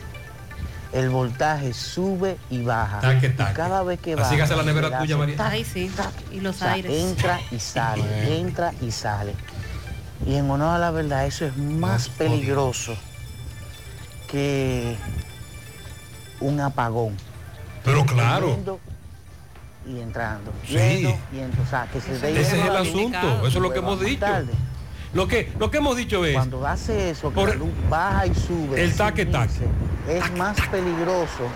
[0.93, 2.99] el voltaje sube y baja.
[3.01, 3.53] Taque, Y taque.
[3.53, 5.35] cada vez que Así baja, que hace la nevera tuya, María.
[5.37, 5.91] tac, Ay, sí.
[6.31, 6.91] Y los O sea, aires.
[6.93, 9.33] entra y sale, entra y sale.
[10.25, 12.95] Y en honor a la verdad, eso es más peligroso
[14.29, 14.95] que
[16.39, 17.15] un apagón.
[17.83, 18.47] Pero claro.
[18.55, 18.79] Yendo
[19.87, 20.51] Y entrando.
[20.65, 20.73] Sí.
[20.77, 21.63] yendo y entrando.
[21.63, 24.19] O sea, que se dé Ese es el asunto, eso es lo que hemos dicho.
[24.21, 24.53] tarde.
[25.15, 28.27] Lo que, lo que hemos dicho es, Cuando hace eso, que Por- la luz baja
[28.27, 28.83] y sube.
[28.83, 29.65] El taque, taque.
[30.09, 31.49] Es más peligroso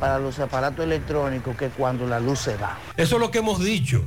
[0.00, 2.78] para los aparatos electrónicos que cuando la luz se va.
[2.96, 4.02] eso es lo que hemos dicho.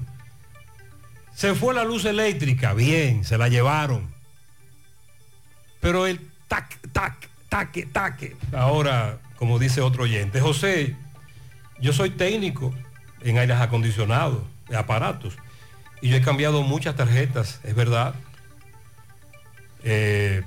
[1.36, 4.12] Se fue la luz eléctrica, bien, se la llevaron.
[5.80, 8.36] Pero el tac, tac, taque, taque.
[8.54, 10.96] Ahora, como dice otro oyente, José,
[11.80, 12.74] yo soy técnico
[13.22, 15.38] en aires acondicionados, de aparatos,
[16.02, 18.16] y yo he cambiado muchas tarjetas, es verdad.
[19.84, 20.44] Eh,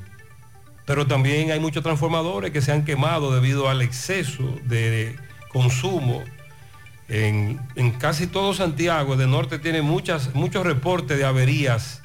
[0.86, 5.16] pero también hay muchos transformadores que se han quemado debido al exceso de
[5.48, 6.23] consumo.
[7.09, 7.59] En,
[7.98, 12.02] casi todo Santiago de Norte tiene muchas, muchos reportes de averías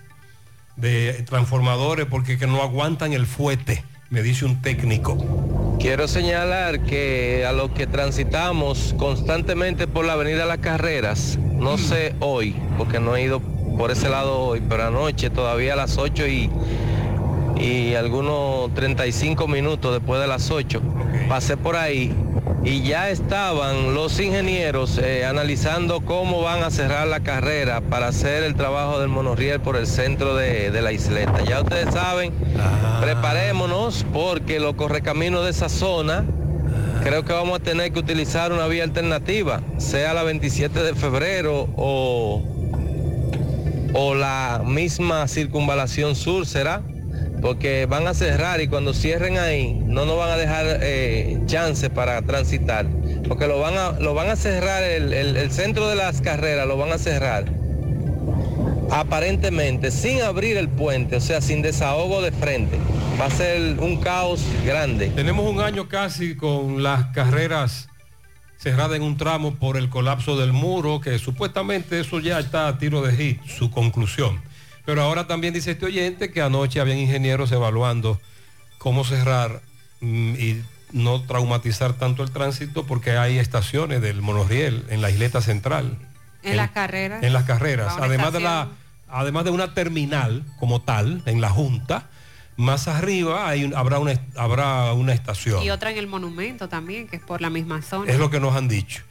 [0.76, 5.78] de transformadores porque que no aguantan el fuete, me dice un técnico.
[5.80, 12.16] Quiero señalar que a los que transitamos constantemente por la avenida Las Carreras, no sé
[12.20, 13.42] hoy, porque no he ido
[13.78, 16.50] por ese lado hoy, pero anoche todavía a las 8 y,
[17.60, 20.82] y algunos 35 minutos después de las 8,
[21.28, 22.14] pasé por ahí
[22.64, 28.44] y ya estaban los ingenieros eh, analizando cómo van a cerrar la carrera para hacer
[28.44, 31.44] el trabajo del monorriel por el centro de, de la isleta.
[31.44, 32.34] Ya ustedes saben,
[33.02, 36.26] preparémonos porque los correcaminos de esa zona
[37.04, 41.70] creo que vamos a tener que utilizar una vía alternativa, sea la 27 de febrero
[41.76, 42.44] o,
[43.94, 46.82] o la misma circunvalación sur será,
[47.42, 51.90] porque van a cerrar y cuando cierren ahí no nos van a dejar eh, chance
[51.90, 52.86] para transitar,
[53.28, 56.68] porque lo van a, lo van a cerrar, el, el- el centro de las carreras
[56.68, 57.46] lo van a cerrar
[58.92, 62.78] aparentemente sin abrir el puente, o sea, sin desahogo de frente.
[63.22, 65.10] Va a ser un caos grande.
[65.10, 67.88] Tenemos un año casi con las carreras
[68.58, 72.78] cerradas en un tramo por el colapso del muro, que supuestamente eso ya está a
[72.78, 74.42] tiro de hit, su conclusión.
[74.90, 78.20] Pero ahora también dice este oyente que anoche habían ingenieros evaluando
[78.80, 79.62] cómo cerrar
[80.02, 80.64] mm, y
[80.94, 85.96] no traumatizar tanto el tránsito porque hay estaciones del monorriel en la isleta central.
[86.42, 87.22] En las carreras.
[87.22, 88.70] En las carreras, además de, la,
[89.08, 92.08] además de una terminal como tal, en la Junta,
[92.58, 95.62] más arriba hay habrá, una, habrá una estación.
[95.62, 98.12] Y otra en el monumento también, que es por la misma zona.
[98.12, 99.04] Es lo que nos han dicho.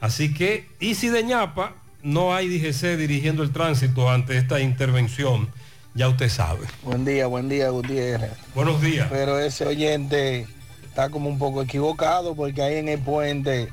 [0.00, 5.48] Así que, y si de ñapa no hay DGC dirigiendo el tránsito ante esta intervención,
[5.94, 6.66] ya usted sabe.
[6.82, 8.32] Buen día, buen día, Gutiérrez.
[8.54, 9.08] Buenos días.
[9.10, 10.46] Pero ese oyente
[10.84, 13.68] está como un poco equivocado porque ahí en el puente,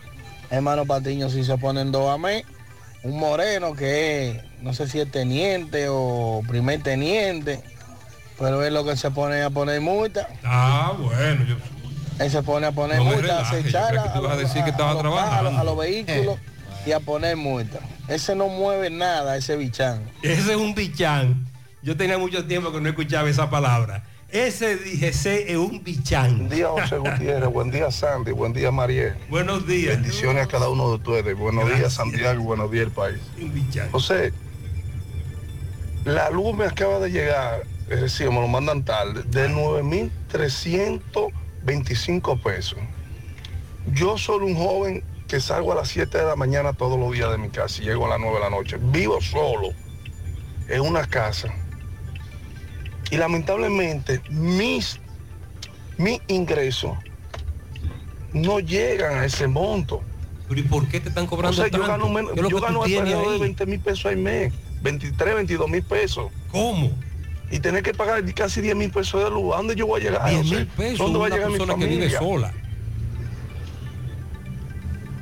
[0.50, 2.44] hermano Patiño, si se ponen dos a mí,
[3.04, 7.64] un moreno que es, no sé si es teniente o primer teniente,
[8.38, 10.28] pero es lo que se pone a poner multa.
[10.44, 11.56] Ah, bueno, yo
[12.20, 16.38] Él se pone a poner No multa, a relaje, acechar los a los vehículos
[16.86, 17.80] y a poner multa.
[18.08, 20.04] Ese no mueve nada, ese bichán.
[20.22, 21.46] Ese es un bichán.
[21.82, 24.04] Yo tenía mucho tiempo que no escuchaba esa palabra.
[24.30, 26.38] Ese dije, ese es un bichán.
[26.38, 27.50] Buen día, José Gutiérrez.
[27.50, 28.32] Buen día, Sandy.
[28.32, 29.16] Buen día, Mariel.
[29.30, 29.96] Buenos días.
[29.96, 31.36] Bendiciones a cada uno de ustedes.
[31.36, 31.94] Buenos días.
[31.94, 32.44] Santiago.
[32.44, 33.18] Buenos días, el país.
[33.42, 33.90] Un bichán.
[33.92, 34.32] José,
[36.06, 42.78] la luz me acaba de llegar, es decir, me lo mandan tarde, de 9.325 pesos.
[43.94, 47.32] Yo soy un joven que salgo a las 7 de la mañana todos los días
[47.32, 48.78] de mi casa y llego a las 9 de la noche.
[48.82, 49.70] Vivo solo
[50.68, 51.54] en una casa.
[53.12, 55.00] Y lamentablemente mis,
[55.98, 56.98] mis ingresos
[58.34, 60.02] no llegan a ese monto.
[60.48, 62.58] Pero ¿y por qué te están O cobrando yo gano, menos, ¿Qué es lo yo
[62.58, 63.40] que gano alrededor de ahí?
[63.40, 64.52] 20 mil pesos al mes,
[64.82, 66.32] 23, 22 mil pesos.
[66.52, 66.92] ¿Cómo?
[67.52, 69.54] Y tener que pagar casi 10 mil pesos de luz.
[69.54, 70.28] ¿A dónde yo voy a llegar?
[70.28, 70.56] 10 José?
[70.56, 72.20] mil pesos ¿Dónde va a llegar mi persona que vive familia?
[72.20, 72.69] sola.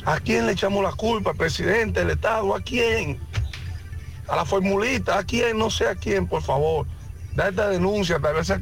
[0.07, 1.31] ¿A quién le echamos la culpa?
[1.31, 2.55] ¿Al presidente, el Estado?
[2.55, 3.19] ¿A quién?
[4.29, 5.57] A la formulita, ¿a quién?
[5.57, 6.87] No sé a quién, por favor.
[7.35, 8.57] Da esta denuncia, tal vez se,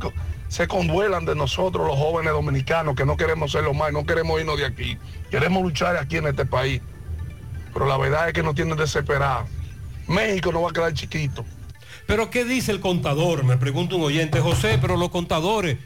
[0.48, 4.40] se conduelan de nosotros los jóvenes dominicanos que no queremos ser los más, no queremos
[4.40, 4.98] irnos de aquí.
[5.30, 6.82] Queremos luchar aquí en este país.
[7.72, 9.48] Pero la verdad es que nos tienen desesperados.
[10.08, 11.46] México no va a quedar chiquito.
[12.08, 13.44] Pero ¿qué dice el contador?
[13.44, 15.78] Me pregunta un oyente, José, pero los contadores.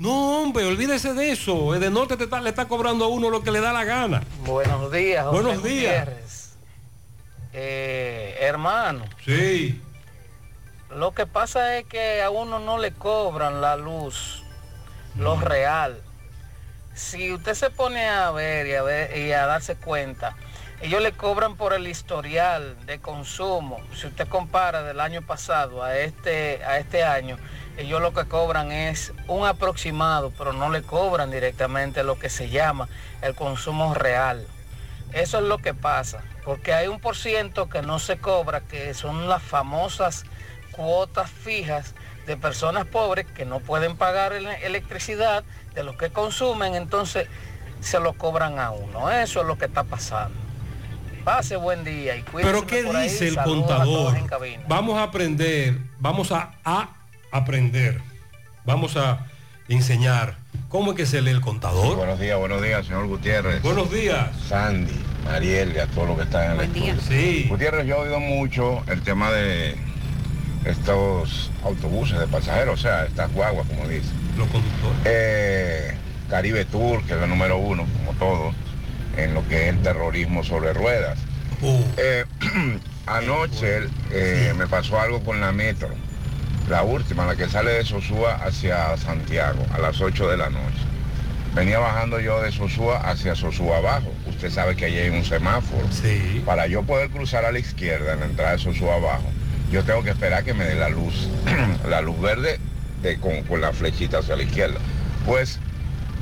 [0.00, 1.74] No, hombre, olvídese de eso.
[1.74, 3.84] El de norte te está- le está cobrando a uno lo que le da la
[3.84, 4.22] gana.
[4.46, 6.08] Buenos días, José Buenos días.
[7.52, 9.78] Eh, hermano, Sí.
[10.88, 14.42] lo que pasa es que a uno no le cobran la luz,
[15.18, 16.00] lo real.
[16.94, 20.34] Si usted se pone a ver y a, ver y a darse cuenta,
[20.80, 23.80] ellos le cobran por el historial de consumo.
[23.94, 27.36] Si usted compara del año pasado a este, a este año,
[27.76, 32.50] ellos lo que cobran es un aproximado, pero no le cobran directamente lo que se
[32.50, 32.88] llama
[33.22, 34.46] el consumo real.
[35.12, 38.94] Eso es lo que pasa, porque hay un por ciento que no se cobra, que
[38.94, 40.24] son las famosas
[40.72, 41.94] cuotas fijas
[42.26, 45.42] de personas pobres que no pueden pagar ele- electricidad
[45.74, 47.26] de lo que consumen, entonces
[47.80, 49.10] se lo cobran a uno.
[49.10, 50.38] Eso es lo que está pasando.
[51.24, 53.08] Pase buen día y cuídese Pero ¿qué por ahí.
[53.08, 54.14] dice el Saludos contador?
[54.68, 56.88] Vamos a aprender, vamos a, a
[57.32, 58.00] aprender,
[58.64, 59.26] vamos a
[59.68, 60.36] enseñar
[60.68, 61.96] cómo es que se lee el contador.
[61.96, 63.62] Buenos días, buenos días, señor Gutiérrez.
[63.62, 64.28] Buenos días.
[64.48, 66.92] Sandy, Mariel y a todos los que están en día.
[66.94, 67.20] estudio.
[67.20, 67.46] Sí.
[67.48, 69.76] Gutiérrez, yo he oído mucho el tema de
[70.64, 74.12] estos autobuses de pasajeros, o sea, estas guaguas, como dicen.
[74.36, 74.98] Los conductores.
[75.04, 75.94] Eh,
[76.28, 78.54] Caribe Tour, que es el número uno, como todos,
[79.16, 81.18] en lo que es el terrorismo sobre ruedas.
[81.96, 82.24] Eh,
[83.06, 85.88] anoche eh, me pasó algo con la metro,
[86.70, 90.78] la última, la que sale de Sosúa hacia Santiago, a las 8 de la noche.
[91.54, 94.12] Venía bajando yo de Sosúa hacia Sosúa abajo.
[94.26, 95.84] Usted sabe que allí hay un semáforo.
[96.46, 99.24] Para yo poder cruzar a la izquierda en la entrada de Sosúa abajo,
[99.72, 101.28] yo tengo que esperar que me dé la luz,
[101.88, 102.58] la luz verde
[103.02, 104.78] de- con, con la flechita hacia la izquierda.
[105.26, 105.58] Pues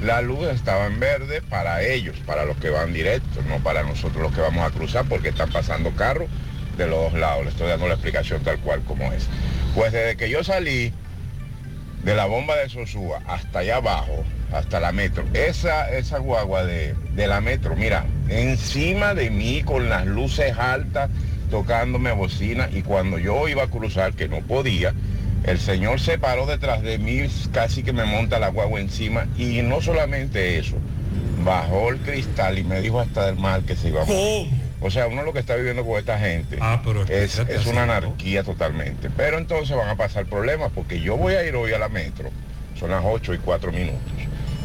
[0.03, 4.23] la luz estaba en verde para ellos, para los que van directos, no para nosotros
[4.23, 6.29] los que vamos a cruzar, porque están pasando carros
[6.79, 7.45] de los dos lados.
[7.45, 9.27] Le estoy dando la explicación tal cual como es.
[9.75, 10.93] Pues desde que yo salí
[12.05, 16.95] de la bomba de Sosúa hasta allá abajo, hasta la metro, esa, esa guagua de,
[17.15, 21.11] de la metro, mira, encima de mí con las luces altas,
[21.51, 24.95] tocándome bocina, y cuando yo iba a cruzar, que no podía,
[25.45, 29.61] el señor se paró detrás de mí, casi que me monta la guagua encima, y
[29.63, 30.77] no solamente eso,
[31.45, 34.49] bajó el cristal y me dijo hasta del mal que se iba a morir.
[34.81, 36.59] O sea, uno lo que está viviendo con esta gente
[37.09, 39.11] es, es una anarquía totalmente.
[39.11, 42.31] Pero entonces van a pasar problemas porque yo voy a ir hoy a la metro,
[42.79, 44.13] son las 8 y 4 minutos,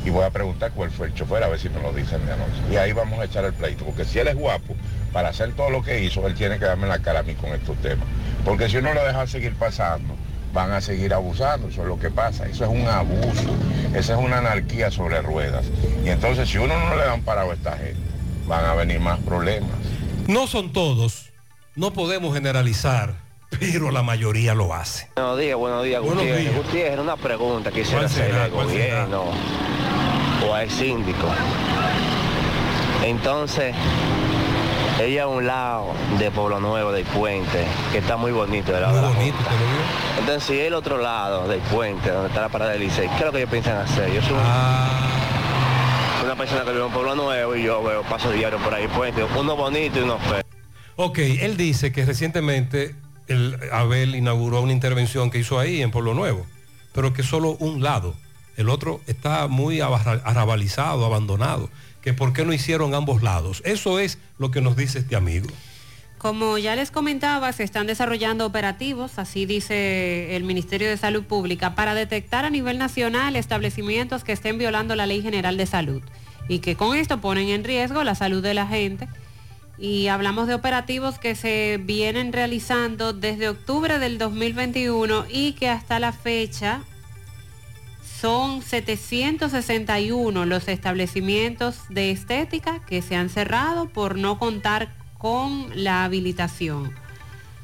[0.06, 2.34] y voy a preguntar cuál fue el chofer, a ver si me lo dicen de
[2.34, 2.61] anoche.
[2.72, 4.76] Y ahí vamos a echar el pleito, porque si él es guapo,
[5.11, 7.52] para hacer todo lo que hizo, él tiene que darme la cara a mí con
[7.52, 8.06] estos temas.
[8.44, 10.15] Porque si uno lo deja seguir pasando,
[10.53, 13.56] van a seguir abusando, eso es lo que pasa, eso es un abuso,
[13.95, 15.65] esa es una anarquía sobre ruedas.
[16.06, 17.98] Y entonces si uno no le dan parado a esta gente,
[18.48, 19.72] van a venir más problemas.
[20.28, 21.30] No son todos,
[21.76, 23.16] no podemos generalizar,
[23.60, 25.10] pero la mayoría lo hace.
[25.16, 26.44] Buenos días, buenos días, Buenos Gutiérrez.
[26.54, 26.56] días.
[26.66, 29.24] Gutiérrez, una pregunta que quisiera hacerle al gobierno
[30.48, 31.28] o al síndico.
[33.06, 33.76] Entonces,
[35.02, 35.88] Ella a un lado
[36.20, 38.72] de Pueblo Nuevo, del puente, que está muy bonito.
[38.72, 39.52] De la bonito, Junta.
[40.20, 43.26] Entonces, si el otro lado del puente, donde está la parada del Licey, ¿qué es
[43.26, 44.14] lo que ellos piensan hacer?
[44.14, 44.40] Yo soy un-
[46.24, 49.24] una persona que vive en Pueblo Nuevo y yo veo paso diario por ahí, puente,
[49.24, 50.41] uno bonito y uno feo.
[50.95, 52.95] Ok, él dice que recientemente
[53.28, 56.45] el Abel inauguró una intervención que hizo ahí en Pueblo Nuevo,
[56.94, 58.16] pero que solo un lado,
[58.58, 61.70] el otro está muy arrabalizado, abandonado,
[62.02, 63.62] que por qué no hicieron ambos lados.
[63.66, 65.50] Eso es lo que nos dice este amigo.
[66.24, 71.76] Como ya les comentaba, se están desarrollando operativos, así dice el Ministerio de Salud Pública,
[71.76, 76.02] para detectar a nivel nacional establecimientos que estén violando la Ley General de Salud
[76.48, 79.10] y que con esto ponen en riesgo la salud de la gente.
[79.78, 86.00] Y hablamos de operativos que se vienen realizando desde octubre del 2021 y que hasta
[86.00, 86.84] la fecha
[88.22, 96.04] son 761 los establecimientos de estética que se han cerrado por no contar con la
[96.04, 96.94] habilitación.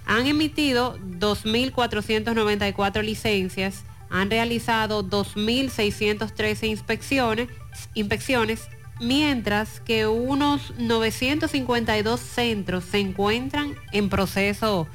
[0.05, 7.49] Han emitido 2.494 licencias, han realizado 2.613 inspecciones,
[7.95, 8.69] inspecciones,
[9.01, 14.87] mientras que unos 952 centros se encuentran en proceso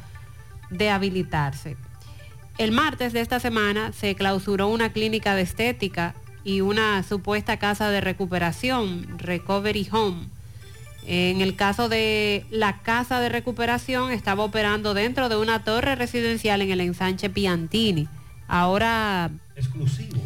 [0.70, 1.77] de habilitarse.
[2.57, 6.15] El martes de esta semana se clausuró una clínica de estética
[6.45, 10.34] y una supuesta casa de recuperación, Recovery Home.
[11.06, 16.62] En el caso de la casa de recuperación estaba operando dentro de una torre residencial
[16.62, 18.09] en el ensanche Piantini.
[18.48, 19.31] Ahora...
[19.55, 20.20] Exclusivo.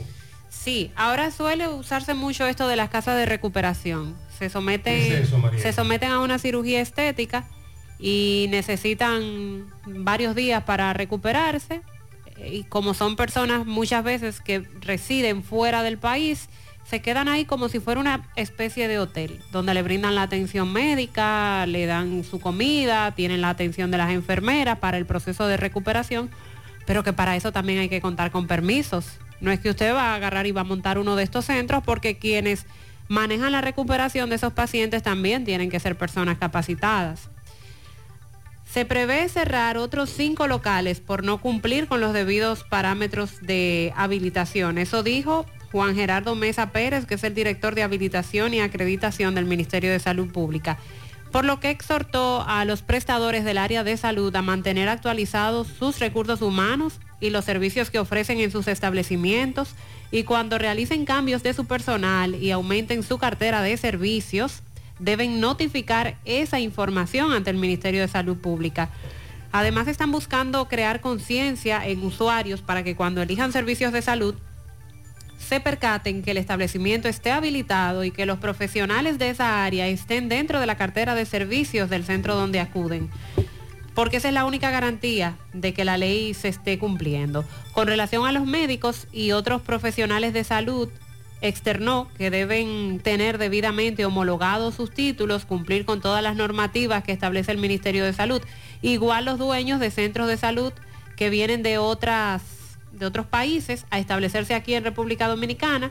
[0.49, 4.17] Sí, ahora suele usarse mucho esto de las casas de recuperación.
[4.39, 5.27] Se someten,
[5.57, 7.49] se someten a una cirugía estética
[7.99, 11.81] y necesitan varios días para recuperarse.
[12.45, 16.49] Y como son personas muchas veces que residen fuera del país,
[16.89, 20.73] se quedan ahí como si fuera una especie de hotel, donde le brindan la atención
[20.73, 25.59] médica, le dan su comida, tienen la atención de las enfermeras para el proceso de
[25.59, 26.31] recuperación,
[26.87, 29.19] pero que para eso también hay que contar con permisos.
[29.43, 31.83] No es que usted va a agarrar y va a montar uno de estos centros
[31.85, 32.65] porque quienes
[33.07, 37.29] manejan la recuperación de esos pacientes también tienen que ser personas capacitadas.
[38.65, 44.79] Se prevé cerrar otros cinco locales por no cumplir con los debidos parámetros de habilitación.
[44.79, 49.45] Eso dijo Juan Gerardo Mesa Pérez, que es el director de habilitación y acreditación del
[49.45, 50.79] Ministerio de Salud Pública,
[51.31, 55.99] por lo que exhortó a los prestadores del área de salud a mantener actualizados sus
[55.99, 59.75] recursos humanos y los servicios que ofrecen en sus establecimientos
[60.11, 64.63] y cuando realicen cambios de su personal y aumenten su cartera de servicios,
[64.99, 68.89] deben notificar esa información ante el Ministerio de Salud Pública.
[69.53, 74.35] Además están buscando crear conciencia en usuarios para que cuando elijan servicios de salud
[75.39, 80.29] se percaten que el establecimiento esté habilitado y que los profesionales de esa área estén
[80.29, 83.09] dentro de la cartera de servicios del centro donde acuden.
[83.95, 87.45] Porque esa es la única garantía de que la ley se esté cumpliendo.
[87.73, 90.89] Con relación a los médicos y otros profesionales de salud,
[91.41, 97.53] externó que deben tener debidamente homologados sus títulos, cumplir con todas las normativas que establece
[97.53, 98.43] el Ministerio de Salud.
[98.83, 100.73] Igual los dueños de centros de salud
[101.17, 102.43] que vienen de otras
[102.99, 105.91] de otros países a establecerse aquí en República Dominicana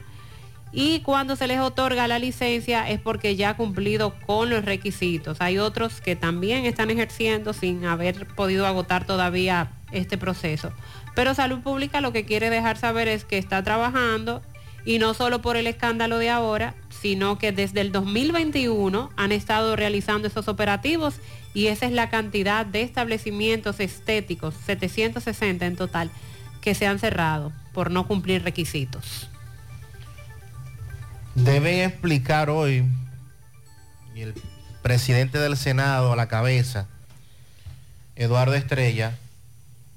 [0.71, 5.37] y cuando se les otorga la licencia es porque ya ha cumplido con los requisitos.
[5.39, 10.71] Hay otros que también están ejerciendo sin haber podido agotar todavía este proceso.
[11.15, 14.41] Pero Salud Pública lo que quiere dejar saber es que está trabajando
[14.85, 19.75] y no solo por el escándalo de ahora, sino que desde el 2021 han estado
[19.75, 21.15] realizando esos operativos
[21.53, 26.11] y esa es la cantidad de establecimientos estéticos, 760 en total,
[26.61, 29.29] que se han cerrado por no cumplir requisitos.
[31.35, 32.83] Deben explicar hoy,
[34.15, 34.33] el
[34.81, 36.87] presidente del Senado a la cabeza,
[38.15, 39.15] Eduardo Estrella,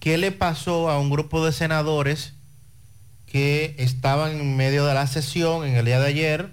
[0.01, 2.35] qué le pasó a un grupo de senadores
[3.27, 6.51] que estaban en medio de la sesión en el día de ayer,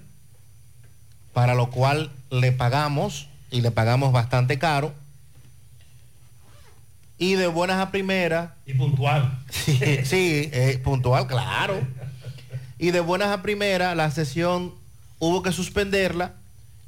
[1.32, 4.94] para lo cual le pagamos, y le pagamos bastante caro,
[7.18, 8.50] y de buenas a primeras.
[8.64, 9.38] Y puntual.
[9.50, 11.80] Sí, sí, eh, puntual, claro.
[12.78, 14.74] Y de buenas a primeras, la sesión
[15.18, 16.34] hubo que suspenderla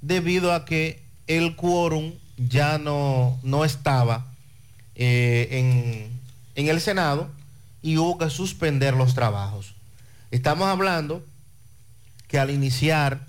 [0.01, 4.27] debido a que el quórum ya no, no estaba
[4.94, 6.20] eh, en,
[6.55, 7.28] en el Senado
[7.82, 9.74] y hubo que suspender los trabajos.
[10.31, 11.24] Estamos hablando
[12.28, 13.27] que al iniciar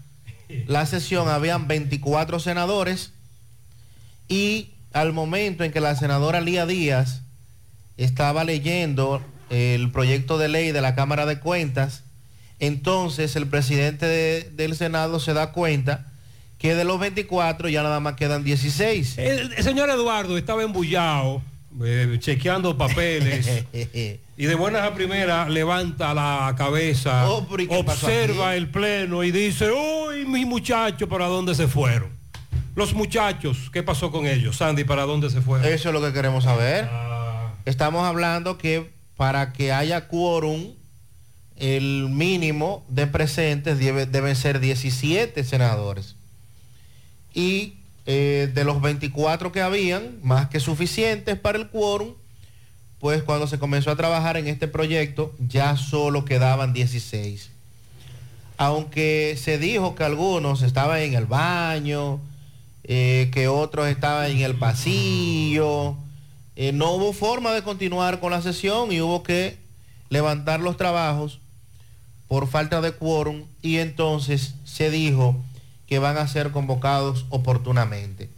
[0.68, 3.14] la sesión habían 24 senadores
[4.28, 7.22] y al momento en que la senadora Lía Díaz
[7.98, 12.04] estaba leyendo el proyecto de ley de la Cámara de Cuentas,
[12.60, 16.08] entonces el presidente de- del Senado se da cuenta
[16.58, 19.18] que de los 24 ya nada más quedan 16.
[19.18, 21.42] El, el señor Eduardo estaba embullado,
[21.84, 23.66] eh, chequeando papeles.
[24.38, 28.70] y de buenas a primeras levanta la cabeza, Oh, pero ¿y qué pasó observa el
[28.70, 32.10] pleno y dice, uy, mis muchachos, ¿para dónde se fueron?
[32.76, 34.58] Los muchachos, ¿qué pasó con ellos?
[34.58, 35.68] Sandy, ¿para dónde se fueron?
[35.72, 36.88] Eso es lo que queremos saber.
[36.92, 37.54] Ah.
[37.66, 40.74] Estamos hablando que para que haya quórum,
[41.58, 46.16] el mínimo de presentes debe- deben ser 17 senadores.
[47.34, 47.76] Y
[48.06, 52.14] eh, de los 24 que habían, más que suficientes para el quórum,
[53.00, 57.52] pues cuando se comenzó a trabajar en este proyecto, ya solo quedaban 16.
[58.58, 62.20] Aunque se dijo que algunos estaban en el baño,
[62.84, 65.96] eh, que otros estaban en el pasillo,
[66.56, 69.58] eh, no hubo forma de continuar con la sesión y hubo que
[70.10, 71.40] levantar los trabajos
[72.28, 75.36] por falta de quórum y entonces se dijo
[75.88, 78.30] que van a ser convocados oportunamente.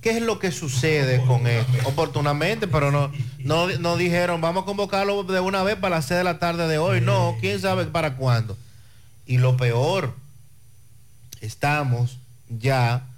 [0.00, 1.72] ¿Qué es lo que sucede con esto?
[1.84, 6.18] Oportunamente, pero no, no, no dijeron, vamos a convocarlo de una vez para las 6
[6.18, 7.02] de la tarde de hoy.
[7.02, 8.56] No, quién sabe para cuándo.
[9.26, 10.14] Y lo peor,
[11.42, 12.18] estamos
[12.48, 13.09] ya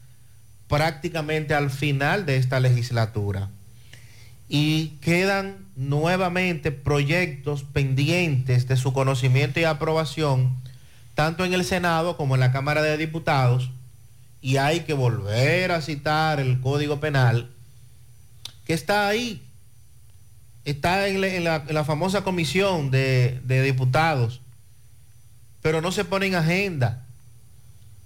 [0.73, 3.51] prácticamente al final de esta legislatura.
[4.49, 10.57] Y quedan nuevamente proyectos pendientes de su conocimiento y aprobación,
[11.15, 13.71] tanto en el Senado como en la Cámara de Diputados,
[14.41, 17.51] y hay que volver a citar el Código Penal,
[18.65, 19.43] que está ahí,
[20.65, 24.41] está en la, famosa comisión de diputados,
[25.61, 27.02] pero no se pone en agenda,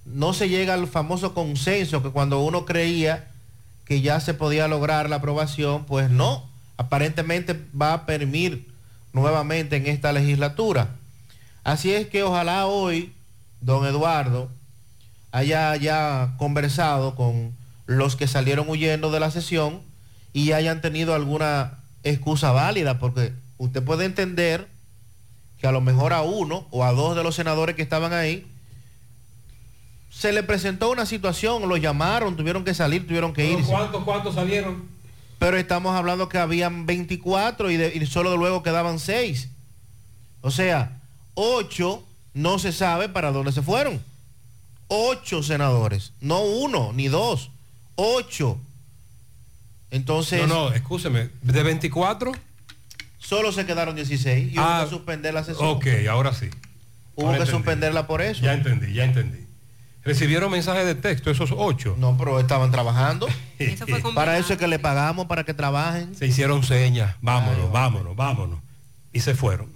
[0.07, 3.29] no se llega al famoso consenso que cuando uno creía
[3.85, 8.73] que ya se podía lograr la aprobación, pues no, aparentemente va a permitir
[9.13, 10.91] nuevamente en esta legislatura.
[11.65, 13.15] Así es que ojalá hoy,
[13.61, 14.51] don Eduardo,
[15.33, 17.55] haya ya conversado con
[17.87, 19.83] los que salieron huyendo de la sesión
[20.33, 24.69] y hayan tenido alguna excusa válida, porque usted puede entender
[25.59, 28.47] que a lo mejor a uno o a dos de los senadores que estaban ahí
[30.17, 33.71] se le presentó una situación, lo llamaron, tuvieron que salir, tuvieron que irse.
[33.71, 34.85] ¿Cuántos, cuántos salieron?
[35.39, 39.51] Pero estamos hablando que habían 24 y, de- y solo luego quedaban 6.
[40.41, 41.03] O sea,
[41.35, 42.03] 8
[42.33, 44.01] no se sabe para dónde se fueron.
[44.89, 47.51] 8 senadores, no uno ni dos,
[47.97, 48.59] 8.
[49.91, 52.33] Entonces, No, no, escúcheme, de 24.
[53.19, 55.69] solo se quedaron 16 y Ah, hubo que suspender la sesión.
[55.69, 56.49] Ok, ahora sí.
[57.17, 58.43] Hubo Ahora que suspenderla por eso.
[58.43, 59.46] Ya entendí, ya entendí.
[60.07, 61.97] ¿Recibieron mensajes de texto esos ocho?
[61.99, 63.27] No, pero estaban trabajando.
[63.59, 66.15] Eso fue Para eso es que le pagamos, para que trabajen.
[66.15, 68.61] Se hicieron señas, vámonos, vámonos, vámonos.
[69.13, 69.75] Y se fueron.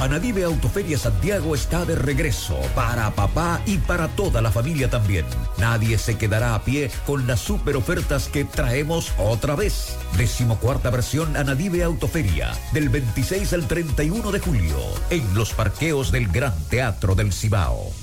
[0.00, 5.24] Anadive Autoferia Santiago está de regreso para papá y para toda la familia también.
[5.58, 9.96] Nadie se quedará a pie con las super ofertas que traemos otra vez.
[10.16, 14.76] Decimocuarta versión Anadive Autoferia del 26 al 31 de julio
[15.10, 17.90] en los parqueos del Gran Teatro del Cibao.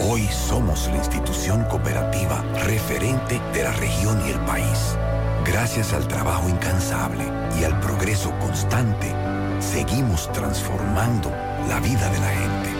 [0.00, 4.96] hoy somos la institución cooperativa referente de la región y el país.
[5.44, 7.24] Gracias al trabajo incansable
[7.58, 9.12] y al progreso constante,
[9.60, 11.30] seguimos transformando
[11.68, 12.70] la vida de la gente.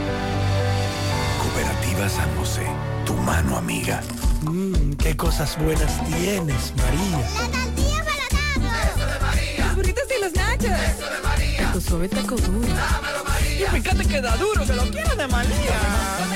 [1.42, 2.66] Cooperativa San José,
[3.04, 4.00] tu mano amiga.
[4.42, 7.18] Mmm, qué cosas buenas tienes, María.
[7.38, 9.66] La tortilla para Eso de María.
[9.66, 10.70] Los burritos y los nachos.
[10.70, 11.72] Eso de María.
[11.72, 12.68] Tu suave taco duro.
[12.68, 13.66] Dámelo, María.
[13.66, 16.30] Y fíjate que da duro, que lo quiero de María.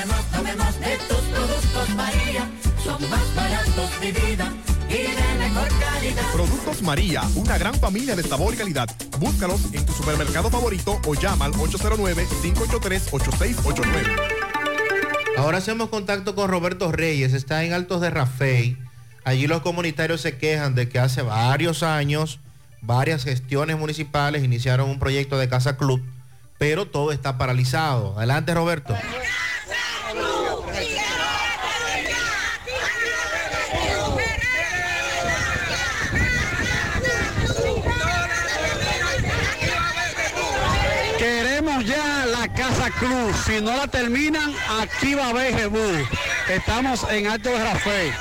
[0.55, 2.49] Tomemos de tus productos, María.
[2.83, 4.51] Son más baratos de vida
[4.89, 6.31] y de mejor calidad.
[6.31, 8.89] Productos María, una gran familia de sabor y calidad.
[9.19, 14.21] Búscalos en tu supermercado favorito o llama al 809-583-8689.
[15.37, 18.77] Ahora hacemos contacto con Roberto Reyes, está en Altos de Rafey.
[19.23, 22.39] Allí los comunitarios se quejan de que hace varios años
[22.81, 26.01] varias gestiones municipales iniciaron un proyecto de Casa Club,
[26.59, 28.15] pero todo está paralizado.
[28.17, 28.95] Adelante Roberto.
[41.17, 42.25] Queremos ya
[42.85, 43.35] la Casa Cruz.
[43.45, 46.07] Si no la terminan, aquí va a haber Jebú.
[46.49, 48.13] Estamos en Alto de Rafael.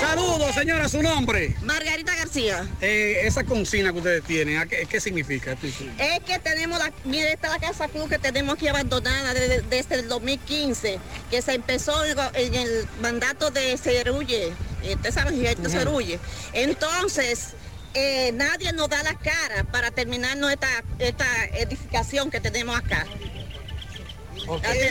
[0.00, 1.54] Saludos, señora, su nombre.
[1.62, 2.66] Margarita García.
[2.80, 5.52] Eh, esa consigna que ustedes tienen, ¿a ¿qué, qué significa?
[5.52, 9.62] Es que tenemos la, mire, esta es la casa club que tenemos aquí abandonada desde,
[9.62, 10.98] desde el 2015,
[11.30, 15.68] que se empezó en, el mandato de Cerulle, eh, usted sabe, Gilberto.
[15.70, 16.18] Cerulle.
[16.52, 17.54] Entonces,
[17.94, 23.06] eh, nadie nos da la cara para terminarnos esta, esta edificación que tenemos acá.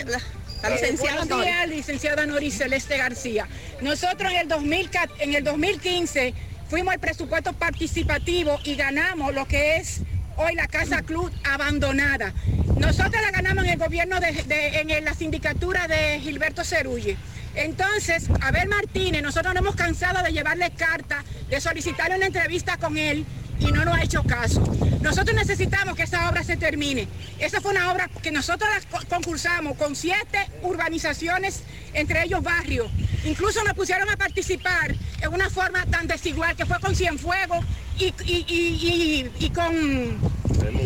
[0.06, 0.22] La- la-
[0.64, 3.48] la licenciada Buenos días, licenciada Nori Celeste García.
[3.82, 6.34] Nosotros en el, 2000 en el 2015
[6.69, 10.02] fuimos al presupuesto participativo y ganamos lo que es
[10.38, 12.34] hoy la Casa Club abandonada.
[12.78, 17.18] Nosotros la ganamos en el gobierno de, de- en la sindicatura de Gilberto Cerulle.
[17.55, 22.97] Entonces, Abel Martínez, nosotros nos hemos cansado de llevarle carta, de solicitarle una entrevista con
[22.97, 23.26] él
[23.62, 24.62] y no nos ha hecho caso.
[25.02, 27.07] Nosotros necesitamos que esa obra se termine.
[27.40, 28.70] Esa fue una obra que nosotros
[29.10, 32.91] concursamos con siete urbanizaciones, entre ellos barrios.
[33.23, 37.64] Incluso nos pusieron a participar en una forma tan desigual que fue con Cienfuegos
[37.98, 40.18] y, y, y- y- y con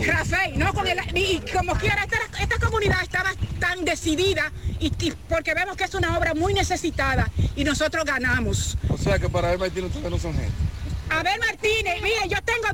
[0.06, 0.74] Rafael, ¿no?
[0.74, 5.76] Con el- y como quiera, esta, esta comunidad estaba tan decidida y, y porque vemos
[5.78, 8.78] que es una obra muy necesitada y nosotros ganamos.
[8.90, 10.52] O sea que para él Martín ustedes no son gente.
[11.10, 12.68] Abel Martínez, mire, yo tengo,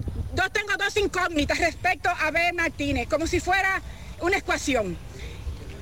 [0.50, 3.82] tengo dos incógnitas respecto a Abel Martínez, como si fuera
[4.20, 4.98] una ecuación.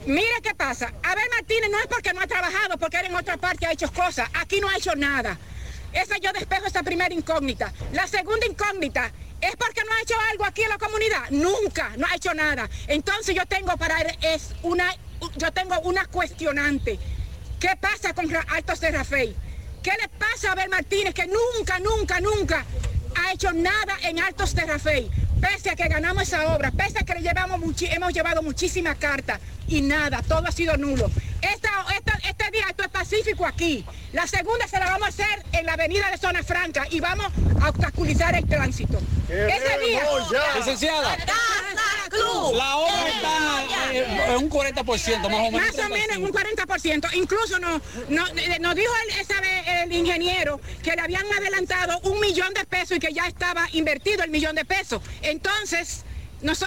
[0.06, 3.38] Mire qué pasa, Abel Martínez no es porque no ha trabajado, porque él en otra
[3.38, 5.38] parte ha hecho cosas, aquí no ha hecho nada.
[5.94, 7.74] Esa yo despejo esa primera incógnita.
[7.94, 9.12] La segunda incógnita
[9.42, 11.30] es porque no ha hecho algo aquí en la comunidad.
[11.32, 12.70] Nunca, no ha hecho nada.
[12.88, 14.94] Entonces yo tengo para él es una,
[15.38, 17.00] yo tengo una cuestionante.
[17.60, 19.36] ¿Qué pasa con de Rafael?
[19.84, 22.66] ¿Qué le pasa a Abel Martínez que nunca, nunca, nunca
[23.16, 25.10] ha hecho nada en Altos de Rafael?
[25.42, 28.98] Pese a que ganamos esa obra, pese a que le llevamos muchi- hemos llevado muchísimas
[28.98, 31.10] cartas y nada, todo ha sido nulo.
[31.42, 33.86] Esta, esta- este día esto es pacífico aquí.
[34.14, 37.28] La segunda se la vamos a hacer en la avenida de Zona Franca y vamos
[37.62, 39.00] a obstaculizar el tránsito.
[39.30, 40.02] Ese día.
[40.58, 41.16] Licenciada.
[42.10, 42.56] Club.
[42.56, 45.62] La obra está eh, en un 40% más o menos.
[45.62, 47.14] Más o menos en un 40%.
[47.14, 52.00] Incluso nos, nos, eh, nos dijo el, esa vez el ingeniero que le habían adelantado
[52.04, 55.04] un millón de pesos y que ya estaba invertido el millón de pesos.
[55.30, 56.04] Entonces,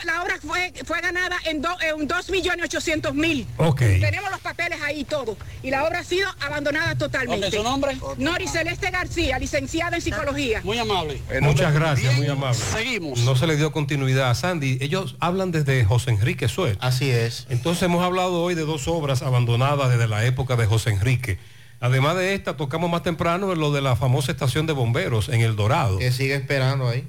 [0.05, 3.47] la obra fue, fue ganada en, do- en 2 millones 800 mil.
[3.57, 3.79] Ok.
[3.81, 5.37] Tenemos los papeles ahí y todo.
[5.63, 7.47] Y la obra ha sido abandonada totalmente.
[7.47, 7.97] Ok, ¿su nombre?
[8.19, 10.61] Nori Celeste García, licenciada en psicología.
[10.63, 11.23] Muy amable.
[11.41, 12.59] Muchas gracias, muy amable.
[12.59, 13.21] Seguimos.
[13.21, 14.35] No se le dio continuidad.
[14.35, 16.77] Sandy, ellos hablan desde José Enrique Suet.
[16.81, 17.47] Así es.
[17.49, 21.39] Entonces hemos hablado hoy de dos obras abandonadas desde la época de José Enrique.
[21.81, 25.41] Además de esta, tocamos más temprano en lo de la famosa estación de bomberos en
[25.41, 25.99] El Dorado.
[25.99, 27.05] Que sigue esperando ahí.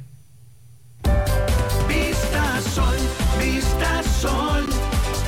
[1.87, 2.97] Vista Sol,
[3.39, 4.65] Vista Sol,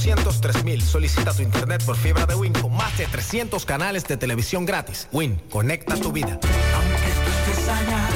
[0.00, 0.80] 809-200-3000.
[0.80, 5.08] Solicita tu internet por fibra de Win con más de 300 canales de televisión gratis.
[5.12, 6.38] Win, conecta tu vida.
[6.40, 8.08] estés allá,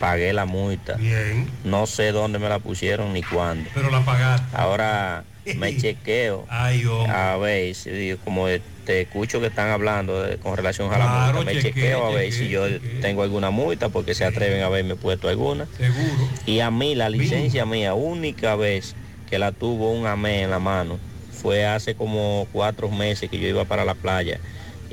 [0.00, 0.94] Pagué la multa.
[0.94, 1.48] Bien.
[1.64, 3.68] No sé dónde me la pusieron ni cuándo.
[3.74, 4.56] Pero la pagaste.
[4.56, 5.24] Ahora
[5.56, 6.46] me chequeo.
[6.48, 6.84] Ay.
[7.08, 8.46] A ver, si, como
[8.84, 12.32] te escucho que están hablando de- con relación a la multa, me chequeo a ver
[12.32, 12.62] si yo
[13.00, 15.66] tengo alguna multa porque se atreven a haberme puesto alguna.
[15.76, 16.28] Seguro.
[16.46, 18.94] Y a mí, la licencia mía, única vez
[19.28, 20.98] que la tuvo un amé en la mano,
[21.40, 24.38] fue hace como cuatro meses que yo iba para la playa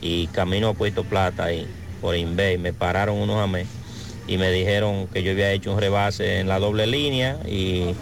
[0.01, 1.67] y camino a Puerto Plata ahí,
[2.01, 3.67] por Inbey, me pararon unos amés
[4.27, 7.95] y me dijeron que yo había hecho un rebase en la doble línea y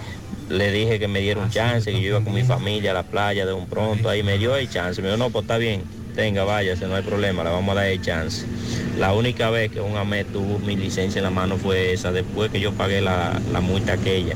[0.50, 3.04] le dije que me diera un chance, que yo iba con mi familia a la
[3.04, 5.84] playa de un pronto, ahí me dio el chance, me dijo, no, pues está bien,
[6.16, 8.46] tenga, váyase, no hay problema, le vamos a dar el chance.
[8.98, 12.52] La única vez que un AME tuvo mi licencia en la mano fue esa, después
[12.52, 14.36] que yo pagué la, la multa aquella.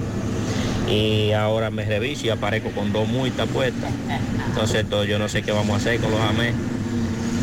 [0.89, 3.91] Y ahora me reviso y aparezco con dos multas puestas.
[4.47, 6.53] Entonces todo, yo no sé qué vamos a hacer con los AME.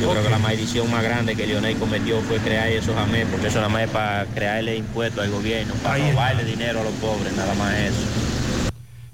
[0.01, 3.47] Yo creo que la maldición más grande que Lionel cometió fue crear esos AME, porque
[3.49, 6.13] eso nada más es para crearle impuestos al gobierno, para Ahí está.
[6.13, 7.97] robarle dinero a los pobres, nada más eso.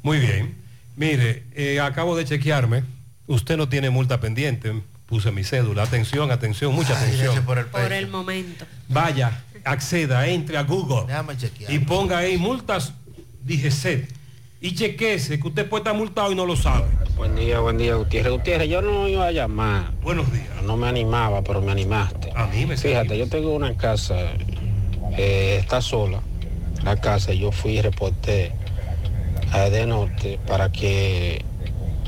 [0.02, 0.54] Muy bien.
[0.96, 2.84] Mire, eh, acabo de chequearme.
[3.26, 4.72] Usted no tiene multa pendiente.
[5.06, 5.82] Puse mi cédula.
[5.82, 7.44] Atención, atención, mucha atención.
[7.44, 8.64] por el Por el momento.
[8.88, 11.12] Vaya, acceda, entre a Google
[11.68, 12.92] y ponga ahí multas
[13.44, 14.08] DGC
[14.60, 16.86] y chequese que usted puede estar multado y no lo sabe.
[17.16, 18.32] Buen día, buen día, Gutiérrez.
[18.32, 19.90] Gutiérrez, yo no iba a llamar.
[20.02, 20.48] Buenos días.
[20.64, 22.30] No me animaba, pero me animaste.
[22.34, 24.16] A mí me Fíjate, yo tengo una casa,
[25.16, 26.20] eh, está sola,
[26.84, 28.52] la casa, yo fui y reporté
[29.52, 31.42] a de Norte para que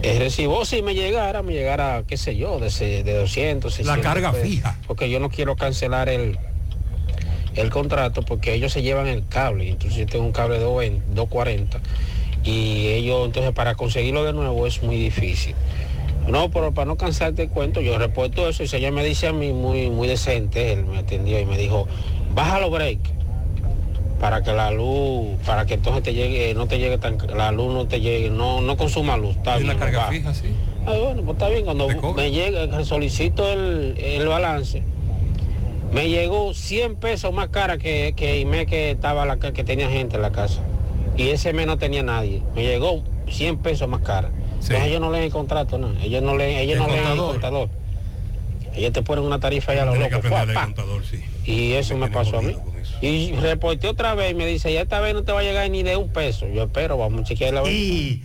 [0.03, 2.69] el recibo si me llegara, me llegara, qué sé yo, de,
[3.03, 4.47] de 200, 600 carga pesos.
[4.47, 4.79] fija.
[4.87, 6.39] Porque yo no quiero cancelar el,
[7.55, 9.71] el contrato porque ellos se llevan el cable.
[9.71, 11.81] Entonces yo tengo un cable de 220, 240
[12.45, 15.55] y ellos, entonces para conseguirlo de nuevo es muy difícil.
[16.27, 19.27] No, pero para no cansarte el cuento, yo reporto eso y el señor me dice
[19.27, 21.89] a mí muy, muy decente, él me atendió y me dijo,
[22.35, 22.99] baja los break
[24.21, 27.75] para que la luz, para que entonces te llegue, no te llegue tan, la luz
[27.75, 29.37] no te llegue, no, no consuma luz.
[29.37, 30.13] Está bien, carga baja.
[30.13, 30.47] fija, sí.
[30.87, 34.85] Ah, bueno, pues está bien, cuando me llega, solicito el, el balance,
[35.93, 40.23] me llegó 100 pesos más cara que, que que estaba la, que tenía gente en
[40.23, 40.61] la casa.
[41.17, 42.43] Y ese mes no tenía nadie.
[42.55, 44.31] Me llegó 100 pesos más cara.
[44.55, 45.93] Entonces ellos no leen el contrato, no.
[46.01, 47.33] Ellos no leen, ellos El no leen el contador.
[47.33, 47.69] contador.
[48.75, 50.21] Ellos te ponen una tarifa allá a los locos.
[50.55, 51.23] contador, sí.
[51.45, 52.57] Y eso me pasó a mí.
[53.01, 55.69] Y reporté otra vez y me dice, ya esta vez no te va a llegar
[55.71, 56.47] ni de un peso.
[56.49, 58.23] Yo espero, vamos a chequear la Y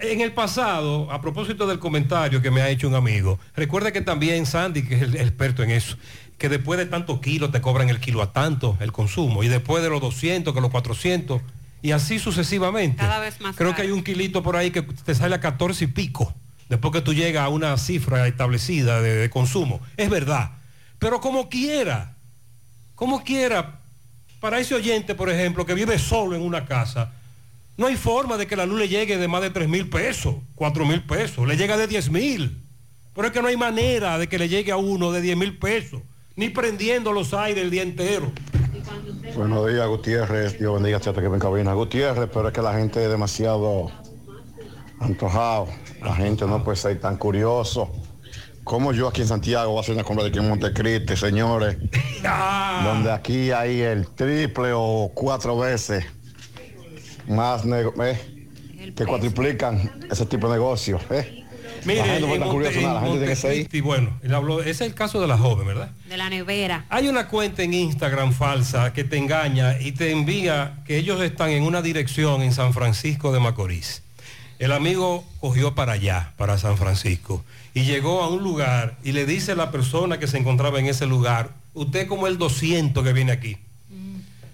[0.00, 4.00] en el pasado, a propósito del comentario que me ha hecho un amigo, recuerda que
[4.00, 5.96] también Sandy, que es el experto en eso,
[6.38, 9.82] que después de tantos kilos te cobran el kilo a tanto el consumo, y después
[9.82, 11.40] de los 200, que los 400,
[11.84, 12.96] y así sucesivamente.
[12.96, 15.84] Cada vez más Creo que hay un kilito por ahí que te sale a 14
[15.84, 16.32] y pico,
[16.70, 19.82] después que tú llegas a una cifra establecida de, de consumo.
[19.98, 20.52] Es verdad.
[20.98, 22.16] Pero como quiera,
[22.94, 23.80] como quiera,
[24.40, 27.12] para ese oyente, por ejemplo, que vive solo en una casa,
[27.76, 30.36] no hay forma de que la luz le llegue de más de 3 mil pesos,
[30.54, 32.62] 4 mil pesos, le llega de 10 mil.
[33.14, 35.58] Pero es que no hay manera de que le llegue a uno de 10 mil
[35.58, 36.00] pesos,
[36.34, 38.32] ni prendiendo los aires el día entero.
[39.36, 40.58] Buenos días, Gutiérrez.
[40.58, 41.74] Dios bendiga a usted que ven en cabina.
[41.74, 43.90] Gutiérrez, pero es que la gente es demasiado
[45.00, 45.68] antojado.
[46.02, 47.90] La gente no puede ser tan curioso.
[48.62, 51.76] Como yo aquí en Santiago voy a hacer una compra de aquí en Montecristi, señores?
[52.84, 56.04] Donde aquí hay el triple o cuatro veces
[57.28, 60.98] más eh, que cuatriplican ese tipo de negocio.
[61.10, 61.43] Eh.
[61.84, 62.22] Mire, en.
[62.22, 63.50] La gente tiene que ser.
[63.50, 65.90] Montecristi, bueno, él habló, ese es el caso de la joven, ¿verdad?
[66.08, 66.84] De la nevera.
[66.88, 71.50] Hay una cuenta en Instagram falsa que te engaña y te envía que ellos están
[71.50, 74.02] en una dirección en San Francisco de Macorís.
[74.58, 79.26] El amigo cogió para allá, para San Francisco, y llegó a un lugar y le
[79.26, 83.12] dice a la persona que se encontraba en ese lugar, usted como el 200 que
[83.12, 83.58] viene aquí,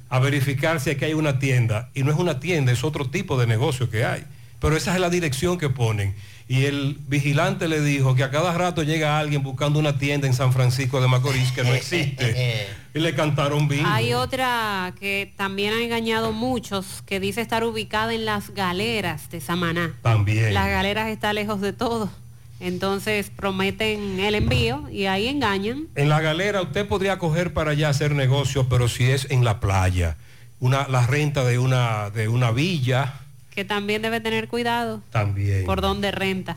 [0.08, 1.90] a verificar si aquí hay una tienda.
[1.94, 4.24] Y no es una tienda, es otro tipo de negocio que hay.
[4.60, 6.14] Pero esa es la dirección que ponen.
[6.46, 10.34] Y el vigilante le dijo que a cada rato llega alguien buscando una tienda en
[10.34, 12.66] San Francisco de Macorís que no existe.
[12.94, 13.88] y le cantaron bingo.
[13.88, 19.40] Hay otra que también ha engañado muchos, que dice estar ubicada en las galeras de
[19.40, 19.94] Samaná.
[20.02, 20.52] También.
[20.52, 22.10] Las galeras está lejos de todo.
[22.58, 25.86] Entonces prometen el envío y ahí engañan.
[25.94, 29.60] En la galera usted podría coger para allá hacer negocio, pero si es en la
[29.60, 30.16] playa,
[30.58, 33.19] una, la renta de una, de una villa,
[33.60, 35.66] que también debe tener cuidado también.
[35.66, 36.56] por donde renta.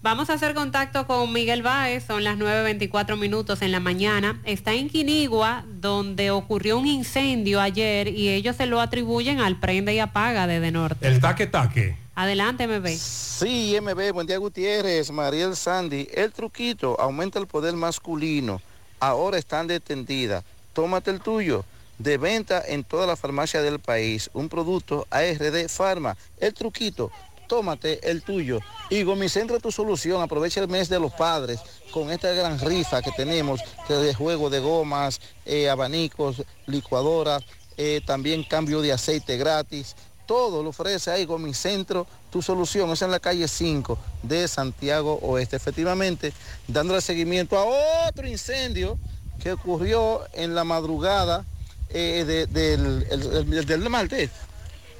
[0.00, 4.40] Vamos a hacer contacto con Miguel Báez, son las 9.24 minutos en la mañana.
[4.44, 9.92] Está en Quinigua, donde ocurrió un incendio ayer y ellos se lo atribuyen al prende
[9.92, 11.06] y apaga de De Norte.
[11.06, 11.96] el taque taque.
[12.14, 12.86] Adelante, MB.
[12.96, 16.08] Sí, MB, buen día Gutiérrez, Mariel Sandy.
[16.14, 18.62] El truquito aumenta el poder masculino.
[19.00, 20.42] Ahora están de tendida.
[20.72, 21.66] Tómate el tuyo.
[21.98, 24.30] De venta en toda la farmacia del país.
[24.32, 26.16] Un producto ARD Pharma.
[26.38, 27.10] El truquito.
[27.48, 28.60] Tómate el tuyo.
[28.90, 30.22] Y Gomicentra tu solución.
[30.22, 31.60] Aprovecha el mes de los padres
[31.90, 37.42] con esta gran rifa que tenemos de juego de gomas, eh, abanicos, licuadoras,
[37.76, 39.96] eh, también cambio de aceite gratis.
[40.26, 42.90] Todo lo ofrece ahí Gomicentro, tu solución.
[42.90, 45.56] Es en la calle 5 de Santiago Oeste.
[45.56, 46.34] Efectivamente,
[46.66, 48.98] dándole seguimiento a otro incendio
[49.42, 51.46] que ocurrió en la madrugada
[51.90, 54.30] eh, de- del, el- el- del martes.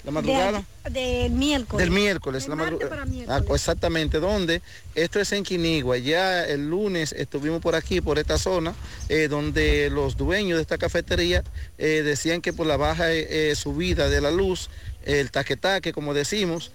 [0.05, 0.63] La madrugada.
[0.91, 1.85] Del miércoles.
[1.85, 2.89] Del miércoles, la martes madru-
[3.27, 4.63] para Ah, exactamente, ¿dónde?
[4.95, 5.99] Esto es en Quinigua.
[5.99, 8.75] Ya el lunes estuvimos por aquí, por esta zona,
[9.11, 11.43] eh, donde los dueños de esta cafetería
[11.77, 14.71] eh, decían que por la baja eh, subida de la luz,
[15.05, 16.71] el taquetaque, como decimos,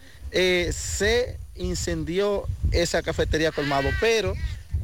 [0.71, 3.89] se incendió esa cafetería colmado.
[3.99, 4.33] Pero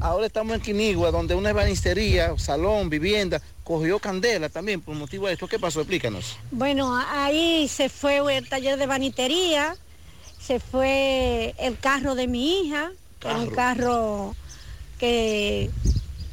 [0.00, 5.34] ahora estamos en Quinigua, donde una ebanistería, salón, vivienda, cogió candela también por motivo de
[5.34, 5.46] esto.
[5.46, 5.78] ¿Qué pasó?
[5.78, 6.36] Explícanos.
[6.50, 9.76] Bueno, ahí se fue el taller de banitería,
[10.40, 12.90] se fue el carro de mi hija,
[13.24, 14.34] era un carro
[14.98, 15.70] que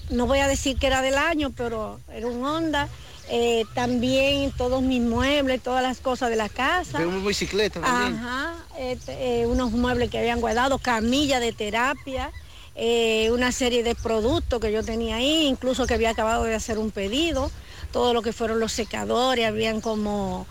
[0.09, 2.89] no voy a decir que era del año, pero era un Honda,
[3.29, 7.05] eh, también todos mis muebles, todas las cosas de la casa.
[7.05, 8.15] Una bicicleta también.
[8.15, 12.31] Ajá, este, eh, unos muebles que habían guardado, camilla de terapia,
[12.79, 16.77] eh, una serie de productos que yo tenía ahí, incluso que había acabado de hacer
[16.77, 17.51] un pedido,
[17.91, 20.45] todo lo que fueron los secadores, habían como,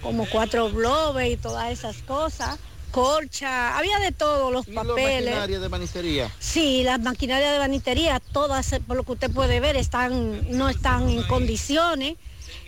[0.00, 2.56] como cuatro globes y todas esas cosas,
[2.92, 5.24] colcha, había de todo, los ¿Y la papeles.
[5.24, 6.30] maquinaria de banistería?
[6.38, 11.08] Sí, las maquinarias de banitería, todas, por lo que usted puede ver, están, no están
[11.08, 12.16] en condiciones.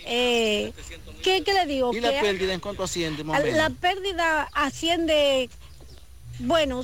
[0.07, 0.73] Eh,
[1.23, 1.95] ¿qué, qué le digo?
[1.95, 3.79] ¿Y la pérdida en cuánto asciende, más La menos?
[3.81, 5.49] pérdida asciende,
[6.41, 6.83] bueno,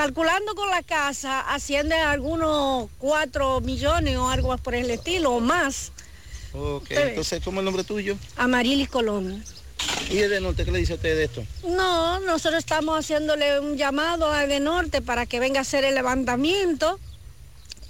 [0.00, 5.40] calculando con la casa, asciende a algunos 4 millones o algo por el estilo, o
[5.40, 5.92] más.
[6.54, 8.16] Ok, entonces, ¿cómo es el nombre tuyo?
[8.36, 9.44] Amarilis Colón.
[10.10, 11.44] ¿Y el de norte qué le dice a usted de esto?
[11.64, 15.94] No, nosotros estamos haciéndole un llamado a de Norte para que venga a hacer el
[15.94, 16.98] levantamiento,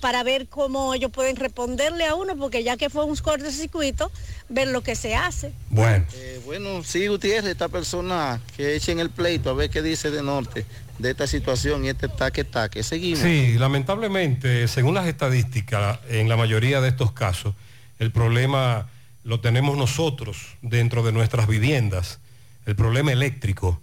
[0.01, 4.11] para ver cómo ellos pueden responderle a uno, porque ya que fue un cortocircuito,
[4.49, 5.53] ver lo que se hace.
[5.69, 6.05] Bueno.
[6.15, 10.23] Eh, bueno, sí, Gutiérrez, esta persona que echen el pleito a ver qué dice de
[10.23, 10.65] norte
[11.01, 12.83] de esta situación y este taque taque.
[12.83, 13.21] Seguimos.
[13.21, 17.55] Sí, lamentablemente, según las estadísticas, en la mayoría de estos casos,
[17.99, 18.89] el problema
[19.25, 22.21] lo tenemos nosotros dentro de nuestras viviendas,
[22.67, 23.81] el problema eléctrico.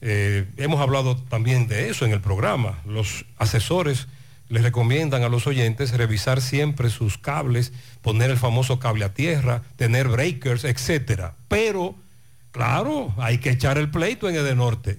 [0.00, 2.80] Eh, hemos hablado también de eso en el programa.
[2.86, 4.08] Los asesores
[4.52, 7.72] les recomiendan a los oyentes revisar siempre sus cables,
[8.02, 11.36] poner el famoso cable a tierra, tener breakers, etcétera.
[11.48, 11.94] Pero,
[12.50, 14.98] claro, hay que echar el pleito en Edenorte.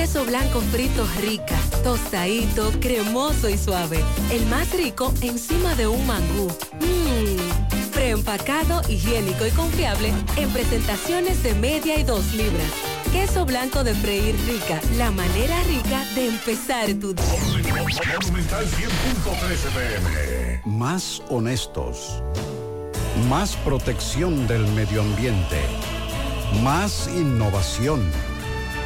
[0.00, 1.54] Queso blanco frito rica,
[1.84, 4.02] tostadito, cremoso y suave.
[4.30, 6.48] El más rico encima de un mangú.
[6.80, 12.72] Mmm, preempacado, higiénico y confiable en presentaciones de media y dos libras.
[13.12, 17.26] Queso blanco de freír rica, la manera rica de empezar tu día.
[18.22, 20.62] Monumental 100.13 pm.
[20.64, 22.22] Más honestos.
[23.28, 25.60] Más protección del medio ambiente.
[26.62, 28.00] Más innovación.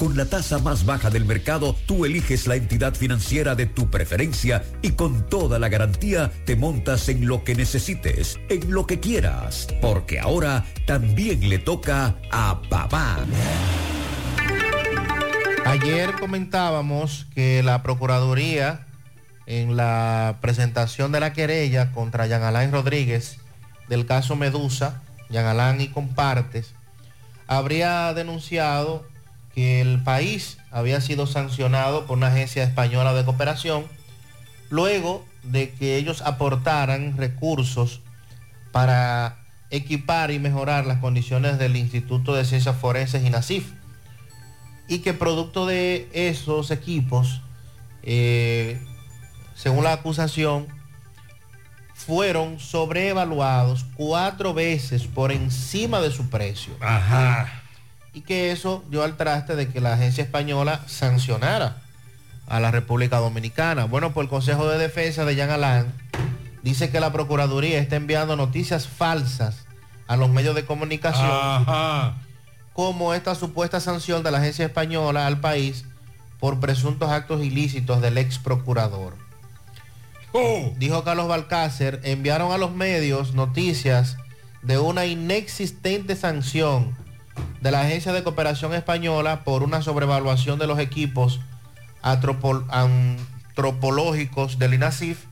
[0.00, 4.64] Con la tasa más baja del mercado, tú eliges la entidad financiera de tu preferencia
[4.80, 9.68] y con toda la garantía te montas en lo que necesites, en lo que quieras,
[9.82, 13.18] porque ahora también le toca a papá.
[15.66, 18.86] Ayer comentábamos que la Procuraduría,
[19.44, 23.36] en la presentación de la querella contra Jean Alain Rodríguez
[23.90, 26.72] del caso Medusa, Jean Alain y compartes,
[27.46, 29.09] habría denunciado
[29.54, 33.84] que el país había sido sancionado por una agencia española de cooperación
[34.68, 38.00] luego de que ellos aportaran recursos
[38.72, 39.38] para
[39.70, 43.66] equipar y mejorar las condiciones del Instituto de Ciencias Forenses y NACIF
[44.88, 47.42] y que producto de esos equipos,
[48.02, 48.80] eh,
[49.54, 50.66] según la acusación,
[51.94, 56.72] fueron sobreevaluados cuatro veces por encima de su precio.
[56.80, 57.59] Ajá.
[58.12, 61.82] Y que eso dio al traste de que la agencia española sancionara
[62.46, 63.84] a la República Dominicana.
[63.84, 65.86] Bueno, pues el Consejo de Defensa de Jean Alain
[66.62, 69.66] dice que la Procuraduría está enviando noticias falsas
[70.08, 72.16] a los medios de comunicación Ajá.
[72.72, 75.84] como esta supuesta sanción de la agencia española al país
[76.40, 79.14] por presuntos actos ilícitos del ex procurador.
[80.76, 84.16] Dijo Carlos Balcácer, enviaron a los medios noticias
[84.62, 86.96] de una inexistente sanción
[87.60, 91.40] de la Agencia de Cooperación Española por una sobrevaluación de los equipos
[92.02, 95.24] antropológicos del INASIF,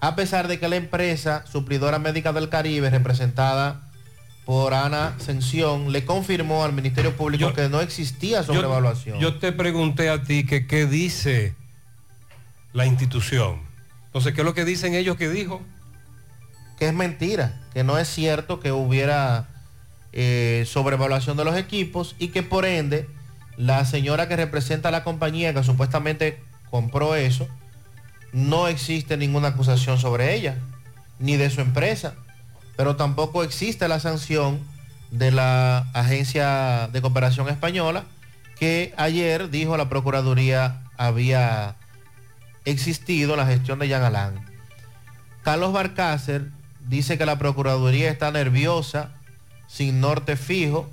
[0.00, 3.90] a pesar de que la empresa suplidora médica del Caribe, representada
[4.44, 9.18] por Ana Ascensión, le confirmó al Ministerio Público que no existía sobrevaluación.
[9.18, 11.54] Yo te pregunté a ti que qué dice
[12.72, 13.62] la institución.
[14.06, 15.62] Entonces, ¿qué es lo que dicen ellos que dijo?
[16.78, 19.48] que es mentira, que no es cierto que hubiera
[20.16, 23.08] eh, sobrevaluación de los equipos y que por ende
[23.56, 27.48] la señora que representa a la compañía que supuestamente compró eso,
[28.32, 30.58] no existe ninguna acusación sobre ella,
[31.18, 32.14] ni de su empresa,
[32.76, 34.60] pero tampoco existe la sanción
[35.10, 38.04] de la Agencia de Cooperación Española,
[38.56, 41.74] que ayer dijo la Procuraduría había
[42.64, 44.44] existido la gestión de Jean.
[45.42, 46.50] Carlos Barcácer
[46.86, 49.10] dice que la Procuraduría está nerviosa,
[49.74, 50.88] sin norte fijo,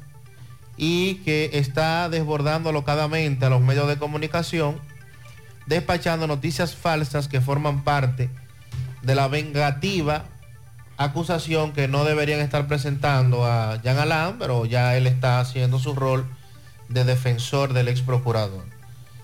[0.76, 4.80] y que está desbordando alocadamente a los medios de comunicación,
[5.68, 8.32] despachando noticias falsas que forman parte
[9.04, 10.26] de la vengativa
[10.98, 15.94] acusación que no deberían estar presentando a Jean Alain, pero ya él está haciendo su
[15.94, 16.26] rol
[16.90, 18.66] de defensor del ex procurador.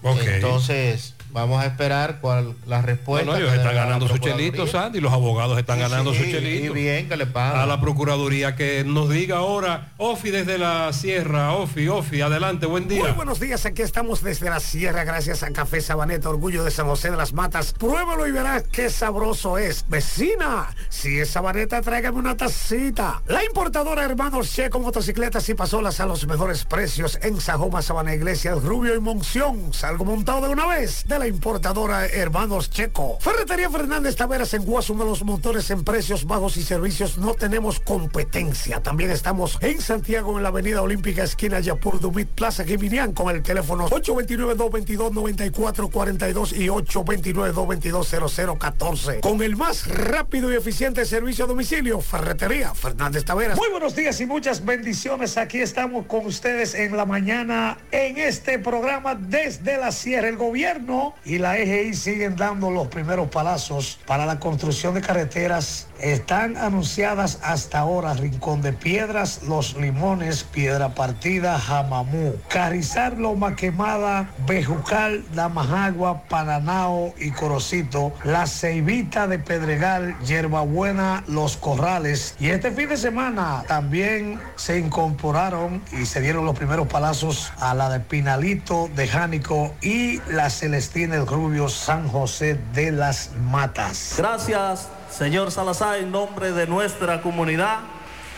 [0.04, 3.26] Entonces, vamos a esperar cuál la respuesta.
[3.26, 4.50] Bueno, ellos que están ganando sus Procuraduría.
[4.52, 6.78] chelitos, Sandy, los abogados están Sí, ganando sí, sus chelitos.
[6.78, 7.60] y bien que le pagan.
[7.62, 12.88] A la Procuraduría que nos diga ahora, Ofi desde la Sierra, Ofi, Ofi, adelante, buen
[12.88, 13.04] día.
[13.04, 16.88] Muy buenos días, aquí estamos desde la sierra, gracias a Café Sabaneta, orgullo de San
[16.88, 17.74] José de las Matas.
[17.74, 19.86] Pruébalo y verás qué sabroso es.
[19.88, 23.22] Vecina, si es Sabaneta, tráigame una tacita.
[23.28, 28.54] La importadora Hermanos Checo Motocicletas y Pasolas a los mejores precios en Sajoma, Sabana Iglesia,
[28.56, 29.74] Rubio y Monción.
[29.74, 33.18] Salgo montado de una vez de la importadora Hermanos Checo.
[33.20, 38.82] Ferretería Fernández Taveras en Guasuma, los motores en precios bajos y servicios no tenemos competencia.
[38.82, 43.44] También estamos en Santiago en la Avenida Olímpica, esquina Yapur Dumit Plaza Geminián con el
[43.44, 49.22] teléfono 829-222-9442 y 829-222-0014.
[49.22, 53.58] Con el más rápido y eficiente servicio a domicilio, Ferretería Fernández Taveras.
[53.58, 55.38] Muy buenos días y muchas bendiciones.
[55.38, 60.28] Aquí estamos con ustedes en la mañana en este programa desde la Sierra.
[60.28, 65.88] El gobierno y la EGI siguen dando los primeros palazos para la construcción de carreteras.
[66.00, 74.30] Están anunciadas hasta ahora Rincón de Piedras, Los Limones, Piedra Partida, Jamamú, Carrizar, Loma Quemada,
[74.48, 82.36] Bejucal, Damajagua, Pananao y Corocito, La Ceibita de Pedregal, Yerbabuena, Los Corrales.
[82.40, 87.74] Y este fin de semana también se incorporaron y se dieron los primeros palazos a
[87.74, 94.16] la de Pinalito, de Jánico y la Celestina del Rubio, San José de las Matas.
[94.18, 97.80] Gracias, señor Salazar, en nombre de nuestra comunidad.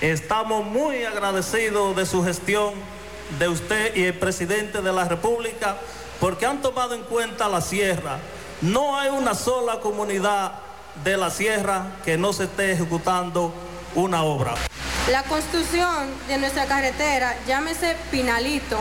[0.02, 2.74] Estamos muy agradecidos de su gestión,
[3.38, 5.78] de usted y el presidente de la República,
[6.20, 8.20] porque han tomado en cuenta la sierra.
[8.62, 10.54] No hay una sola comunidad
[11.04, 13.54] de la sierra que no se esté ejecutando
[13.96, 14.56] una obra.
[15.12, 18.78] La construcción de nuestra carretera, llámese Pinalito.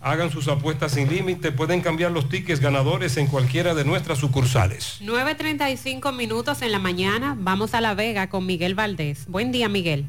[0.00, 5.00] Hagan sus apuestas sin límite, pueden cambiar los tickets ganadores en cualquiera de nuestras sucursales.
[5.00, 9.26] 9.35 minutos en la mañana, vamos a La Vega con Miguel Valdés.
[9.26, 10.06] Buen día, Miguel.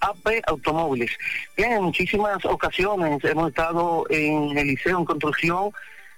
[0.00, 1.12] AP Automóviles.
[1.56, 5.72] Bien, en muchísimas ocasiones hemos estado en el liceo en construcción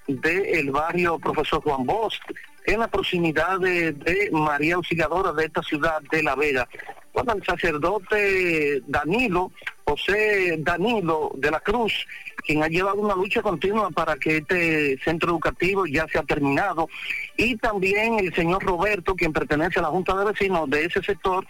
[0.06, 2.20] del barrio Profesor Juan Bosch,
[2.64, 6.68] en la proximidad de, de María Auxiliadora de esta ciudad de La Vega.
[7.12, 9.52] Bueno, el sacerdote Danilo,
[9.84, 12.06] José Danilo de la Cruz,
[12.44, 16.88] quien ha llevado una lucha continua para que este centro educativo ya sea terminado,
[17.36, 21.46] y también el señor Roberto, quien pertenece a la Junta de Vecinos de ese sector,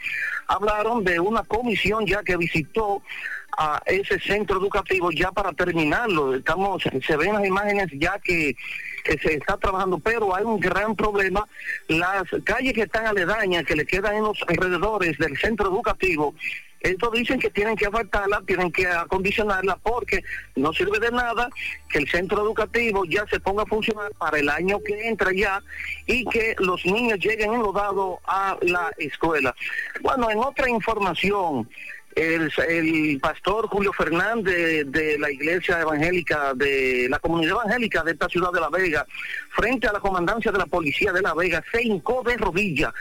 [0.47, 3.03] hablaron de una comisión ya que visitó
[3.57, 6.35] a ese centro educativo ya para terminarlo.
[6.35, 8.57] Estamos, se ven las imágenes ya que,
[9.05, 11.47] que se está trabajando, pero hay un gran problema.
[11.89, 16.35] Las calles que están aledañas, que le quedan en los alrededores del centro educativo,
[16.81, 20.23] estos dicen que tienen que apartarla, tienen que acondicionarla porque
[20.55, 21.49] no sirve de nada
[21.89, 25.61] que el centro educativo ya se ponga a funcionar para el año que entra ya
[26.07, 29.55] y que los niños lleguen enlodados a la escuela.
[30.01, 31.69] Bueno, en otra información,
[32.17, 38.29] el, el pastor Julio Fernández de la iglesia evangélica, de la comunidad evangélica de esta
[38.29, 39.07] ciudad de La Vega,
[39.51, 42.93] frente a la comandancia de la policía de La Vega, se hincó de rodillas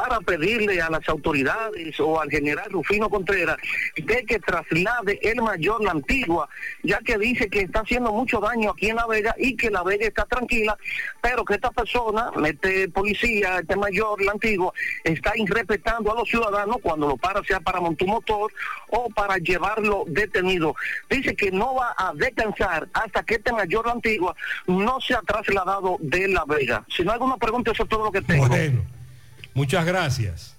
[0.00, 3.58] para pedirle a las autoridades o al general Rufino Contreras
[3.96, 6.48] de que traslade el mayor la antigua,
[6.82, 9.82] ya que dice que está haciendo mucho daño aquí en La Vega y que La
[9.82, 10.78] Vega está tranquila,
[11.20, 14.72] pero que esta persona, este policía, este mayor la antigua,
[15.04, 18.50] está irrespetando a los ciudadanos cuando lo para sea para montar un motor
[18.88, 20.74] o para llevarlo detenido.
[21.10, 24.34] Dice que no va a descansar hasta que este mayor la antigua
[24.66, 26.86] no se ha trasladado de La Vega.
[26.88, 28.48] Si no hay alguna pregunta, eso es todo lo que tengo.
[28.48, 28.99] Bueno,
[29.54, 30.56] muchas gracias.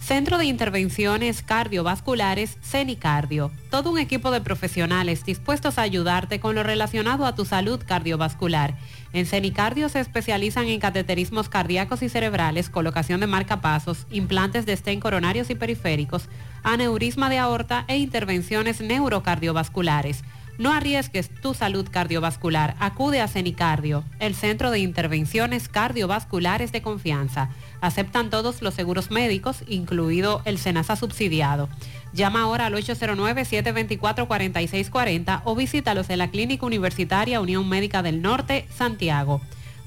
[0.00, 3.52] Centro de Intervenciones Cardiovasculares, CENICardio.
[3.70, 8.76] Todo un equipo de profesionales dispuestos a ayudarte con lo relacionado a tu salud cardiovascular.
[9.12, 14.98] En CENICardio se especializan en cateterismos cardíacos y cerebrales, colocación de marcapasos, implantes de estén
[14.98, 16.28] coronarios y periféricos,
[16.64, 20.24] aneurisma de aorta e intervenciones neurocardiovasculares.
[20.58, 22.74] No arriesgues tu salud cardiovascular.
[22.78, 27.48] Acude a CENICardio, el centro de intervenciones cardiovasculares de confianza.
[27.80, 31.70] Aceptan todos los seguros médicos, incluido el SENASA subsidiado.
[32.12, 39.40] Llama ahora al 809-724-4640 o visítalos en la Clínica Universitaria Unión Médica del Norte, Santiago.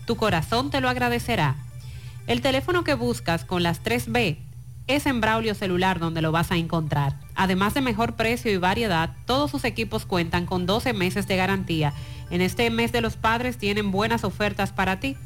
[0.08, 1.58] Tu corazón te lo agradecerá.
[2.26, 4.45] El teléfono que buscas con las 3B
[4.88, 7.16] es en Braulio Celular donde lo vas a encontrar.
[7.36, 11.94] Además de mejor precio y variedad, todos sus equipos cuentan con 12 meses de garantía.
[12.30, 15.18] En este mes de los padres tienen buenas ofertas para ti.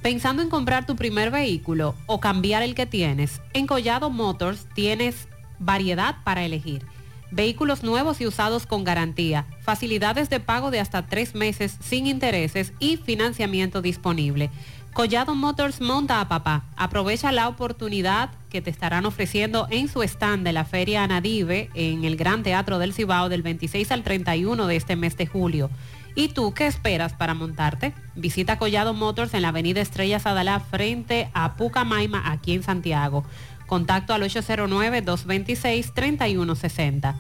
[0.01, 5.27] Pensando en comprar tu primer vehículo o cambiar el que tienes, en Collado Motors tienes
[5.59, 6.83] variedad para elegir.
[7.29, 12.73] Vehículos nuevos y usados con garantía, facilidades de pago de hasta tres meses sin intereses
[12.79, 14.49] y financiamiento disponible.
[14.93, 16.65] Collado Motors monta a papá.
[16.75, 22.03] Aprovecha la oportunidad que te estarán ofreciendo en su stand de la Feria Anadive en
[22.03, 25.69] el Gran Teatro del Cibao del 26 al 31 de este mes de julio.
[26.15, 27.93] ¿Y tú qué esperas para montarte?
[28.15, 33.23] Visita Collado Motors en la avenida Estrella Sadalá frente a Pucamaima aquí en Santiago.
[33.65, 37.15] Contacto al 809-226-3160.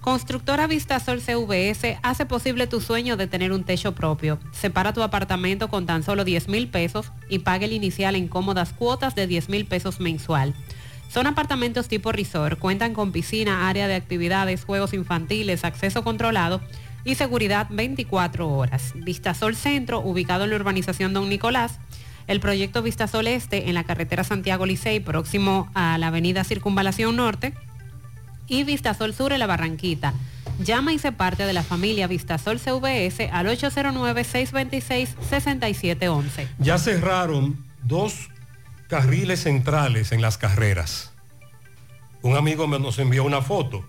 [0.00, 4.38] Constructora Vistasol CVS hace posible tu sueño de tener un techo propio.
[4.50, 8.72] Separa tu apartamento con tan solo 10 mil pesos y pague el inicial en cómodas
[8.72, 10.54] cuotas de 10 mil pesos mensual.
[11.10, 16.62] Son apartamentos tipo resort, cuentan con piscina, área de actividades, juegos infantiles, acceso controlado
[17.04, 18.94] y seguridad 24 horas.
[18.94, 21.78] Vistasol Centro, ubicado en la urbanización Don Nicolás.
[22.30, 27.54] El proyecto Vistasol Este en la carretera Santiago Licey, próximo a la avenida Circunvalación Norte
[28.46, 30.14] y Vistasol Sur en la Barranquita.
[30.60, 36.46] Llama y se parte de la familia Vistasol CVS al 809-626-6711.
[36.60, 38.28] Ya cerraron dos
[38.86, 41.10] carriles centrales en las carreras.
[42.22, 43.84] Un amigo me nos envió una foto.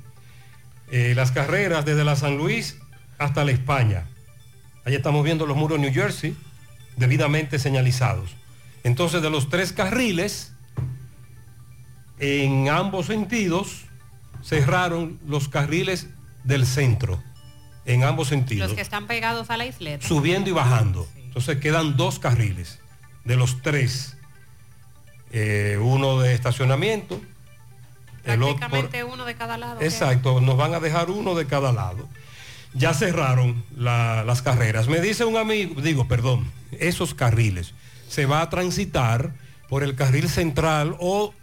[0.89, 2.79] Eh, las carreras desde la San Luis
[3.19, 4.05] hasta la España.
[4.83, 6.35] Ahí estamos viendo los muros de New Jersey,
[6.97, 8.31] debidamente señalizados.
[8.83, 10.51] Entonces, de los tres carriles,
[12.19, 13.81] en ambos sentidos,
[14.43, 16.07] cerraron los carriles
[16.43, 17.21] del centro,
[17.85, 18.69] en ambos sentidos.
[18.69, 20.07] Los que están pegados a la isleta.
[20.07, 21.07] Subiendo y bajando.
[21.15, 22.79] Entonces quedan dos carriles
[23.23, 24.17] de los tres.
[25.31, 27.21] Eh, uno de estacionamiento.
[28.25, 29.81] el otro Prácticamente uno de cada lado.
[29.81, 32.07] Exacto, nos van a dejar uno de cada lado.
[32.73, 34.87] Ya cerraron la- las carreras.
[34.87, 37.73] Me dice un amigo, digo, perdón, esos carriles
[38.09, 39.31] se va a transitar
[39.69, 41.33] por el carril central o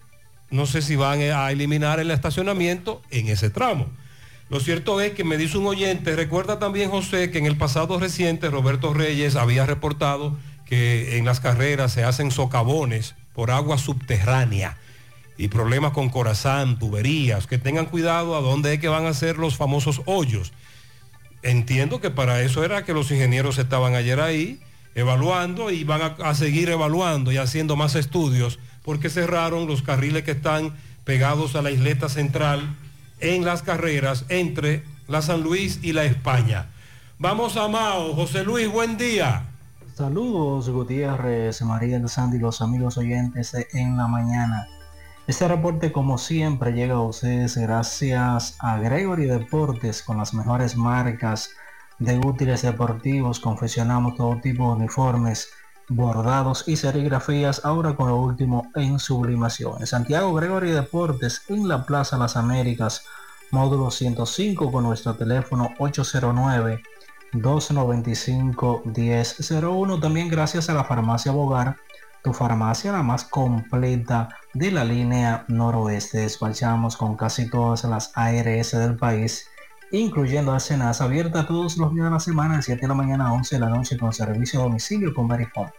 [0.51, 3.89] no sé si van a eliminar el estacionamiento en ese tramo.
[4.51, 7.99] Lo cierto es que me dice un oyente, recuerda también José que en el pasado
[7.99, 14.79] reciente Roberto Reyes había reportado que en las carreras se hacen socavones por agua subterránea
[15.37, 19.39] y problemas con corazón, tuberías, que tengan cuidado a dónde es que van a ser
[19.39, 20.53] los famosos hoyos.
[21.43, 24.61] Entiendo que para eso era que los ingenieros estaban ayer ahí
[24.99, 30.33] evaluando y van a, seguir evaluando y haciendo más estudios porque cerraron los carriles que
[30.33, 32.77] están pegados a la isleta central
[33.21, 36.67] en las carreras entre la San Luis y la España.
[37.17, 38.13] Vamos a Mao.
[38.15, 39.45] José Luis, buen día.
[39.95, 44.67] Saludos Gutiérrez, María del Sandy, los amigos oyentes de en la mañana.
[45.29, 51.51] Este reporte como siempre llega a ustedes gracias a Gregory Deportes con las mejores marcas
[51.99, 53.41] de útiles deportivos.
[53.41, 55.49] Confeccionamos todo tipo de uniformes,
[55.89, 59.81] bordados y serigrafías, ahora con lo último en sublimación.
[59.81, 63.05] En Santiago Gregory Deportes en la Plaza Las Américas,
[63.51, 66.83] módulo 105 con nuestro teléfono 809
[67.33, 70.01] 295-1001.
[70.01, 71.77] También gracias a la farmacia Bogar,
[72.23, 76.19] tu farmacia la más completa de la línea noroeste.
[76.19, 79.49] Despachamos con casi todas las ARS del país,
[79.91, 83.29] incluyendo a Cenas, abierta todos los días de la semana, de 7 de la mañana
[83.29, 85.71] a 11 de la noche con servicio a domicilio con Verifone.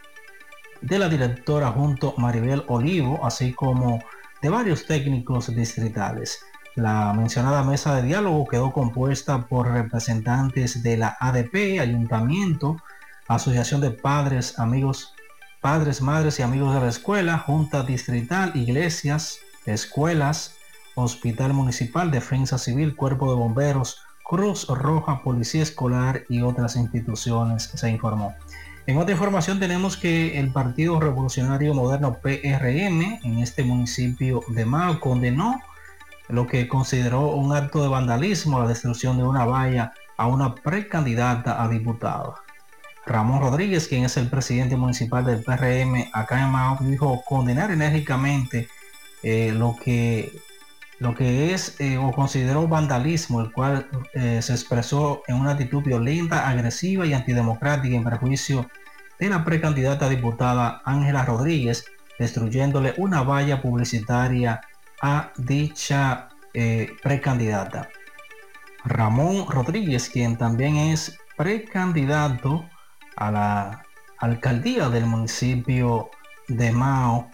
[0.82, 4.00] de la directora junto Maribel Olivo, así como
[4.42, 6.40] de varios técnicos distritales.
[6.76, 12.78] La mencionada mesa de diálogo quedó compuesta por representantes de la ADP, Ayuntamiento,
[13.28, 15.14] Asociación de Padres, Amigos,
[15.60, 20.56] Padres, Madres y Amigos de la Escuela, Junta Distrital, Iglesias, Escuelas,
[20.94, 27.90] Hospital Municipal, Defensa Civil, Cuerpo de Bomberos, Cruz Roja, Policía Escolar y otras instituciones, se
[27.90, 28.36] informó.
[28.86, 35.00] En otra información tenemos que el Partido Revolucionario Moderno PRM en este municipio de Mao
[35.00, 35.60] condenó
[36.28, 41.64] lo que consideró un acto de vandalismo, la destrucción de una valla a una precandidata
[41.64, 42.45] a diputada.
[43.06, 48.68] Ramón Rodríguez, quien es el presidente municipal del PRM acá en Mao, dijo condenar enérgicamente
[49.22, 50.32] eh, lo que
[50.98, 55.84] lo que es eh, o consideró vandalismo, el cual eh, se expresó en una actitud
[55.84, 58.70] violenta, agresiva y antidemocrática en perjuicio
[59.20, 61.86] de la precandidata diputada Ángela Rodríguez,
[62.18, 64.62] destruyéndole una valla publicitaria
[65.02, 66.30] a dicha
[67.04, 67.90] precandidata.
[68.86, 72.66] Ramón Rodríguez, quien también es precandidato
[73.16, 73.86] a la
[74.20, 76.10] alcaldía del municipio
[76.48, 77.30] de Mao,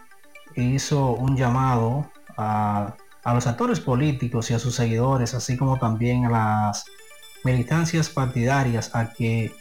[0.56, 2.94] hizo un llamado a
[3.24, 6.84] a los actores políticos y a sus seguidores, así como también a las
[7.44, 9.54] militancias partidarias, a que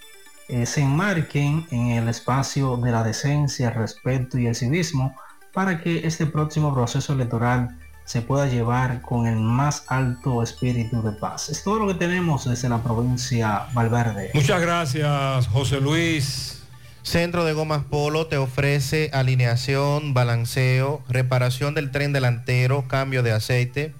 [0.48, 5.16] eh, se enmarquen en el espacio de la decencia, el respeto y el civismo
[5.54, 7.78] para que este próximo proceso electoral
[8.12, 11.48] se pueda llevar con el más alto espíritu de paz.
[11.48, 14.32] Es todo lo que tenemos desde la provincia Valverde.
[14.34, 16.62] Muchas gracias, José Luis.
[17.04, 23.96] Centro de Gomas Polo te ofrece alineación, balanceo, reparación del tren delantero, cambio de aceite,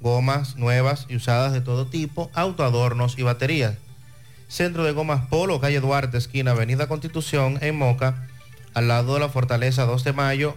[0.00, 3.74] gomas nuevas y usadas de todo tipo, autoadornos y baterías.
[4.46, 8.28] Centro de Gomas Polo, calle Duarte, esquina Avenida Constitución, en Moca,
[8.74, 10.54] al lado de la Fortaleza 2 de Mayo,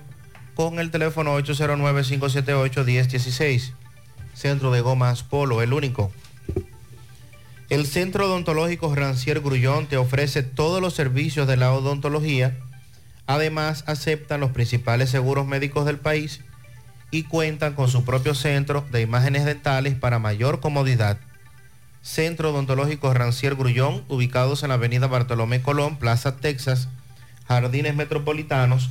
[0.60, 3.72] con el teléfono 809-578-1016.
[4.34, 6.12] Centro de Gomas Polo, el único.
[7.70, 12.58] El Centro Odontológico Rancier Grullón te ofrece todos los servicios de la odontología.
[13.26, 16.42] Además, aceptan los principales seguros médicos del país
[17.10, 21.20] y cuentan con su propio centro de imágenes dentales para mayor comodidad.
[22.02, 26.90] Centro Odontológico Rancier Grullón, ubicados en la avenida Bartolomé Colón, Plaza Texas,
[27.48, 28.90] Jardines Metropolitanos,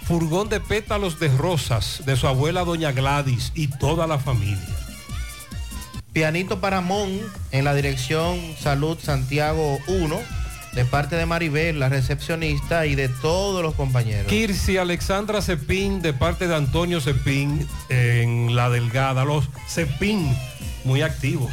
[0.03, 4.77] furgón de pétalos de rosas de su abuela Doña Gladys y toda la familia.
[6.13, 10.19] Pianito para Mon en la dirección Salud Santiago 1,
[10.77, 14.27] de parte de Maribel, la recepcionista, y de todos los compañeros.
[14.27, 19.25] Kirsi Alexandra Cepín, de parte de Antonio Cepín, en La Delgada.
[19.25, 20.37] Los Cepín,
[20.85, 21.51] muy activos.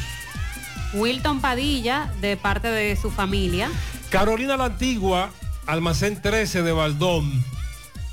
[0.94, 3.70] Wilton Padilla, de parte de su familia.
[4.10, 5.32] Carolina la Antigua,
[5.68, 7.46] Almacén 13 de Baldón,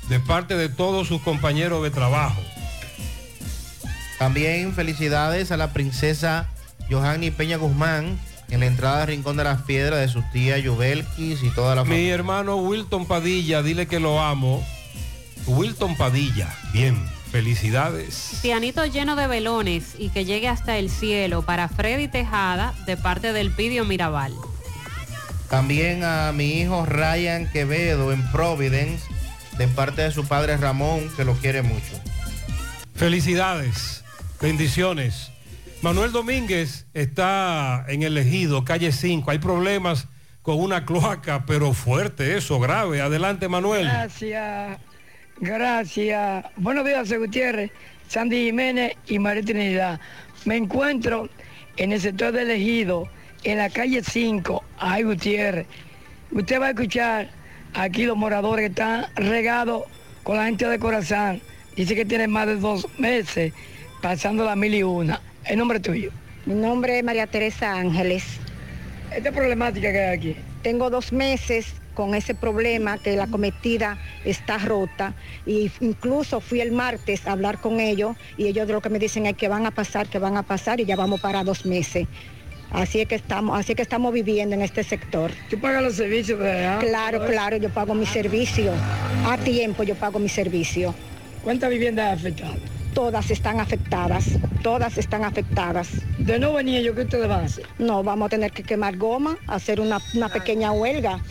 [0.07, 2.41] de parte de todos sus compañeros de trabajo.
[4.17, 6.47] También felicidades a la princesa
[6.89, 8.17] Johanny Peña Guzmán
[8.51, 11.83] en la entrada de Rincón de las Piedras de su tía Yubelkis y toda la
[11.83, 12.13] Mi familia.
[12.13, 14.63] hermano Wilton Padilla, dile que lo amo.
[15.47, 18.39] Wilton Padilla, bien, felicidades.
[18.41, 23.33] Pianito lleno de velones y que llegue hasta el cielo para Freddy Tejada, de parte
[23.33, 24.33] del Pidio Mirabal.
[25.49, 29.03] También a mi hijo Ryan Quevedo en Providence,
[29.57, 31.99] de parte de su padre Ramón, que lo quiere mucho.
[32.95, 34.03] Felicidades,
[34.41, 35.31] bendiciones.
[35.81, 39.31] Manuel Domínguez está en el ejido, calle 5.
[39.31, 40.07] Hay problemas
[40.43, 43.01] con una cloaca, pero fuerte eso, grave.
[43.01, 43.85] Adelante, Manuel.
[43.85, 44.77] Gracias,
[45.39, 46.45] gracias.
[46.57, 47.71] Buenos días, Gutiérrez,
[48.07, 49.99] Sandy Jiménez y María Trinidad.
[50.45, 51.27] Me encuentro
[51.77, 53.09] en el sector del ejido,
[53.43, 55.65] en la calle 5, ay Gutiérrez.
[56.31, 57.31] Usted va a escuchar
[57.73, 59.85] aquí los moradores que están regados
[60.21, 61.41] con la gente de Corazán.
[61.75, 63.51] Dice que tiene más de dos meses
[63.99, 65.19] pasando la mil y una.
[65.45, 66.11] El nombre tuyo.
[66.45, 68.23] Mi nombre es María Teresa Ángeles.
[69.15, 70.35] Esta problemática que hay aquí.
[70.61, 75.13] Tengo dos meses con ese problema que la cometida está rota
[75.45, 79.25] y incluso fui el martes a hablar con ellos y ellos lo que me dicen
[79.25, 82.07] es que van a pasar, que van a pasar y ya vamos para dos meses.
[82.71, 85.31] Así es que estamos, así es que estamos viviendo en este sector.
[85.49, 88.71] ¿Tú pagas los servicios de agua, Claro, claro, yo pago mi servicio.
[89.25, 90.95] A tiempo yo pago mi servicio.
[91.43, 92.80] ¿Cuántas viviendas afectadas?
[92.93, 94.25] Todas están afectadas,
[94.63, 95.89] todas están afectadas.
[96.17, 97.65] De no venir yo, ¿qué ustedes van a hacer?
[97.79, 101.21] No, vamos a tener que quemar goma, hacer una, una pequeña huelga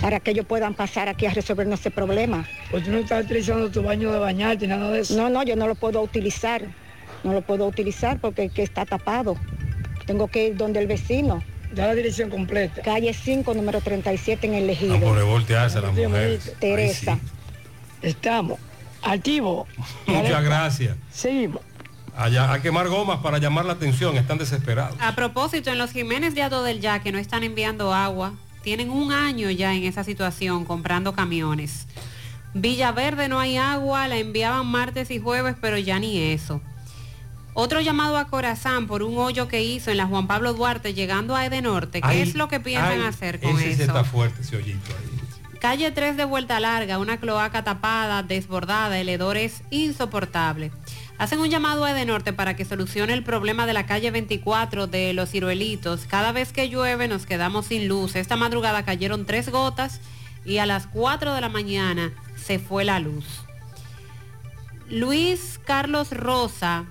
[0.00, 2.46] para que ellos puedan pasar aquí a resolver ese problema.
[2.72, 5.16] Pues tú no estás utilizando tu baño de bañarte, nada de eso.
[5.16, 6.62] No, no, yo no lo puedo utilizar.
[7.22, 9.36] No lo puedo utilizar porque que está tapado.
[10.06, 11.44] Tengo que ir donde el vecino.
[11.72, 12.82] Da la dirección completa.
[12.82, 14.98] Calle 5, número 37 en el ejido.
[14.98, 16.52] No, por voltearse a las mujeres.
[16.58, 17.18] Teresa.
[18.02, 18.58] Estamos
[19.02, 19.66] Activo.
[20.06, 20.96] Muchas gracias.
[21.12, 21.60] Seguimos.
[22.16, 24.96] Allá, a quemar gomas para llamar la atención, están desesperados.
[25.00, 28.90] A propósito, en los Jiménez de Ado del Ya, que no están enviando agua, tienen
[28.90, 31.86] un año ya en esa situación comprando camiones.
[32.54, 36.60] Villaverde no hay agua, la enviaban martes y jueves, pero ya ni eso.
[37.54, 41.34] Otro llamado a Corazán por un hoyo que hizo en la Juan Pablo Duarte llegando
[41.34, 42.00] a Edenorte.
[42.00, 43.82] ¿Qué Ay, es lo que piensan ay, hacer con ese sí eso?
[43.84, 45.11] está fuerte, ese hoyito ahí.
[45.62, 50.72] Calle 3 de Vuelta Larga, una cloaca tapada, desbordada, el hedor es insoportable.
[51.18, 55.12] Hacen un llamado a Edenorte para que solucione el problema de la calle 24 de
[55.12, 56.06] Los Ciruelitos.
[56.06, 58.16] Cada vez que llueve nos quedamos sin luz.
[58.16, 60.00] Esta madrugada cayeron tres gotas
[60.44, 63.24] y a las 4 de la mañana se fue la luz.
[64.88, 66.86] Luis Carlos Rosa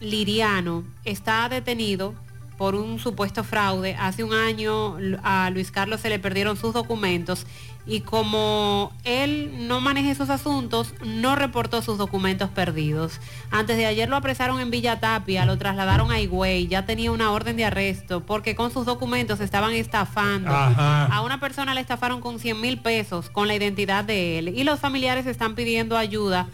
[0.00, 2.14] Liriano está detenido
[2.60, 3.96] por un supuesto fraude.
[3.98, 7.46] Hace un año a Luis Carlos se le perdieron sus documentos
[7.86, 13.18] y como él no maneja esos asuntos, no reportó sus documentos perdidos.
[13.50, 17.32] Antes de ayer lo apresaron en Villa Tapia, lo trasladaron a Higüey, ya tenía una
[17.32, 20.50] orden de arresto porque con sus documentos estaban estafando.
[20.50, 21.06] Ajá.
[21.06, 24.64] A una persona le estafaron con 100 mil pesos con la identidad de él y
[24.64, 26.46] los familiares están pidiendo ayuda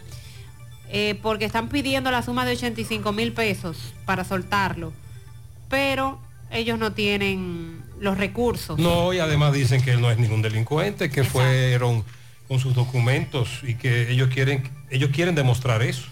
[0.89, 4.93] eh, porque están pidiendo la suma de 85 mil pesos para soltarlo,
[5.69, 6.19] pero
[6.51, 8.79] ellos no tienen los recursos.
[8.79, 12.03] No, y además dicen que él no es ningún delincuente, que fueron
[12.47, 16.03] con sus documentos y que ellos quieren, ellos quieren demostrar eso.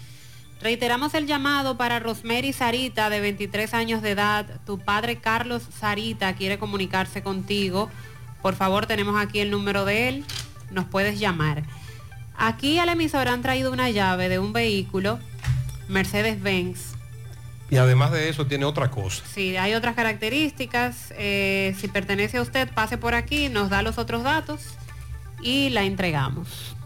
[0.60, 4.46] Reiteramos el llamado para Rosemary Sarita, de 23 años de edad.
[4.64, 7.90] Tu padre Carlos Sarita quiere comunicarse contigo.
[8.42, 10.24] Por favor, tenemos aquí el número de él.
[10.70, 11.62] Nos puedes llamar.
[12.36, 15.18] Aquí a la emisora han traído una llave de un vehículo,
[15.88, 16.95] Mercedes-Benz.
[17.68, 19.24] Y además de eso tiene otra cosa.
[19.32, 21.12] Sí, hay otras características.
[21.16, 24.62] Eh, si pertenece a usted, pase por aquí, nos da los otros datos
[25.42, 26.76] y la entregamos.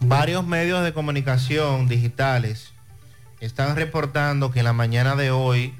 [0.00, 2.72] Varios medios de comunicación digitales
[3.40, 5.74] están reportando que en la mañana de hoy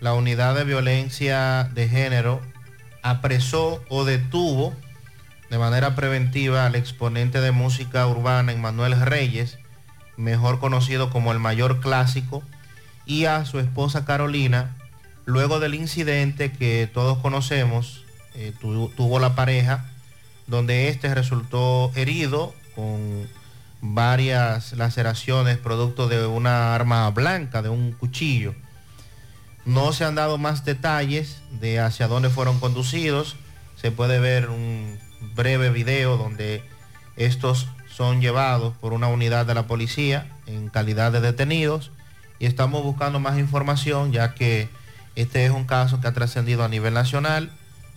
[0.00, 2.42] la unidad de violencia de género
[3.02, 4.74] apresó o detuvo
[5.50, 9.58] de manera preventiva al exponente de música urbana Emmanuel Reyes,
[10.16, 12.42] mejor conocido como el mayor clásico,
[13.06, 14.76] y a su esposa Carolina,
[15.24, 18.04] luego del incidente que todos conocemos,
[18.34, 19.86] eh, tu- tuvo la pareja,
[20.46, 23.26] donde este resultó herido con
[23.80, 28.54] varias laceraciones producto de una arma blanca, de un cuchillo.
[29.64, 33.36] No se han dado más detalles de hacia dónde fueron conducidos.
[33.80, 34.98] Se puede ver un
[35.34, 36.62] breve video donde
[37.16, 41.90] estos son llevados por una unidad de la policía en calidad de detenidos
[42.38, 44.68] y estamos buscando más información ya que
[45.14, 47.50] este es un caso que ha trascendido a nivel nacional,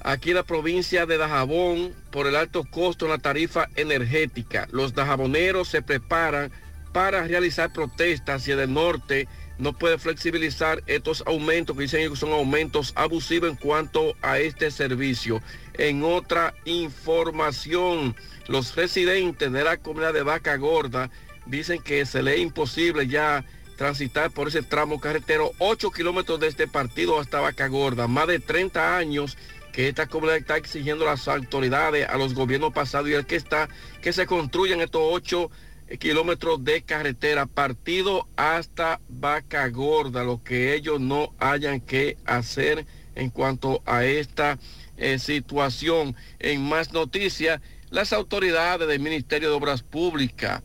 [0.00, 4.68] aquí en la provincia de Dajabón por el alto costo en la tarifa energética.
[4.70, 6.50] Los dajaboneros se preparan
[6.92, 12.32] para realizar protestas hacia el norte no puede flexibilizar estos aumentos que dicen que son
[12.32, 15.40] aumentos abusivos en cuanto a este servicio.
[15.74, 18.16] En otra información,
[18.48, 21.10] los residentes de la comunidad de Vaca Gorda
[21.46, 23.44] dicen que se le es imposible ya
[23.76, 28.06] transitar por ese tramo carretero 8 kilómetros de este partido hasta Vaca Gorda.
[28.06, 29.36] Más de 30 años
[29.72, 33.36] que esta comunidad está exigiendo a las autoridades, a los gobiernos pasados y el que
[33.36, 33.68] está,
[34.00, 35.50] que se construyan estos 8
[35.98, 43.30] kilómetros de carretera partido hasta Vaca Gorda, lo que ellos no hayan que hacer en
[43.30, 44.58] cuanto a esta
[44.96, 46.14] eh, situación.
[46.38, 50.62] En más noticias, las autoridades del Ministerio de Obras Públicas,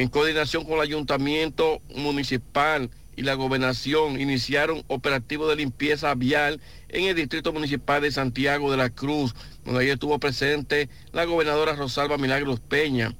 [0.00, 7.04] en coordinación con el Ayuntamiento Municipal y la Gobernación, iniciaron operativos de limpieza vial en
[7.04, 12.16] el Distrito Municipal de Santiago de la Cruz, donde ahí estuvo presente la gobernadora Rosalba
[12.16, 13.14] Milagros Peña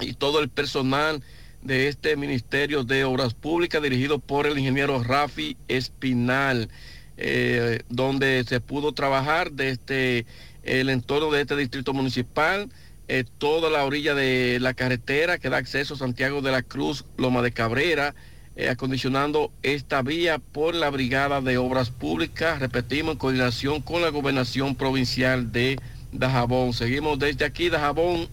[0.00, 1.22] y todo el personal
[1.60, 6.70] de este Ministerio de Obras Públicas dirigido por el ingeniero Rafi Espinal,
[7.18, 10.24] eh, donde se pudo trabajar desde
[10.62, 12.70] el entorno de este distrito municipal,
[13.08, 17.04] eh, toda la orilla de la carretera que da acceso a Santiago de la Cruz,
[17.16, 18.14] Loma de Cabrera,
[18.56, 24.08] eh, acondicionando esta vía por la Brigada de Obras Públicas, repetimos, en coordinación con la
[24.08, 25.78] Gobernación Provincial de
[26.12, 26.72] Dajabón.
[26.72, 28.28] Seguimos desde aquí, Dajabón,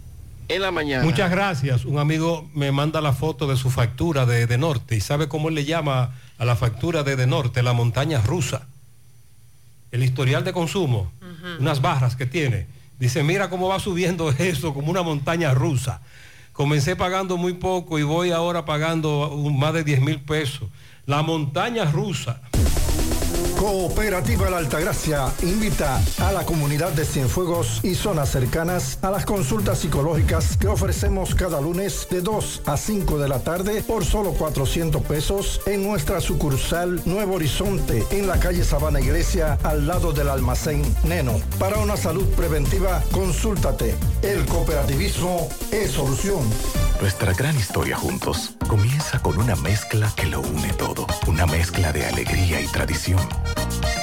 [0.47, 1.03] en la mañana.
[1.03, 1.85] Muchas gracias.
[1.85, 5.49] Un amigo me manda la foto de su factura de, de Norte y sabe cómo
[5.49, 8.67] él le llama a la factura de De Norte, la montaña rusa.
[9.91, 11.11] El historial de consumo,
[11.59, 12.65] unas barras que tiene.
[12.99, 16.01] Dice, mira cómo va subiendo eso como una montaña rusa.
[16.51, 20.69] Comencé pagando muy poco y voy ahora pagando más de 10 mil pesos.
[21.05, 22.41] La montaña rusa.
[23.63, 29.79] Cooperativa La Altagracia invita a la comunidad de Cienfuegos y zonas cercanas a las consultas
[29.79, 35.01] psicológicas que ofrecemos cada lunes de 2 a 5 de la tarde por solo 400
[35.03, 40.81] pesos en nuestra sucursal Nuevo Horizonte en la calle Sabana Iglesia al lado del almacén
[41.05, 41.39] Neno.
[41.57, 43.95] Para una salud preventiva, consúltate.
[44.23, 46.41] El cooperativismo es solución.
[46.99, 51.07] Nuestra gran historia juntos comienza con una mezcla que lo une todo.
[51.27, 53.19] Una mezcla de alegría y tradición.
[53.55, 54.02] Thank you.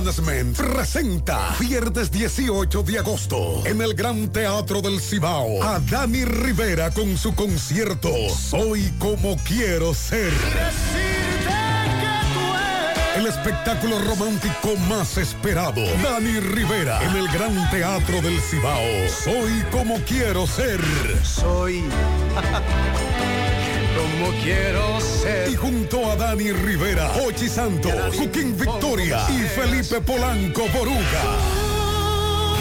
[0.01, 6.89] Management presenta viernes 18 de agosto en el Gran Teatro del Cibao a Dani Rivera
[6.89, 10.33] con su concierto Soy como quiero ser.
[13.15, 15.83] El espectáculo romántico más esperado.
[16.01, 19.07] Dani Rivera en el Gran Teatro del Cibao.
[19.23, 20.81] Soy como quiero ser.
[21.23, 21.83] Soy
[23.95, 25.49] como quiero ser.
[25.49, 31.37] Y junto a Dani Rivera, Ochi Santos, Joaquín Victoria y Felipe Polanco Boruga.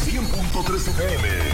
[0.05, 1.54] 100.3 FM.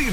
[0.00, 0.08] y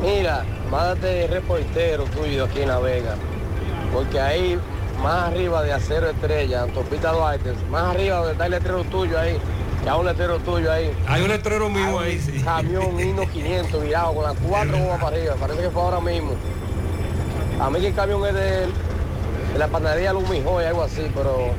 [0.00, 3.18] Mira, mándate reportero tuyo aquí en La Vega.
[3.92, 4.58] Porque ahí,
[5.02, 9.38] más arriba de Acero Estrella, Autopista Duarte, más arriba donde está el letrero tuyo ahí,
[9.82, 10.90] que hay un letrero tuyo ahí.
[11.06, 12.40] Hay un letrero mío ahí, sí.
[12.42, 15.34] Camión Hino 500 virado con las cuatro gomas para arriba.
[15.38, 16.32] Parece que fue ahora mismo.
[17.60, 18.40] A mí que el camión es de,
[19.52, 21.52] de la panadería Lumijoy, algo así, pero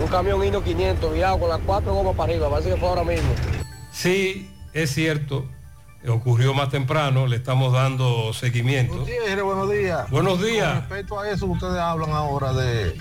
[0.00, 2.48] un camión Hino 500 virado con las cuatro gomas para arriba.
[2.48, 3.28] Parece que fue ahora mismo.
[3.92, 5.44] Sí, es cierto.
[6.08, 8.98] Ocurrió más temprano, le estamos dando seguimiento.
[8.98, 10.10] Gutiérrez, buenos días.
[10.10, 10.68] Buenos días.
[10.68, 12.92] Con respecto a eso, ustedes hablan ahora de,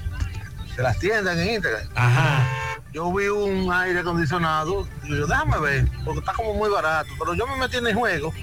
[0.75, 1.87] de las tiendas en Instagram.
[1.93, 2.47] Ajá.
[2.91, 7.09] Yo vi un aire acondicionado, y yo, déjame ver, porque está como muy barato.
[7.19, 8.33] Pero yo me metí en el juego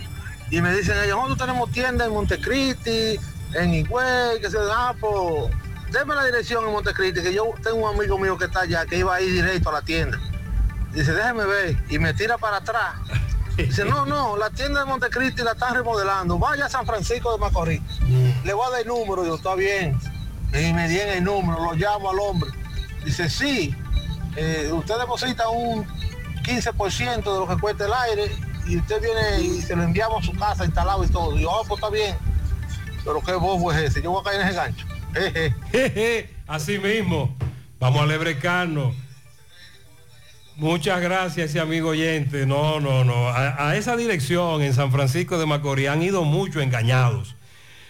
[0.50, 3.18] y me dicen ellos, nosotros tenemos tiendas en Montecristi,
[3.54, 5.50] en Higüey, que se ah, pues,
[5.90, 8.98] déme la dirección en Montecristi, que yo tengo un amigo mío que está allá, que
[8.98, 10.20] iba a ir directo a la tienda.
[10.92, 12.94] Dice, déjeme ver, y me tira para atrás.
[13.56, 16.38] Dice, no, no, la tienda de Montecristi la están remodelando.
[16.38, 17.80] Vaya a San Francisco de Macorís.
[18.44, 19.98] Le voy a dar el número, yo, está bien.
[20.52, 22.50] Y me dieron el número, lo llamo al hombre.
[23.04, 23.74] Dice, sí,
[24.36, 25.86] eh, usted deposita un
[26.42, 28.30] 15% de lo que cuesta el aire
[28.66, 31.36] y usted viene y se lo enviamos a su casa instalado y todo.
[31.36, 32.16] Y yo, ah, pues está bien.
[33.04, 34.86] Pero qué bobo es ese, yo voy a caer en ese gancho.
[36.46, 37.36] Así mismo.
[37.78, 38.94] Vamos a lebrecarnos.
[40.56, 42.44] Muchas gracias, ese amigo oyente.
[42.46, 43.28] No, no, no.
[43.28, 47.34] A, esa dirección en San Francisco de Macorís han ido mucho engañados.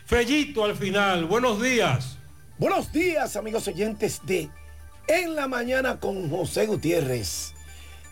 [0.06, 1.24] Fellito al final.
[1.24, 2.18] Buenos días.
[2.58, 4.48] Buenos días, amigos oyentes de
[5.08, 7.54] En la Mañana con José Gutiérrez.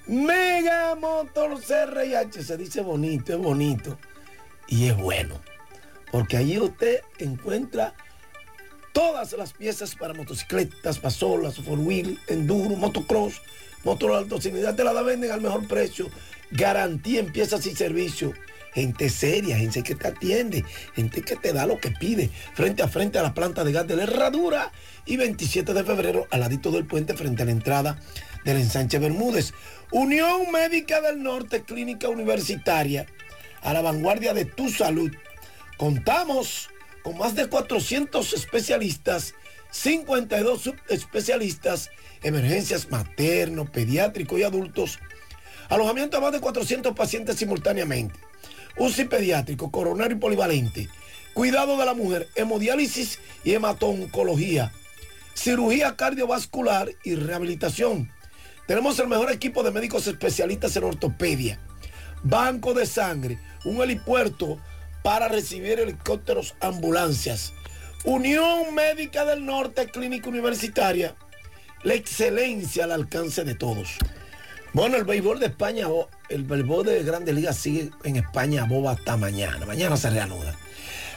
[0.08, 3.96] Mega Motor CRH se dice bonito, es bonito
[4.66, 5.40] y es bueno.
[6.10, 7.94] Porque allí usted encuentra
[8.92, 13.40] todas las piezas para motocicletas, pasolas, four wheel, enduro, motocross,
[13.84, 16.10] motor alto cilindrada, te la da venden al mejor precio,
[16.50, 18.34] garantía en piezas y servicios.
[18.72, 22.88] Gente seria, gente que te atiende, gente que te da lo que pide, frente a
[22.88, 24.70] frente a la planta de gas de la Herradura
[25.06, 27.98] y 27 de febrero al ladito del puente frente a la entrada
[28.44, 29.52] del ensanche Bermúdez.
[29.90, 33.06] Unión Médica del Norte, Clínica Universitaria,
[33.62, 35.10] a la vanguardia de tu salud.
[35.76, 36.70] Contamos
[37.02, 39.34] con más de 400 especialistas,
[39.70, 41.90] 52 subespecialistas,
[42.22, 44.98] emergencias materno, pediátrico y adultos,
[45.68, 48.18] alojamiento a más de 400 pacientes simultáneamente,
[48.76, 50.88] UCI pediátrico, coronario y polivalente,
[51.34, 54.72] cuidado de la mujer, hemodiálisis y hematoncología,
[55.34, 58.10] cirugía cardiovascular y rehabilitación.
[58.66, 61.60] Tenemos el mejor equipo de médicos especialistas en ortopedia,
[62.22, 64.58] banco de sangre, un helipuerto
[65.02, 67.52] para recibir helicópteros, ambulancias.
[68.04, 71.14] Unión Médica del Norte, Clínica Universitaria,
[71.82, 73.98] la excelencia al alcance de todos.
[74.72, 75.86] Bueno, el béisbol de España,
[76.30, 79.66] el béisbol de Grandes Ligas sigue en España boba hasta mañana.
[79.66, 80.56] Mañana se reanuda.